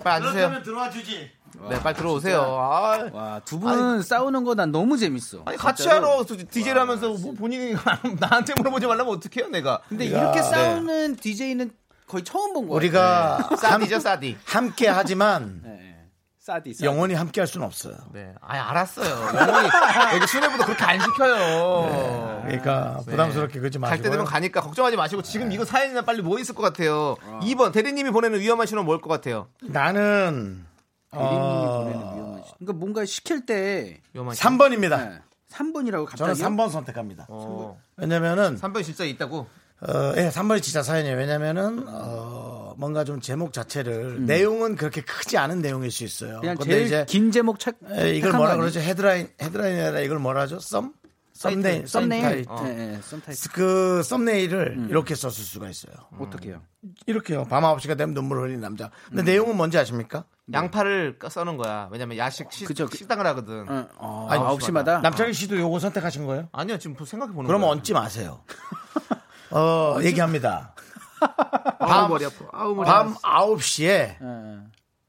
빨리 0.03 0.25
앉으세요. 0.27 0.63
들어와 0.63 0.91
주지. 0.91 1.31
네, 1.69 1.81
빨리 1.81 1.97
들어오세요. 1.97 2.41
아, 2.43 3.09
와, 3.13 3.41
두분 3.45 4.03
싸우는 4.03 4.45
거 4.45 4.55
난 4.55 4.71
너무 4.71 4.97
재밌어. 4.99 5.43
아니 5.47 5.57
같이 5.57 5.85
진짜로. 5.85 6.09
하러 6.13 6.25
DJ를 6.25 6.81
하면서 6.81 7.09
뭐 7.09 7.33
본인이 7.33 7.75
나한테 8.21 8.55
물어보지 8.57 8.87
말라면 8.87 9.15
어떡해요 9.15 9.49
내가. 9.51 9.81
근데 9.89 10.05
이렇게 10.05 10.41
네. 10.41 10.43
싸우는 10.43 11.17
DJ는 11.17 11.73
거의 12.07 12.23
처음 12.25 12.53
본 12.53 12.65
거예요. 12.69 12.77
우리가 12.77 13.49
싸디죠 13.59 14.01
싸디. 14.01 14.37
함께 14.45 14.89
하지만 14.89 15.61
네, 15.65 15.71
네. 15.71 16.09
싸디, 16.39 16.75
싸디. 16.75 16.85
영원히 16.85 17.15
함께 17.15 17.41
할 17.41 17.49
수는 17.49 17.67
없어요. 17.67 17.95
네, 18.13 18.35
아 18.43 18.53
알았어요. 18.71 19.09
영원히 19.35 19.69
여기 20.15 20.27
수뇌부도 20.27 20.65
그렇게 20.65 20.85
안 20.85 21.01
시켜요. 21.01 22.43
그러니까 22.45 23.01
부담스럽게 23.07 23.59
그러지 23.61 23.79
갈때 23.79 23.97
마시고. 23.97 24.11
되면 24.11 24.25
가니까 24.27 24.61
걱정하지 24.61 24.97
마시고 24.97 25.23
지금 25.23 25.51
이거 25.53 25.65
사연이나 25.65 26.03
빨리 26.03 26.21
뭐 26.23 26.39
있을 26.39 26.55
것 26.55 26.63
같아요. 26.63 27.17
2번 27.43 27.73
대리님이 27.73 28.11
보내는 28.11 28.41
위험한 28.41 28.67
신호 28.67 28.83
뭘 28.83 29.01
것 29.01 29.09
같아요? 29.09 29.49
나는 29.63 30.67
대리님이 31.11 31.37
어, 31.41 31.79
보내는 31.85 32.15
위험한 32.17 32.43
시 32.45 32.53
그러니까 32.59 32.73
뭔가 32.79 33.05
시킬 33.07 33.47
때 33.47 34.01
위험한 34.13 34.35
신호. 34.35 34.51
3번입니다. 34.59 34.97
네. 34.99 35.19
3번이라고 35.51 36.15
저는 36.17 36.35
갑자기 36.35 36.43
3번 36.43 36.71
선택합니다. 36.71 37.27
어, 37.29 37.79
왜냐면은 37.97 38.57
3번 38.61 38.83
진짜 38.85 39.05
있다고? 39.05 39.47
어, 39.89 40.13
예, 40.17 40.31
3번이 40.31 40.63
진짜 40.63 40.83
사연이에요. 40.83 41.17
왜냐면은 41.17 41.85
어, 41.89 42.75
뭔가 42.79 43.05
좀 43.05 43.21
제목 43.21 43.53
자체를 43.53 44.25
내용은 44.25 44.77
그렇게 44.77 45.03
크지 45.03 45.37
않은 45.39 45.61
내용일 45.61 45.91
수 45.91 46.05
있어요. 46.05 46.37
음. 46.37 46.41
그냥 46.41 46.57
근데 46.57 46.71
제일 46.73 46.87
이제 46.87 47.05
긴 47.07 47.31
제목 47.31 47.59
책 47.59 47.77
에, 47.91 48.15
이걸 48.17 48.33
뭐라 48.33 48.55
거 48.55 48.61
그러죠? 48.61 48.81
헤드라인 48.81 49.29
헤드라인이라 49.43 50.01
이걸 50.01 50.19
뭐라 50.19 50.43
하죠? 50.43 50.59
썸? 50.61 50.93
썸네일, 51.37 51.89
썸네일. 51.89 52.45
어. 52.49 52.63
네, 52.63 52.75
네, 52.75 53.01
썸타입. 53.03 53.37
그 53.53 54.03
썸네일을 54.05 54.75
음. 54.79 54.87
이렇게 54.89 55.17
썼을 55.17 55.33
수가 55.33 55.69
있어요. 55.69 55.93
어떻게요? 56.19 56.63
이렇게요. 57.07 57.45
밤 57.47 57.65
9시가 57.65 57.99
되면 57.99 58.15
눈물 58.15 58.39
흘리는 58.39 58.61
남자. 58.61 58.91
근데 59.09 59.25
내용은 59.25 59.57
뭔지 59.57 59.77
아십니까? 59.77 60.25
양파를 60.53 61.19
까- 61.19 61.29
써는 61.29 61.57
거야. 61.57 61.89
왜냐면 61.91 62.19
야식 62.19 62.53
시, 62.53 62.65
그죠. 62.65 62.87
식당을 62.91 63.27
하거든. 63.29 63.69
어, 63.69 63.89
어, 63.97 64.29
아니, 64.31 64.41
9시마다 64.43 65.01
남창희 65.01 65.33
씨도 65.33 65.59
요거 65.59 65.81
선택하신 65.81 66.25
거예요? 66.27 66.49
아니요, 66.53 66.79
지금 66.79 66.95
생각해 67.05 67.33
보는 67.33 67.49
그러면 67.49 67.67
거예요. 67.69 67.79
얹지 67.79 67.93
마세요. 67.95 68.43
어, 69.55 69.99
얘기합니다. 70.03 70.75
아우 71.79 72.15
아파. 72.15 72.29
아우 72.53 72.75
머리 72.75 72.87
밤 72.87 73.15
아파. 73.23 73.47
9시에 73.47 73.85
예. 73.87 74.19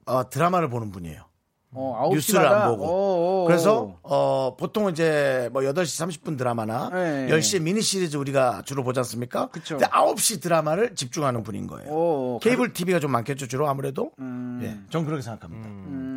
어, 0.06 0.30
드라마를 0.30 0.68
보는 0.70 0.90
분이에요. 0.90 1.22
어, 1.72 2.08
9시마다 2.08 2.14
뉴스를 2.14 2.46
안 2.46 2.68
보고. 2.70 2.84
오, 2.84 3.42
오, 3.42 3.44
그래서 3.46 3.96
어, 4.02 4.56
보통 4.56 4.88
이제 4.88 5.50
뭐 5.52 5.62
8시 5.62 6.22
30분 6.22 6.38
드라마나 6.38 6.88
네. 6.90 7.26
10시에 7.28 7.60
미니 7.60 7.82
시리즈 7.82 8.16
우리가 8.16 8.62
주로 8.64 8.82
보지 8.82 8.98
않습니까? 9.00 9.48
그쵸. 9.48 9.76
근데 9.76 9.86
9시 9.90 10.40
드라마를 10.40 10.94
집중하는 10.94 11.42
분인 11.42 11.66
거예요. 11.66 11.90
오, 11.90 12.38
케이블 12.40 12.72
TV가 12.72 12.98
좀 12.98 13.10
많겠죠, 13.10 13.46
주로 13.48 13.68
아무래도. 13.68 14.12
음. 14.20 14.60
예, 14.62 14.90
전 14.90 15.04
그렇게 15.04 15.22
생각합니다. 15.22 15.68
음. 15.68 16.15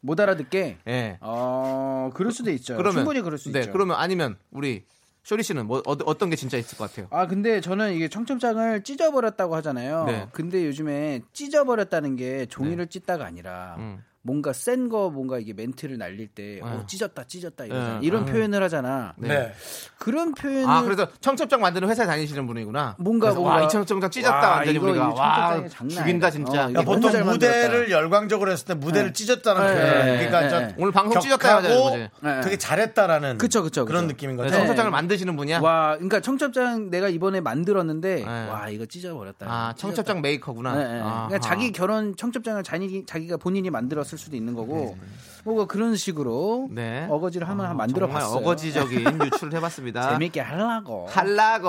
못 0.00 0.20
알아듣게 0.20 0.78
네. 0.84 1.18
어 1.20 2.10
그럴 2.14 2.30
수도 2.30 2.52
있죠. 2.52 2.76
그러면 2.76 2.98
충분히 2.98 3.20
그럴 3.20 3.36
수 3.36 3.50
네. 3.50 3.58
있죠. 3.60 3.72
그러면 3.72 3.96
아니면 3.98 4.38
우리 4.52 4.84
쇼리 5.26 5.42
씨는 5.42 5.66
뭐 5.66 5.82
어, 5.84 5.96
어떤 6.04 6.30
게 6.30 6.36
진짜 6.36 6.56
있을 6.56 6.78
것 6.78 6.88
같아요? 6.88 7.08
아 7.10 7.26
근데 7.26 7.60
저는 7.60 7.94
이게 7.94 8.06
청첩장을 8.06 8.84
찢어버렸다고 8.84 9.56
하잖아요. 9.56 10.04
네. 10.04 10.28
근데 10.30 10.64
요즘에 10.64 11.22
찢어버렸다는 11.32 12.14
게 12.14 12.46
종이를 12.46 12.86
찢다가 12.86 13.26
아니라 13.26 13.74
음. 13.76 14.04
뭔가 14.26 14.52
센 14.52 14.88
거 14.88 15.08
뭔가 15.10 15.38
이게 15.38 15.52
멘트를 15.52 15.98
날릴 15.98 16.26
때 16.28 16.60
어, 16.62 16.84
찢었다 16.86 17.24
찢었다 17.24 17.64
이러잖아. 17.64 18.00
네. 18.00 18.06
이런 18.06 18.22
아. 18.22 18.26
표현을 18.26 18.62
하잖아. 18.62 19.14
네. 19.16 19.52
그런 19.98 20.34
표현을 20.34 20.68
아, 20.68 20.82
그래서 20.82 21.08
청첩장 21.20 21.60
만드는 21.60 21.88
회사에 21.88 22.06
다니시는 22.06 22.46
분이구나. 22.46 22.96
뭔가 22.98 23.32
뭔가 23.32 23.54
와, 23.56 23.62
이 23.62 23.68
청첩장 23.68 24.10
찢었다 24.10 24.36
와, 24.36 24.56
완전히 24.56 24.76
이거, 24.76 24.86
우리가 24.86 25.06
이거 25.06 25.14
와 25.14 25.64
죽인다. 25.88 26.30
진짜. 26.30 26.66
어, 26.66 26.70
너무 26.70 26.84
보통 26.84 27.10
잘 27.12 27.24
무대를 27.24 27.90
열광적으로 27.90 28.50
했을 28.50 28.66
때 28.66 28.74
무대를 28.74 29.12
찢었다는 29.12 29.62
네. 29.62 29.74
표현. 29.74 30.06
네. 30.06 30.16
그러니까 30.26 30.40
네. 30.40 30.48
저 30.50 30.60
네. 30.60 30.74
오늘 30.78 30.92
방송 30.92 31.14
격하고 31.14 31.22
찢었다 31.28 31.56
하잖아요, 31.56 31.78
이거지. 31.78 32.08
네. 32.20 32.40
되게 32.42 32.56
잘했다라는 32.56 33.38
그쵸, 33.38 33.62
그쵸, 33.62 33.84
그런. 33.84 34.06
느낌인 34.08 34.36
네, 34.36 34.42
거죠. 34.42 34.56
청첩장을 34.56 34.90
만드시는 34.90 35.36
분이야. 35.36 35.60
와, 35.60 35.94
그러니까 35.94 36.20
청첩장 36.20 36.90
내가 36.90 37.08
이번에 37.08 37.40
만들었는데 37.40 38.14
네. 38.16 38.48
와 38.48 38.68
이거 38.68 38.86
찢어버렸다. 38.86 39.46
아 39.48 39.74
청첩장 39.76 40.20
메이커구나. 40.20 40.74
네, 40.74 40.84
네. 40.84 40.98
그러니까 41.00 41.38
자기 41.40 41.72
결혼 41.72 42.14
청첩장을 42.16 42.62
자기 42.62 43.04
자기가 43.06 43.36
본인이 43.36 43.70
만들었을 43.70 44.15
수도 44.18 44.36
있는 44.36 44.54
거고 44.54 44.96
뭐 45.44 45.66
그런 45.66 45.96
식으로 45.96 46.68
네. 46.70 47.06
어거지를 47.08 47.48
한번 47.48 47.66
한 47.66 47.76
만들어 47.76 48.08
봤어요. 48.08 48.38
어거지적인 48.38 49.20
유추를 49.24 49.54
해봤습니다. 49.54 50.10
재밌게 50.10 50.40
하려고. 50.40 51.06
할라고 51.08 51.68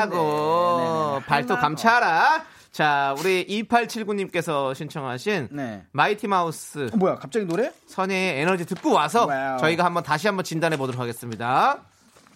할라고 0.00 1.20
발톱 1.26 1.60
감춰라. 1.60 2.44
자, 2.72 3.16
우리 3.18 3.44
2879님께서 3.64 4.74
신청하신 4.74 5.48
네. 5.50 5.84
마이티 5.90 6.28
마우스 6.28 6.88
어, 6.92 6.96
뭐야 6.96 7.16
갑자기 7.16 7.44
노래? 7.44 7.72
선예 7.86 8.40
에너지 8.40 8.64
듣고 8.64 8.92
와서 8.92 9.26
wow. 9.26 9.58
저희가 9.58 9.84
한번 9.84 10.04
다시 10.04 10.28
한번 10.28 10.44
진행해 10.44 10.76
보도록 10.76 11.00
하겠습니다. 11.00 11.78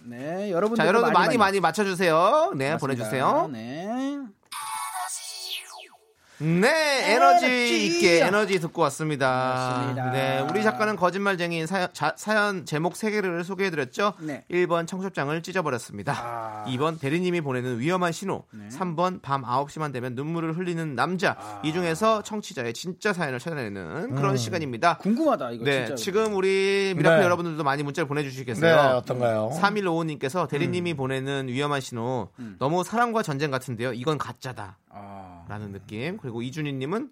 네, 0.03 0.51
여러분들 0.51 0.83
자, 0.83 0.87
여러분 0.87 1.11
많이 1.13 1.37
많이, 1.37 1.59
맞춰 1.59 1.83
주세요. 1.83 2.51
네, 2.55 2.73
맞습니다. 2.73 2.77
보내 2.77 2.95
주세요. 2.95 3.49
네. 3.51 4.19
네, 6.39 7.13
에너지 7.13 7.45
에너지. 7.45 7.85
있게 7.87 8.19
에너지 8.25 8.59
듣고 8.59 8.81
왔습니다. 8.83 9.29
맞습니다. 9.29 10.11
네, 10.11 10.39
우리 10.49 10.63
작가는 10.63 10.95
거짓말쟁이인 10.95 11.65
사연, 11.65 11.87
자- 11.93 12.13
사연 12.17 12.65
제목 12.65 12.93
3개를 12.93 13.43
소개해 13.43 13.69
드렸죠. 13.69 14.13
네. 14.19 14.43
1번 14.51 14.85
청첩장을 14.85 15.41
찢어버렸습니다. 15.41 16.13
아. 16.13 16.65
2번 16.67 16.99
대리님이 16.99 17.39
보내는 17.41 17.79
위험한 17.79 18.11
신호. 18.11 18.43
네. 18.51 18.67
3번 18.69 19.21
밤 19.21 19.43
9시만 19.43 19.93
되면 19.93 20.13
눈물을 20.15 20.57
흘리는 20.57 20.93
남자. 20.95 21.37
아. 21.39 21.61
이 21.63 21.71
중에서 21.71 22.21
청취자의 22.21 22.73
진짜 22.73 23.13
사연을 23.13 23.39
찾아내는 23.39 24.15
그런 24.15 24.31
음. 24.31 24.37
시간입니다. 24.37 24.97
궁금하다 24.97 25.51
이거 25.51 25.63
네, 25.63 25.85
진짜. 25.85 25.95
지금 25.95 26.35
우리 26.35 26.93
미라클 26.97 27.19
네. 27.19 27.23
여러분들도 27.25 27.63
많이 27.63 27.81
문자를 27.83 28.07
보내 28.07 28.23
주시겠어요. 28.23 28.75
네, 28.75 28.81
어떤가요? 28.93 29.51
3155님께서 29.61 30.49
대리님이 30.49 30.95
보내는 30.95 31.47
위험한 31.47 31.79
신호. 31.79 32.29
음. 32.39 32.55
너무 32.59 32.83
사랑과 32.83 33.23
전쟁 33.23 33.51
같은데요. 33.51 33.93
이건 33.93 34.17
가짜다. 34.17 34.77
아, 34.97 35.45
라는 35.49 35.71
느낌. 35.73 36.17
그리고 36.17 36.41
이준희 36.41 36.73
님은 36.73 37.11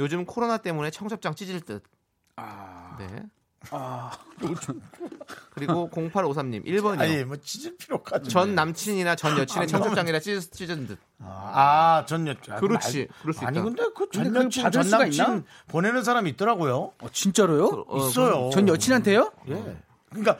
요즘 0.00 0.24
코로나 0.24 0.58
때문에 0.58 0.90
청첩장 0.90 1.34
찢을 1.34 1.60
듯. 1.62 1.82
아, 2.36 2.96
네. 2.98 3.24
아, 3.70 4.12
그리고 5.50 5.90
0853님 5.90 6.64
1번이요. 6.64 7.00
아니 7.00 7.24
뭐 7.24 7.36
찢을 7.36 7.76
필요까지. 7.76 8.30
전 8.30 8.54
남친이나 8.54 9.16
전 9.16 9.36
여친의 9.36 9.66
청첩장이라 9.66 10.20
찢, 10.20 10.40
찢은 10.52 10.86
듯. 10.86 10.98
아, 11.18 12.04
전 12.06 12.28
여. 12.28 12.34
아, 12.50 12.60
그렇지. 12.60 13.08
그럴 13.20 13.34
수 13.34 13.44
아니 13.44 13.58
있다. 13.58 13.64
근데 13.64 13.82
그 13.96 14.08
근데 14.08 14.48
전 14.48 14.70
남친 14.70 15.10
전? 15.10 15.44
보내는 15.66 16.04
사람이 16.04 16.30
있더라고요. 16.30 16.92
어, 17.00 17.08
진짜로요? 17.10 17.84
어, 17.88 18.06
있어요. 18.06 18.50
전 18.50 18.68
여친한테요? 18.68 19.32
예. 19.48 19.76
그러니까 20.10 20.38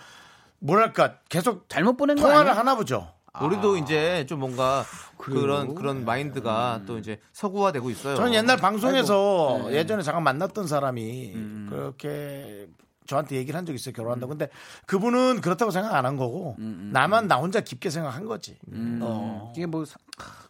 뭐랄까 0.61 1.19
계속 1.29 1.69
잘못 1.69 1.97
보낸 1.97 2.17
거 2.17 2.23
통화를? 2.23 2.57
하나 2.57 2.77
보죠. 2.77 3.13
우리도 3.43 3.77
이제 3.79 4.27
좀 4.27 4.41
뭔가 4.41 4.85
그런 5.17 5.75
그런 5.75 6.05
마인드가 6.05 6.83
또 6.87 6.99
이제 6.99 7.19
서구화되고 7.33 7.91
있어요. 7.91 8.17
저는 8.17 8.35
옛날 8.35 8.57
방송에서 8.57 9.61
네. 9.69 9.75
예전에 9.77 10.03
잠깐 10.03 10.23
만났던 10.23 10.67
사람이 10.67 11.33
음. 11.35 11.67
그렇게 11.71 12.69
저한테 13.09 13.37
얘기를 13.37 13.57
한 13.59 13.65
적이 13.67 13.77
있어요 13.77 13.93
결혼한다고 13.95 14.29
근데 14.31 14.49
그분은 14.87 15.41
그렇다고 15.41 15.71
생각 15.73 15.95
안 15.95 16.05
한 16.05 16.17
거고 16.17 16.55
음, 16.61 16.91
나만 16.93 17.27
나 17.27 17.37
혼자 17.37 17.61
깊게 17.61 17.91
생각한 17.91 18.27
거지 18.27 18.57
어. 19.01 19.53
이게 19.57 19.67
뭐 19.67 19.85
사- 19.85 19.97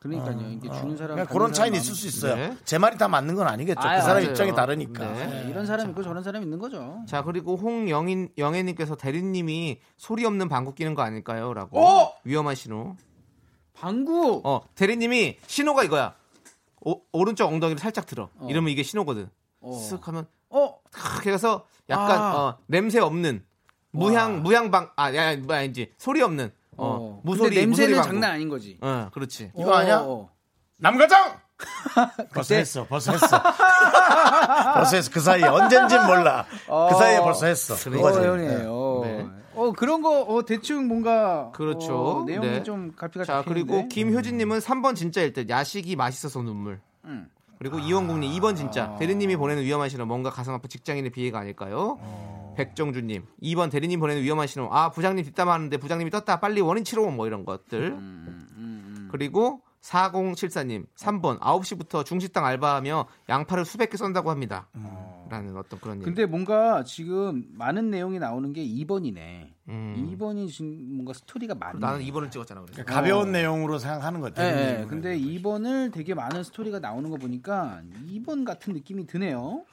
그러니까요. 0.01 0.39
이게 0.51 0.69
주는 0.71 0.97
사람 0.97 1.17
받는 1.17 1.27
그런 1.27 1.53
차이는 1.53 1.79
있을 1.79 1.95
수 1.95 2.07
있어요 2.07 2.35
네. 2.37 2.57
제 2.65 2.79
말이 2.79 2.99
다 2.99 3.09
맞는 3.09 3.35
건 3.37 3.47
아니겠죠 3.49 3.81
아유, 3.81 3.99
그 4.01 4.03
사람 4.03 4.17
맞아요. 4.19 4.31
입장이 4.31 4.55
다르니까 4.55 5.13
네. 5.13 5.27
마음이- 5.27 5.31
네, 5.31 5.51
이런 5.51 5.67
사람 5.67 5.89
있고 5.91 6.03
저런 6.03 6.23
사람 6.23 6.43
있는 6.43 6.59
거죠. 6.59 7.03
자 7.07 7.23
그리고 7.23 7.57
홍영인 7.57 8.31
영애님께서 8.37 8.97
대리님이 8.97 9.81
소리 9.97 10.25
없는 10.27 10.49
방구 10.49 10.75
끼는 10.75 10.95
거 10.95 11.03
아닐까요?라고 11.03 11.79
어? 11.81 12.13
위험한 12.25 12.55
신호. 12.57 12.97
방구. 13.75 14.43
어 14.45 14.61
대리님이 14.75 15.39
신호가 15.47 15.85
이거야. 15.85 16.15
오, 16.81 17.01
오른쪽 17.13 17.47
엉덩이를 17.53 17.79
살짝 17.79 18.07
들어. 18.07 18.29
어. 18.37 18.47
이러면 18.51 18.71
이게 18.71 18.83
신호거든. 18.83 19.29
어. 19.61 19.89
쓱 19.91 20.03
하면 20.05 20.27
어, 20.51 20.79
탁 20.93 21.27
해서 21.27 21.67
약간 21.89 22.19
아. 22.21 22.37
어, 22.37 22.59
냄새 22.67 22.99
없는 23.01 23.43
무향 23.91 24.43
무향방 24.43 24.91
아 24.97 25.15
야, 25.15 25.37
뭐야 25.37 25.63
이제 25.63 25.93
소리 25.99 26.23
없는 26.23 26.53
어, 26.77 26.87
어. 26.87 27.21
무소리 27.25 27.49
근데 27.51 27.61
냄새는 27.63 27.91
무소리. 27.97 28.07
장난 28.07 28.31
아닌 28.33 28.49
거지. 28.49 28.79
어 28.81 29.09
그렇지. 29.13 29.53
이거 29.57 29.75
아니야? 29.75 30.01
어. 30.03 30.31
남과장 30.79 31.39
벌써 32.33 32.55
했어 32.55 32.87
벌써 32.87 33.13
했어 33.13 33.27
벌써 34.75 34.97
했어 34.97 35.11
그 35.13 35.19
사이에 35.21 35.45
언젠진 35.45 36.07
몰라 36.07 36.47
그 36.67 36.97
사이에 36.97 37.19
벌써 37.21 37.47
했어 37.47 37.75
어, 37.75 37.77
그거지 37.91 38.19
형이에요. 38.21 39.01
네. 39.05 39.27
어 39.55 39.73
그런 39.73 40.03
거 40.03 40.23
어, 40.23 40.45
대충 40.45 40.87
뭔가 40.87 41.51
그렇죠. 41.53 42.21
어, 42.21 42.25
내용이 42.25 42.47
네. 42.47 42.63
좀 42.63 42.93
갈피가 42.95 43.25
자 43.25 43.43
잡히는데. 43.43 43.73
그리고 43.73 43.89
김효진님은 43.89 44.59
3번 44.61 44.95
진짜일 44.95 45.33
듯 45.33 45.49
야식이 45.49 45.97
맛있어서 45.97 46.43
눈물. 46.43 46.81
음. 47.07 47.29
그리고 47.59 47.79
이원국님 47.79 48.31
2번 48.33 48.57
진짜 48.57 48.85
아. 48.85 48.97
대리님이 48.97 49.37
보내는 49.37 49.63
위험한 49.65 49.89
신호 49.89 50.07
뭔가 50.07 50.31
가슴 50.31 50.53
아픈 50.53 50.69
직장인의 50.69 51.11
비애가 51.11 51.39
아닐까요? 51.39 51.99
어. 52.01 52.55
백정주님 52.57 53.25
2번 53.43 53.71
대리님 53.71 54.01
보내는 54.01 54.23
위험한 54.23 54.47
신호 54.47 54.69
아 54.73 54.91
부장님 54.91 55.25
뒷담화하는데 55.25 55.77
부장님이 55.77 56.11
떴다 56.11 56.41
빨리 56.41 56.61
원인 56.61 56.85
치료 56.85 57.09
뭐 57.11 57.27
이런 57.27 57.45
것들 57.45 57.81
음, 57.93 59.09
그리고 59.13 59.63
4074님 59.83 60.87
3번 60.97 61.39
9시부터 61.41 62.05
중식당 62.05 62.45
알바하며 62.45 63.07
양파를 63.29 63.65
수백 63.65 63.91
개 63.91 63.97
썬다고 63.97 64.31
합니다 64.31 64.69
라는 65.31 65.57
어떤 65.57 65.79
그런 65.81 65.97
얘기 65.97 66.05
근데 66.05 66.27
뭔가 66.27 66.83
지금 66.85 67.45
많은 67.53 67.91
내용이 67.91 68.19
나오는 68.19 68.51
게 68.55 68.65
2번이네. 68.65 69.49
음. 69.69 70.17
2번이 70.19 70.49
지금 70.51 70.95
뭔가 70.95 71.13
스토리가 71.13 71.55
많네. 71.55 71.79
나는 71.81 72.01
2번을 72.01 72.31
찍었잖아 72.31 72.63
그래서 72.63 72.83
가벼운 72.85 73.33
내용으로 73.33 73.79
생각하는 73.79 74.21
거죠 74.21 74.41
예, 74.43 74.81
예. 74.81 74.87
근데 74.89 75.19
2번을 75.19 75.93
되게 75.93 76.15
많은 76.15 76.43
스토리가 76.45 76.79
나오는 76.79 77.11
거 77.11 77.17
보니까 77.19 77.83
2번 78.09 78.47
같은 78.47 78.73
느낌이 78.73 79.07
드네요. 79.07 79.65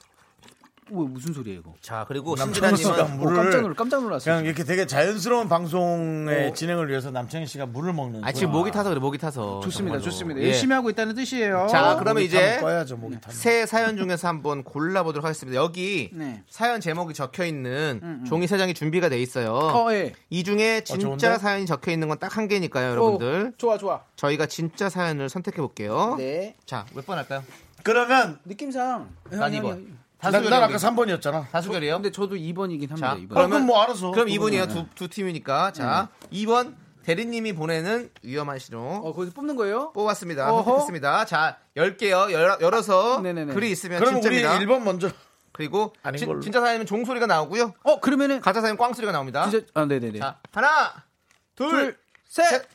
오, 0.90 1.02
무슨 1.04 1.32
소리예요, 1.32 1.60
이거? 1.60 1.74
자 1.80 2.04
그리고 2.06 2.36
남창희 2.36 2.76
신진아님은 2.76 3.06
씨가 3.06 3.14
어, 3.14 3.16
물을 3.18 3.36
깜짝 3.36 3.60
놀 3.62 3.74
깜짝 3.74 4.02
놀랐어요. 4.02 4.34
그냥 4.34 4.44
이렇게 4.46 4.62
되게 4.62 4.86
자연스러운 4.86 5.48
방송의 5.48 6.48
어. 6.50 6.52
진행을 6.52 6.88
위해서 6.88 7.10
남창희 7.10 7.46
씨가 7.46 7.66
물을 7.66 7.92
먹는 7.92 8.24
아 8.24 8.30
지금. 8.30 8.52
목이 8.52 8.70
타서 8.70 8.90
그래 8.90 9.00
목이 9.00 9.18
타서 9.18 9.60
좋습니다. 9.64 9.98
정말로. 9.98 10.02
좋습니다. 10.02 10.40
예. 10.40 10.46
열심히 10.46 10.74
하고 10.74 10.88
있다는 10.90 11.14
뜻이에요. 11.16 11.66
자 11.68 11.96
그러면 11.98 12.22
이제 12.22 12.58
꺼야죠 12.60 12.98
새 13.30 13.66
사연 13.66 13.96
중에서 13.96 14.28
한번 14.28 14.62
골라보도록 14.62 15.24
하겠습니다. 15.24 15.56
여기 15.60 16.10
네. 16.12 16.42
사연 16.48 16.80
제목이 16.80 17.14
적혀 17.14 17.44
있는 17.44 18.00
음, 18.02 18.20
음. 18.22 18.24
종이 18.24 18.46
세 18.46 18.56
장이 18.56 18.72
준비가 18.74 19.08
돼 19.08 19.20
있어요. 19.20 19.52
어, 19.54 19.92
예. 19.92 20.12
이 20.30 20.44
중에 20.44 20.82
진짜 20.84 21.00
좋은데? 21.00 21.38
사연이 21.38 21.66
적혀 21.66 21.90
있는 21.90 22.06
건 22.08 22.16
딱 22.20 22.36
한 22.36 22.48
개니까요, 22.48 22.90
여러분들. 22.90 23.52
오, 23.54 23.56
좋아, 23.58 23.76
좋아. 23.78 24.02
저희가 24.16 24.46
진짜 24.46 24.88
사연을 24.90 25.28
선택해 25.30 25.56
볼게요. 25.58 26.14
네. 26.18 26.54
자, 26.66 26.84
몇 26.94 27.04
번 27.06 27.18
할까요? 27.18 27.42
그러면 27.82 28.38
느낌상 28.44 29.08
난 29.30 29.42
아니, 29.42 29.60
2번. 29.60 29.86
난, 30.30 30.44
난 30.44 30.62
아까 30.62 30.76
3번이었잖아 30.76 31.50
다수결이에요? 31.50 31.94
근데 31.96 32.10
저도 32.10 32.36
2번이긴 32.36 32.88
합니다. 32.90 32.96
자, 32.96 33.16
2번. 33.16 33.28
그러면 33.28 33.48
그러면 33.50 33.66
뭐 33.66 33.82
알아서 33.82 34.10
그럼 34.12 34.26
그거는. 34.28 34.58
2번이에요. 34.58 34.68
두, 34.68 34.86
두 34.94 35.08
팀이니까. 35.08 35.72
자, 35.72 36.08
2번 36.32 36.74
대리님이 37.04 37.52
보내는 37.52 38.10
위험한 38.22 38.58
신호. 38.58 38.80
어, 38.80 39.12
거기서 39.14 39.32
뽑는 39.34 39.54
거예요? 39.56 39.92
뽑았습니다. 39.92 40.52
어허. 40.52 40.64
선택했습니다. 40.64 41.24
자, 41.26 41.58
10개요. 41.76 42.32
열어, 42.32 42.58
열어서 42.60 43.20
네네네. 43.20 43.54
글이 43.54 43.70
있으면 43.70 44.00
그러면 44.00 44.20
우리 44.24 44.38
진짜입니다. 44.38 44.58
1번 44.66 44.82
먼저 44.82 45.08
그리고 45.52 45.92
아닌 46.02 46.18
진, 46.18 46.28
걸로. 46.28 46.40
진짜 46.40 46.60
사연이면 46.60 46.86
종소리가 46.86 47.26
나오고요. 47.26 47.72
어, 47.84 48.00
그러면은 48.00 48.40
가짜 48.40 48.60
사연 48.60 48.76
꽝 48.76 48.92
소리가 48.92 49.12
나옵니다. 49.12 49.48
진짜 49.48 49.64
아, 49.74 49.84
네, 49.86 50.00
네, 50.00 50.10
네. 50.10 50.18
자, 50.18 50.38
하나, 50.52 50.92
둘, 51.54 51.70
둘, 51.70 51.98
셋. 52.28 52.66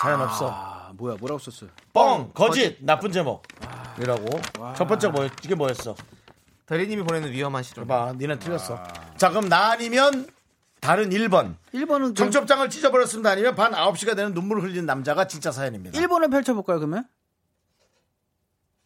사연 0.00 0.20
없어 0.22 0.50
아, 0.50 0.73
뭐야? 1.04 1.16
뭐라고 1.20 1.38
썼어요? 1.38 1.70
뻥 1.92 2.30
거짓 2.32 2.78
나쁜 2.80 3.12
제목 3.12 3.42
이라고 4.00 4.24
첫 4.76 4.86
번째 4.86 5.08
뭐 5.08 5.26
이게 5.26 5.54
뭐였어 5.54 5.94
대리님이 6.66 7.02
보내는 7.02 7.30
위험한 7.30 7.62
신호. 7.62 7.86
봐 7.86 8.12
니는 8.16 8.38
틀렸어 8.38 8.82
자 9.18 9.28
그럼 9.28 9.48
나 9.48 9.72
아니면 9.72 10.26
다른 10.80 11.10
1번 11.10 11.56
1번은 11.74 12.16
청첩장을 12.16 12.68
찢어버렸습니다 12.70 13.30
아니면 13.30 13.54
밤 13.54 13.72
9시가 13.72 14.16
되는 14.16 14.32
눈물을 14.32 14.62
흘리는 14.62 14.86
남자가 14.86 15.26
진짜 15.26 15.52
사연입니다 15.52 15.98
1번을 15.98 16.30
펼쳐 16.30 16.54
볼까요, 16.54 16.78
그러면? 16.78 17.06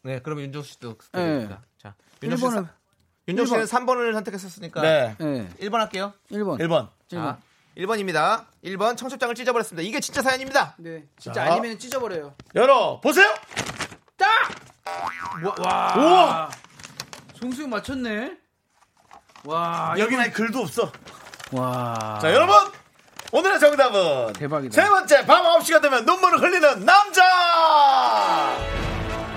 네, 0.02 0.20
그러면 0.20 0.44
윤정수 0.46 0.70
씨도 0.72 0.88
네. 0.90 0.96
스토리입니다. 1.04 1.62
자, 1.76 1.94
윤정수 2.22 2.46
씨, 2.50 2.56
1번은 2.56 2.64
사- 2.64 2.74
윤정수 3.28 3.50
씨는 3.52 3.64
3번을 3.66 4.12
선택했었으니까 4.14 4.80
네 4.82 5.16
네. 5.18 5.48
1번 5.60 5.74
할게요. 5.78 6.12
1번. 6.30 6.58
1번 6.60 6.88
자, 7.08 7.38
1번입니다. 7.78 8.46
1번 8.64 8.96
청첩장을 8.96 9.34
찢어버렸습니다. 9.34 9.86
이게 9.86 10.00
진짜 10.00 10.20
사연입니다. 10.22 10.74
네. 10.78 11.04
진짜 11.18 11.44
자. 11.44 11.52
아니면 11.52 11.78
찢어 11.78 12.00
버려요. 12.00 12.34
열어 12.54 13.00
보세요 13.00 13.32
딱! 14.16 14.50
와. 15.64 15.94
우와 15.96 16.50
정수영 17.38 17.70
맞췄네. 17.70 18.36
와, 19.44 19.94
여기는 19.96 20.32
글도 20.32 20.58
없어. 20.60 20.90
와. 21.52 22.18
자, 22.20 22.32
여러분! 22.34 22.54
오늘의 23.30 23.60
정답은 23.60 24.32
대박이다. 24.32 24.74
세 24.82 24.88
번째 24.88 25.24
밤 25.26 25.44
9시가 25.44 25.80
되면 25.80 26.04
눈물을 26.04 26.40
흘리는 26.40 26.84
남자! 26.84 28.67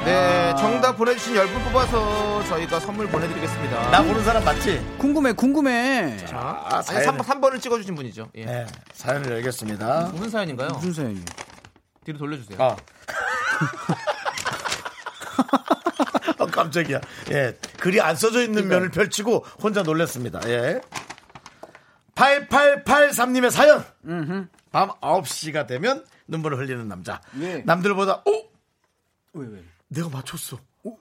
네, 0.05 0.53
정답 0.57 0.97
보내주신 0.97 1.35
10분 1.35 1.63
뽑아서 1.65 2.43
저희가 2.45 2.79
선물 2.79 3.07
보내드리겠습니다. 3.07 3.91
나 3.91 4.01
보는 4.01 4.23
사람 4.23 4.43
맞지? 4.43 4.95
궁금해, 4.97 5.31
궁금해. 5.33 6.17
자, 6.25 6.37
아, 6.37 6.69
아니, 6.77 6.83
사연을- 6.85 7.23
3, 7.23 7.41
3번을 7.41 7.61
찍어주신 7.61 7.93
분이죠. 7.95 8.29
예. 8.35 8.45
네, 8.45 8.65
사연을 8.93 9.31
열겠습니다. 9.31 10.09
무슨 10.13 10.29
사연인가요? 10.31 10.69
무슨 10.69 10.93
사연이? 10.93 11.21
뒤로 12.03 12.17
돌려주세요. 12.17 12.57
아. 12.61 12.75
어, 16.39 16.45
깜짝이야. 16.47 16.99
예. 17.31 17.55
글이 17.79 18.01
안 18.01 18.15
써져 18.15 18.41
있는 18.41 18.67
면을 18.67 18.89
펼치고 18.89 19.45
혼자 19.61 19.83
놀랐습니다. 19.83 20.39
예. 20.47 20.81
8883님의 22.15 23.51
사연. 23.51 23.85
밤 24.71 24.89
9시가 24.99 25.67
되면 25.67 26.03
눈물을 26.27 26.57
흘리는 26.57 26.87
남자. 26.87 27.21
예. 27.39 27.57
남들보다, 27.65 28.23
오! 28.25 28.31
왜, 29.33 29.47
왜? 29.47 29.63
내가 29.91 30.09
맞췄어. 30.09 30.57
오! 30.83 30.97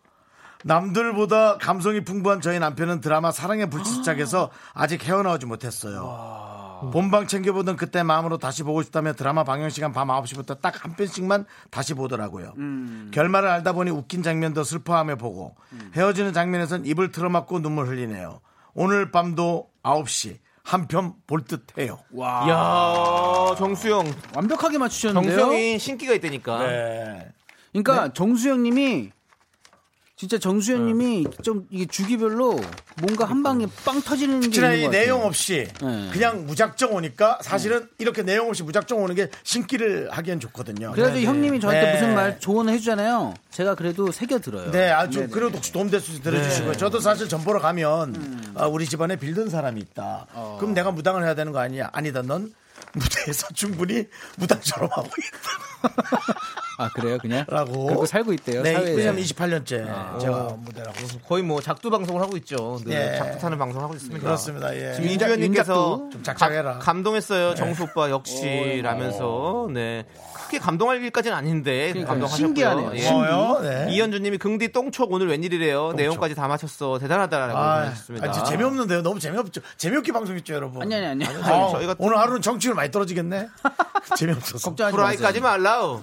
남들보다 0.64 1.58
감성이 1.58 2.02
풍부한 2.04 2.40
저희 2.40 2.58
남편은 2.58 3.00
드라마 3.00 3.30
사랑의 3.30 3.70
불시착에서 3.70 4.50
아직 4.74 5.04
헤어나오지 5.04 5.46
못했어요. 5.46 6.90
본방 6.92 7.26
챙겨보던 7.26 7.76
그때 7.76 8.02
마음으로 8.02 8.38
다시 8.38 8.62
보고 8.62 8.82
싶다며 8.82 9.12
드라마 9.12 9.44
방영시간 9.44 9.92
밤 9.92 10.08
9시부터 10.08 10.60
딱 10.60 10.84
한 10.84 10.96
편씩만 10.96 11.44
다시 11.70 11.94
보더라고요. 11.94 12.54
결말을 13.12 13.48
알다 13.48 13.72
보니 13.72 13.90
웃긴 13.90 14.22
장면도 14.22 14.64
슬퍼하며 14.64 15.16
보고 15.16 15.54
헤어지는 15.94 16.32
장면에선 16.32 16.84
입을 16.86 17.12
틀어막고 17.12 17.60
눈물 17.60 17.86
흘리네요. 17.86 18.40
오늘 18.74 19.10
밤도 19.10 19.68
9시 19.82 20.38
한 20.62 20.86
편 20.88 21.14
볼 21.26 21.42
듯해요. 21.44 21.98
와. 22.12 22.44
이야, 22.46 23.56
정수영. 23.56 24.04
완벽하게 24.36 24.78
맞추셨는데요. 24.78 25.36
정수영이 25.38 25.78
신기가 25.78 26.12
있다니까. 26.14 26.58
네. 26.66 27.28
그러니까 27.72 28.12
정수영님이 28.12 29.10
진짜 30.16 30.36
정수영님이 30.38 31.24
좀 31.42 31.66
이게 31.70 31.86
주기별로 31.86 32.60
뭔가 33.00 33.24
한 33.24 33.42
방에 33.42 33.66
빵 33.86 34.02
터지는 34.02 34.40
게 34.40 34.48
있는 34.54 34.78
이 34.78 34.82
것. 34.82 34.90
내용 34.90 35.24
없이 35.24 35.66
네. 35.80 36.10
그냥 36.12 36.44
무작정 36.44 36.92
오니까 36.92 37.38
사실은 37.40 37.88
이렇게 37.96 38.22
내용 38.22 38.50
없이 38.50 38.62
무작정 38.62 39.02
오는 39.02 39.14
게 39.14 39.30
신기를 39.44 40.10
하기엔 40.12 40.38
좋거든요. 40.40 40.92
그래도 40.92 41.14
네, 41.14 41.24
형님이 41.24 41.52
네. 41.52 41.60
저한테 41.60 41.82
네. 41.86 41.92
무슨 41.94 42.14
말 42.14 42.38
조언을 42.38 42.74
해주잖아요. 42.74 43.32
제가 43.50 43.74
그래도 43.76 44.12
새겨 44.12 44.40
들어요. 44.40 44.70
네, 44.70 44.90
아주 44.90 45.26
그래도 45.30 45.56
혹시 45.56 45.72
도움 45.72 45.88
될 45.88 46.00
수 46.02 46.10
있으면 46.12 46.22
들어주시고요. 46.34 46.72
네. 46.72 46.76
저도 46.78 47.00
사실 47.00 47.26
전 47.26 47.42
보러 47.42 47.58
가면 47.58 48.14
음. 48.14 48.54
아, 48.56 48.66
우리 48.66 48.84
집안에 48.84 49.16
빌던 49.16 49.48
사람이 49.48 49.80
있다. 49.80 50.26
어. 50.34 50.56
그럼 50.60 50.74
내가 50.74 50.90
무당을 50.90 51.24
해야 51.24 51.34
되는 51.34 51.50
거 51.50 51.60
아니야? 51.60 51.88
아니다. 51.94 52.20
넌 52.20 52.52
무대에서 52.92 53.46
충분히 53.54 54.06
무당처럼 54.36 54.90
하고 54.92 55.08
있다. 55.08 55.94
아 56.80 56.88
그래요, 56.88 57.18
그냥? 57.20 57.44
라고. 57.48 57.86
그렇게 57.86 58.06
살고 58.06 58.32
있대요. 58.32 58.62
네, 58.62 58.72
사회에. 58.72 58.94
왜냐면 58.94 59.22
28년째 59.22 59.86
아. 59.88 60.18
제가 60.18 60.56
무대라고. 60.60 60.96
거의 61.28 61.42
뭐 61.42 61.60
작두 61.60 61.90
방송을 61.90 62.22
하고 62.22 62.36
있죠. 62.38 62.78
늘 62.84 62.92
예. 62.94 63.18
작두 63.18 63.38
타는 63.38 63.58
방송을 63.58 63.84
하고 63.84 63.94
있습니다. 63.94 64.20
그렇습니다. 64.24 64.74
예. 64.74 64.94
지금 64.94 65.10
이주연님께서 65.10 66.08
좀 66.10 66.22
작작해라. 66.22 66.78
감동했어요. 66.78 67.50
네. 67.50 67.54
정수 67.54 67.82
오빠 67.84 68.08
역시 68.10 68.80
라면서 68.82 69.68
네 69.72 70.06
크게 70.34 70.58
감동할 70.58 71.02
일까지는 71.02 71.36
아닌데 71.36 71.88
그러니까요. 71.92 72.06
감동하셨고요. 72.06 72.46
신기하네요. 72.46 72.92
예. 72.94 73.08
고마워요. 73.10 73.60
네. 73.62 73.86
이현주님이 73.92 74.38
긍디 74.38 74.72
똥촉 74.72 75.12
오늘 75.12 75.28
웬일이래요. 75.28 75.92
내용까지 75.92 76.34
다 76.34 76.48
맞췄어. 76.48 76.98
대단하다라고 76.98 77.58
아, 77.58 77.78
보내주셨습니다. 77.80 78.28
아, 78.30 78.44
재미없는데요. 78.44 79.02
너무 79.02 79.20
재미없죠. 79.20 79.60
재미없게 79.76 80.12
방송했죠, 80.12 80.54
여러분. 80.54 80.82
아니 80.82 80.94
아니 80.94 81.06
아니. 81.06 81.24
아, 81.26 81.68
저희가 81.72 81.94
또- 81.94 82.04
오늘 82.04 82.18
하루는 82.18 82.40
정치율 82.40 82.74
많이 82.74 82.90
떨어지겠네. 82.90 83.48
재미없어서. 84.16 84.70
걱정하지 84.70 84.96
후라이까지 84.96 85.40
마세요. 85.40 85.42
말라우. 85.42 86.00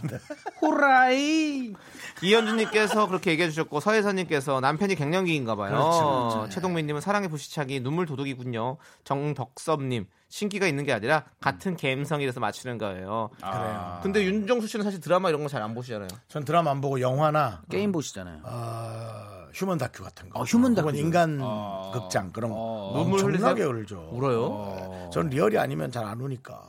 호라이. 0.72 1.74
이현주님께서 2.22 3.08
그렇게 3.08 3.32
얘기해 3.32 3.50
주셨고 3.50 3.80
서혜선님께서 3.80 4.60
남편이 4.60 4.96
갱년기인가 4.96 5.56
봐요. 5.56 5.70
그렇죠, 5.70 6.30
그렇죠. 6.32 6.50
최동민님은 6.50 7.00
사랑의 7.02 7.30
불시착이 7.30 7.80
눈물 7.82 8.06
도둑이군요. 8.08 8.78
정덕섭님 9.04 10.08
신기가 10.30 10.66
있는 10.68 10.84
게 10.84 10.94
아니라 10.94 11.26
같은 11.40 11.78
감성이라서 11.78 12.40
맞추는 12.40 12.80
거예요. 12.80 13.30
그래요. 13.40 14.00
근데 14.02 14.24
윤정수 14.26 14.68
씨는 14.68 14.84
사실 14.84 15.00
드라마 15.00 15.30
이런 15.30 15.44
거 15.44 15.48
잘 15.48 15.62
안 15.62 15.74
보시잖아요. 15.76 16.08
전 16.28 16.44
드라마 16.44 16.72
안 16.72 16.82
보고 16.82 17.00
영화나 17.02 17.62
게임 17.70 17.92
보시잖아요. 17.92 18.42
아, 18.44 19.46
휴먼 19.54 19.78
다큐 19.78 20.04
같은 20.04 20.30
거. 20.30 20.40
어, 20.40 20.44
휴먼 20.44 20.72
혹은 20.78 20.92
다큐. 20.94 20.98
인간 20.98 21.40
어. 21.42 21.92
극장 21.94 22.32
그런 22.32 22.50
거. 22.52 22.58
어. 22.58 22.98
눈물 22.98 23.24
흘리세요? 23.24 23.70
울죠. 23.70 24.10
울어요? 24.12 25.10
전 25.14 25.30
리얼이 25.30 25.58
아니면 25.60 25.92
잘 25.92 26.04
안 26.06 26.20
우니까. 26.20 26.64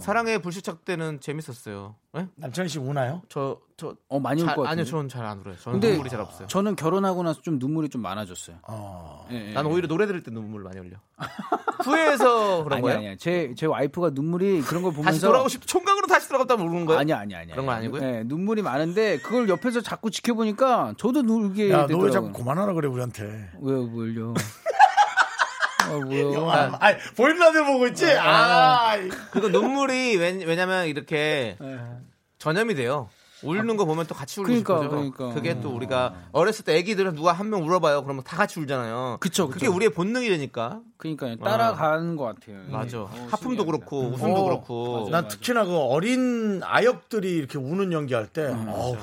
사랑의 0.00 0.40
불시착 0.40 0.84
때는 0.84 1.20
재밌었어요. 1.20 1.94
예? 2.16 2.26
남창희 2.36 2.68
씨 2.68 2.78
우나요? 2.78 3.22
저, 3.28 3.58
저, 3.76 3.94
어 4.08 4.18
많이 4.18 4.40
울 4.42 4.46
잘, 4.46 4.56
것 4.56 4.62
같아요. 4.62 4.72
아니요, 4.72 4.84
저는 4.84 5.08
잘 5.08 5.24
안 5.24 5.38
울어요. 5.40 5.56
저는 5.56 5.80
근데 5.80 5.90
눈물이 5.92 6.10
잘 6.10 6.20
없어요. 6.20 6.46
저는 6.48 6.76
결혼하고 6.76 7.22
나서 7.22 7.42
좀 7.42 7.58
눈물이 7.58 7.88
좀 7.88 8.02
많아졌어요. 8.02 8.56
어. 8.68 9.26
예, 9.30 9.50
예. 9.50 9.52
난 9.52 9.66
오히려 9.66 9.86
노래 9.88 10.06
들을 10.06 10.22
때 10.22 10.30
눈물 10.30 10.62
많이 10.62 10.78
흘려. 10.78 10.96
후회해서 11.84 12.64
그런 12.64 12.72
아니 12.74 12.82
거예요? 12.82 12.98
아니야. 12.98 13.16
제, 13.16 13.52
제 13.56 13.66
와이프가 13.66 14.10
눈물이 14.10 14.62
그런 14.62 14.82
걸 14.82 14.92
보면서 14.92 15.10
다시 15.12 15.20
돌아오고 15.20 15.48
싶, 15.48 15.66
총각으로 15.66 16.06
다시 16.06 16.26
돌아갔다면 16.28 16.66
우는 16.66 16.86
거예요? 16.86 16.98
아니 17.00 17.12
아니 17.12 17.34
아니. 17.34 17.50
그런 17.52 17.66
건 17.66 17.74
아니고요? 17.76 18.00
네, 18.00 18.22
눈물이 18.24 18.62
많은데 18.62 19.18
그걸 19.18 19.48
옆에서 19.48 19.80
자꾸 19.82 20.10
지켜보니까 20.10 20.94
저도 20.96 21.20
울게 21.20 21.70
야, 21.70 21.76
너왜 21.78 21.86
되더라고요. 21.88 22.10
자꾸 22.12 22.32
그만하라 22.32 22.72
그래 22.74 22.88
우리한테. 22.88 23.50
왜 23.60 23.74
울려? 23.74 24.34
아, 25.86 25.96
뭐야? 25.98 26.58
아, 26.72 26.76
아니, 26.80 26.98
보이는 27.16 27.38
라디오 27.38 27.64
보고 27.64 27.86
있지? 27.88 28.06
아, 28.18 28.96
그리고 29.30 29.48
눈물이 29.48 30.16
왜, 30.16 30.42
왜냐면 30.44 30.86
이렇게 30.86 31.56
예. 31.62 31.78
전염이 32.38 32.74
돼요. 32.74 33.08
울는 33.42 33.76
거 33.76 33.84
보면 33.84 34.06
또 34.06 34.14
같이 34.14 34.40
울고 34.40 34.46
그러니까, 34.48 34.74
싶어져. 34.76 34.88
그러니까. 34.88 35.28
그게 35.34 35.60
또 35.60 35.68
우리가 35.70 36.14
어렸을 36.32 36.64
때 36.64 36.74
애기들은 36.78 37.14
누가 37.14 37.32
한 37.32 37.50
명 37.50 37.62
울어봐요. 37.64 38.02
그러면 38.02 38.24
다 38.24 38.34
같이 38.36 38.58
울잖아요. 38.58 39.18
그쵸, 39.20 39.48
그게 39.48 39.66
그쵸. 39.66 39.76
우리의 39.76 39.90
본능이라니까. 39.90 40.80
그러니까 40.96 41.36
따라가는 41.44 42.16
것 42.16 42.24
같아요. 42.24 42.62
맞아. 42.68 43.02
어, 43.02 43.10
하품도 43.30 43.62
신기하다. 43.62 43.64
그렇고 43.66 44.00
웃음도 44.08 44.40
어, 44.40 44.44
그렇고. 44.44 45.08
난 45.10 45.28
특히나 45.28 45.64
그 45.66 45.76
어린 45.76 46.62
아역들이 46.64 47.30
이렇게 47.36 47.58
우는 47.58 47.92
연기할 47.92 48.26
때, 48.26 48.46
어우, 48.46 48.96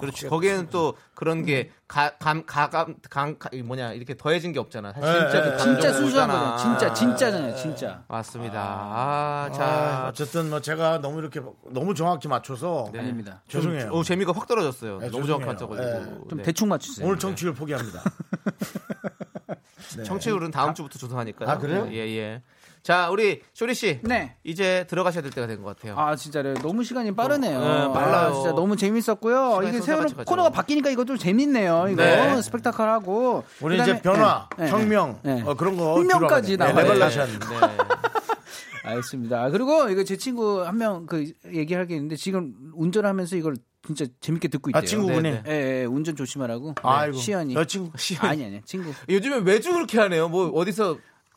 그렇지. 0.00 0.28
거기에는 0.28 0.68
또 0.70 0.96
그런 1.14 1.44
게 1.44 1.70
가, 1.86 2.10
감, 2.18 2.44
가감, 2.44 2.96
감, 3.08 3.38
가, 3.38 3.48
이 3.52 3.62
뭐냐, 3.62 3.92
이렇게 3.92 4.16
더해진 4.16 4.52
게 4.52 4.58
없잖아. 4.58 4.92
사실 4.92 5.06
네, 5.12 5.20
진짜 5.30 5.44
네, 5.44 5.50
그 5.50 5.56
네. 5.56 5.62
진짜 5.62 5.92
순수한. 5.92 6.28
거죠. 6.28 6.56
진짜 6.62 6.92
진짜잖아요. 6.94 7.56
진짜. 7.56 8.04
맞습니다. 8.08 8.60
아, 8.60 9.48
아, 9.50 9.52
자. 9.52 10.06
어쨌든 10.08 10.50
뭐 10.50 10.60
제가 10.60 10.98
너무 11.00 11.18
이렇게 11.20 11.40
너무 11.70 11.94
정확히 11.94 12.28
맞춰서 12.28 12.90
네. 12.92 13.00
아닙니다. 13.00 13.42
죄송해요. 13.48 13.90
오, 13.92 14.02
재미가 14.02 14.32
확 14.32 14.46
떨어졌어요. 14.46 14.98
네, 14.98 15.10
너무. 15.10 15.26
정확히 15.26 15.46
맞춰가지고. 15.46 15.88
네. 15.88 16.04
좀 16.28 16.38
네. 16.38 16.42
대충 16.44 16.68
맞추세요. 16.68 17.06
오늘 17.06 17.18
정치율 17.18 17.54
포기합니다. 17.54 18.02
네. 19.96 20.04
청취율은 20.04 20.50
다음 20.50 20.74
주부터 20.74 20.98
조사하니까요. 20.98 21.48
아, 21.48 21.58
그래요? 21.58 21.88
예, 21.90 21.96
예. 21.98 22.42
자, 22.88 23.10
우리 23.10 23.42
쇼리 23.52 23.74
씨. 23.74 24.00
네. 24.02 24.34
이제 24.44 24.86
들어가셔야 24.88 25.20
될 25.20 25.30
때가 25.30 25.46
된 25.46 25.62
것 25.62 25.76
같아요. 25.76 25.94
아 25.98 26.16
진짜요. 26.16 26.54
너무 26.54 26.82
시간이 26.82 27.14
빠르네요. 27.14 27.60
네, 27.60 27.66
빨라요. 27.92 28.28
아, 28.28 28.32
진짜 28.32 28.52
너무 28.52 28.76
재밌었고요. 28.76 29.60
이게 29.68 29.82
새로운. 29.82 30.06
코너가 30.24 30.48
바뀌니까 30.48 30.88
이것도 30.88 31.18
재밌네요. 31.18 31.88
이거 31.90 32.02
네. 32.02 32.40
스펙타클하고. 32.40 33.44
우리 33.60 33.76
그다음에- 33.76 33.82
이제 33.82 34.00
변화, 34.00 34.48
네, 34.56 34.64
네. 34.64 34.70
혁명, 34.70 35.20
네. 35.22 35.42
어, 35.44 35.52
그런 35.52 35.76
거. 35.76 35.96
혁명까지. 35.98 36.56
나와요. 36.56 36.74
네. 36.94 36.98
네. 36.98 37.28
알겠습니다. 38.84 39.50
그리고 39.50 39.90
이거 39.90 40.02
제 40.04 40.16
친구 40.16 40.64
한 40.64 40.76
명 40.78 41.04
그 41.04 41.30
얘기할 41.52 41.86
게 41.86 41.94
있는데 41.96 42.16
지금 42.16 42.54
운전하면서 42.74 43.36
이걸 43.36 43.56
진짜 43.86 44.06
재밌게 44.22 44.48
듣고 44.48 44.70
있대요. 44.70 44.78
아, 44.80 44.82
친구분이? 44.82 45.22
네, 45.30 45.42
예, 45.46 45.80
예, 45.80 45.84
운전 45.84 46.16
조심하라고. 46.16 46.74
아이고. 46.82 47.18
시연이. 47.18 47.54
여 47.54 47.64
친구. 47.66 47.90
아니 48.20 48.46
아니 48.46 48.62
친구. 48.64 48.92
요즘에 49.10 49.40
매주 49.40 49.74
그렇게 49.74 49.98
하네요. 50.00 50.30
뭐 50.30 50.48
어디서 50.54 50.96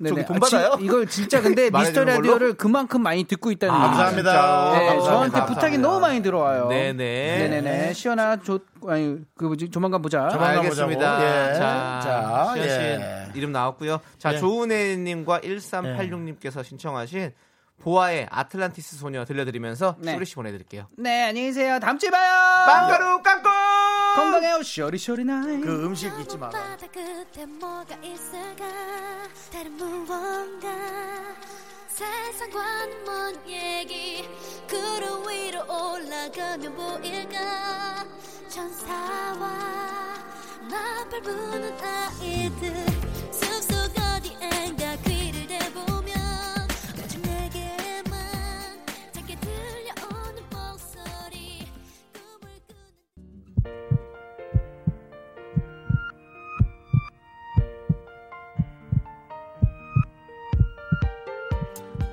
저기. 0.09 0.25
돈 0.25 0.35
아, 0.35 0.39
받아요? 0.39 0.75
진- 0.77 0.85
이걸 0.85 1.07
진짜 1.07 1.41
근데 1.41 1.69
미스터? 1.71 2.03
라디오를 2.03 2.53
그만큼 2.53 3.01
많이 3.01 3.23
듣고 3.23 3.51
있다는 3.51 3.73
아. 3.73 3.79
감사합니다. 3.87 4.31
네, 4.31 4.37
감사합니다. 4.37 5.03
저한테 5.03 5.05
감사합니다. 5.39 5.45
부탁이 5.45 5.77
너무 5.77 5.99
많이 5.99 6.21
들어와요. 6.21 6.67
네네. 6.67 6.93
네네네. 6.93 7.93
시연아, 7.93 8.37
조, 8.37 8.59
아니, 8.87 9.17
그 9.37 9.45
뭐지, 9.45 9.69
조만간 9.71 10.01
보자. 10.01 10.29
조만간 10.29 10.59
알겠습니다. 10.59 11.15
보자고. 11.17 11.23
예. 11.23 11.53
자, 11.53 11.99
자, 12.03 12.51
시현 12.55 12.69
씨 12.69 12.75
예. 12.75 13.25
이름 13.35 13.51
나왔고요. 13.51 13.99
자, 14.17 14.33
예. 14.33 14.37
조은혜님과 14.39 15.39
1386님께서 15.41 16.63
신청하신 16.63 17.31
보아의 17.81 18.27
아틀란티스 18.29 18.97
소녀 18.97 19.25
들려드리면서 19.25 19.95
네. 19.99 20.13
쇼리 20.13 20.25
씨 20.25 20.35
보내드릴게요. 20.35 20.85
네, 20.97 21.23
안녕히 21.29 21.47
계세요. 21.47 21.79
다음 21.79 21.97
주에 21.97 22.11
봐요. 22.11 22.65
빵가루 22.67 23.21
깡꿍! 23.23 23.51
건강해요. 24.15 24.63
쇼리쇼리 24.63 25.23
나이. 25.23 25.61
그 25.61 25.85
음식 25.85 26.11
잊지 26.19 26.37
마라. 26.37 26.51
바다 26.51 26.87
끝에 26.87 27.45
뭐가 27.45 27.95
있을까 28.03 28.65
다른 29.51 29.71
무언가 29.73 30.69
세상과는 31.87 33.05
먼 33.05 33.49
얘기 33.49 34.27
구름 34.67 35.27
위로 35.29 35.61
올라가면 35.63 36.75
보일까 36.75 38.05
천사와 38.49 39.49
나팔 40.69 41.21
부는 41.21 41.77
아이들 41.81 43.00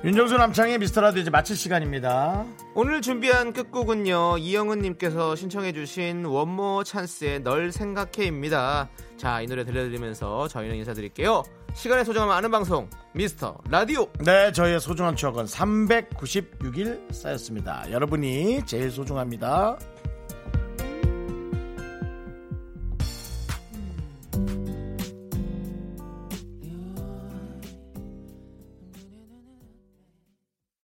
윤정수 0.03 0.37
남창의 0.37 0.77
미스터라디오 0.79 1.21
이제 1.21 1.29
마칠 1.29 1.57
시간입니다. 1.57 2.45
오늘 2.73 3.01
준비한 3.01 3.51
끝곡은요 3.51 4.37
이영은님께서 4.37 5.35
신청해주신 5.35 6.23
원모 6.23 6.85
찬스의 6.85 7.41
널 7.43 7.73
생각해입니다. 7.73 8.87
자 9.17 9.41
이 9.41 9.47
노래 9.47 9.65
들려드리면서 9.65 10.47
저희는 10.47 10.77
인사드릴게요. 10.77 11.43
시간의 11.73 12.05
소중함을 12.05 12.33
아는 12.33 12.49
방송 12.49 12.89
미스터 13.13 13.57
라디오. 13.69 14.07
네, 14.19 14.53
저희의 14.53 14.79
소중한 14.79 15.17
추억은 15.17 15.43
396일 15.45 17.13
쌓였습니다. 17.13 17.85
여러분이 17.91 18.65
제일 18.65 18.91
소중합니다. 18.91 19.77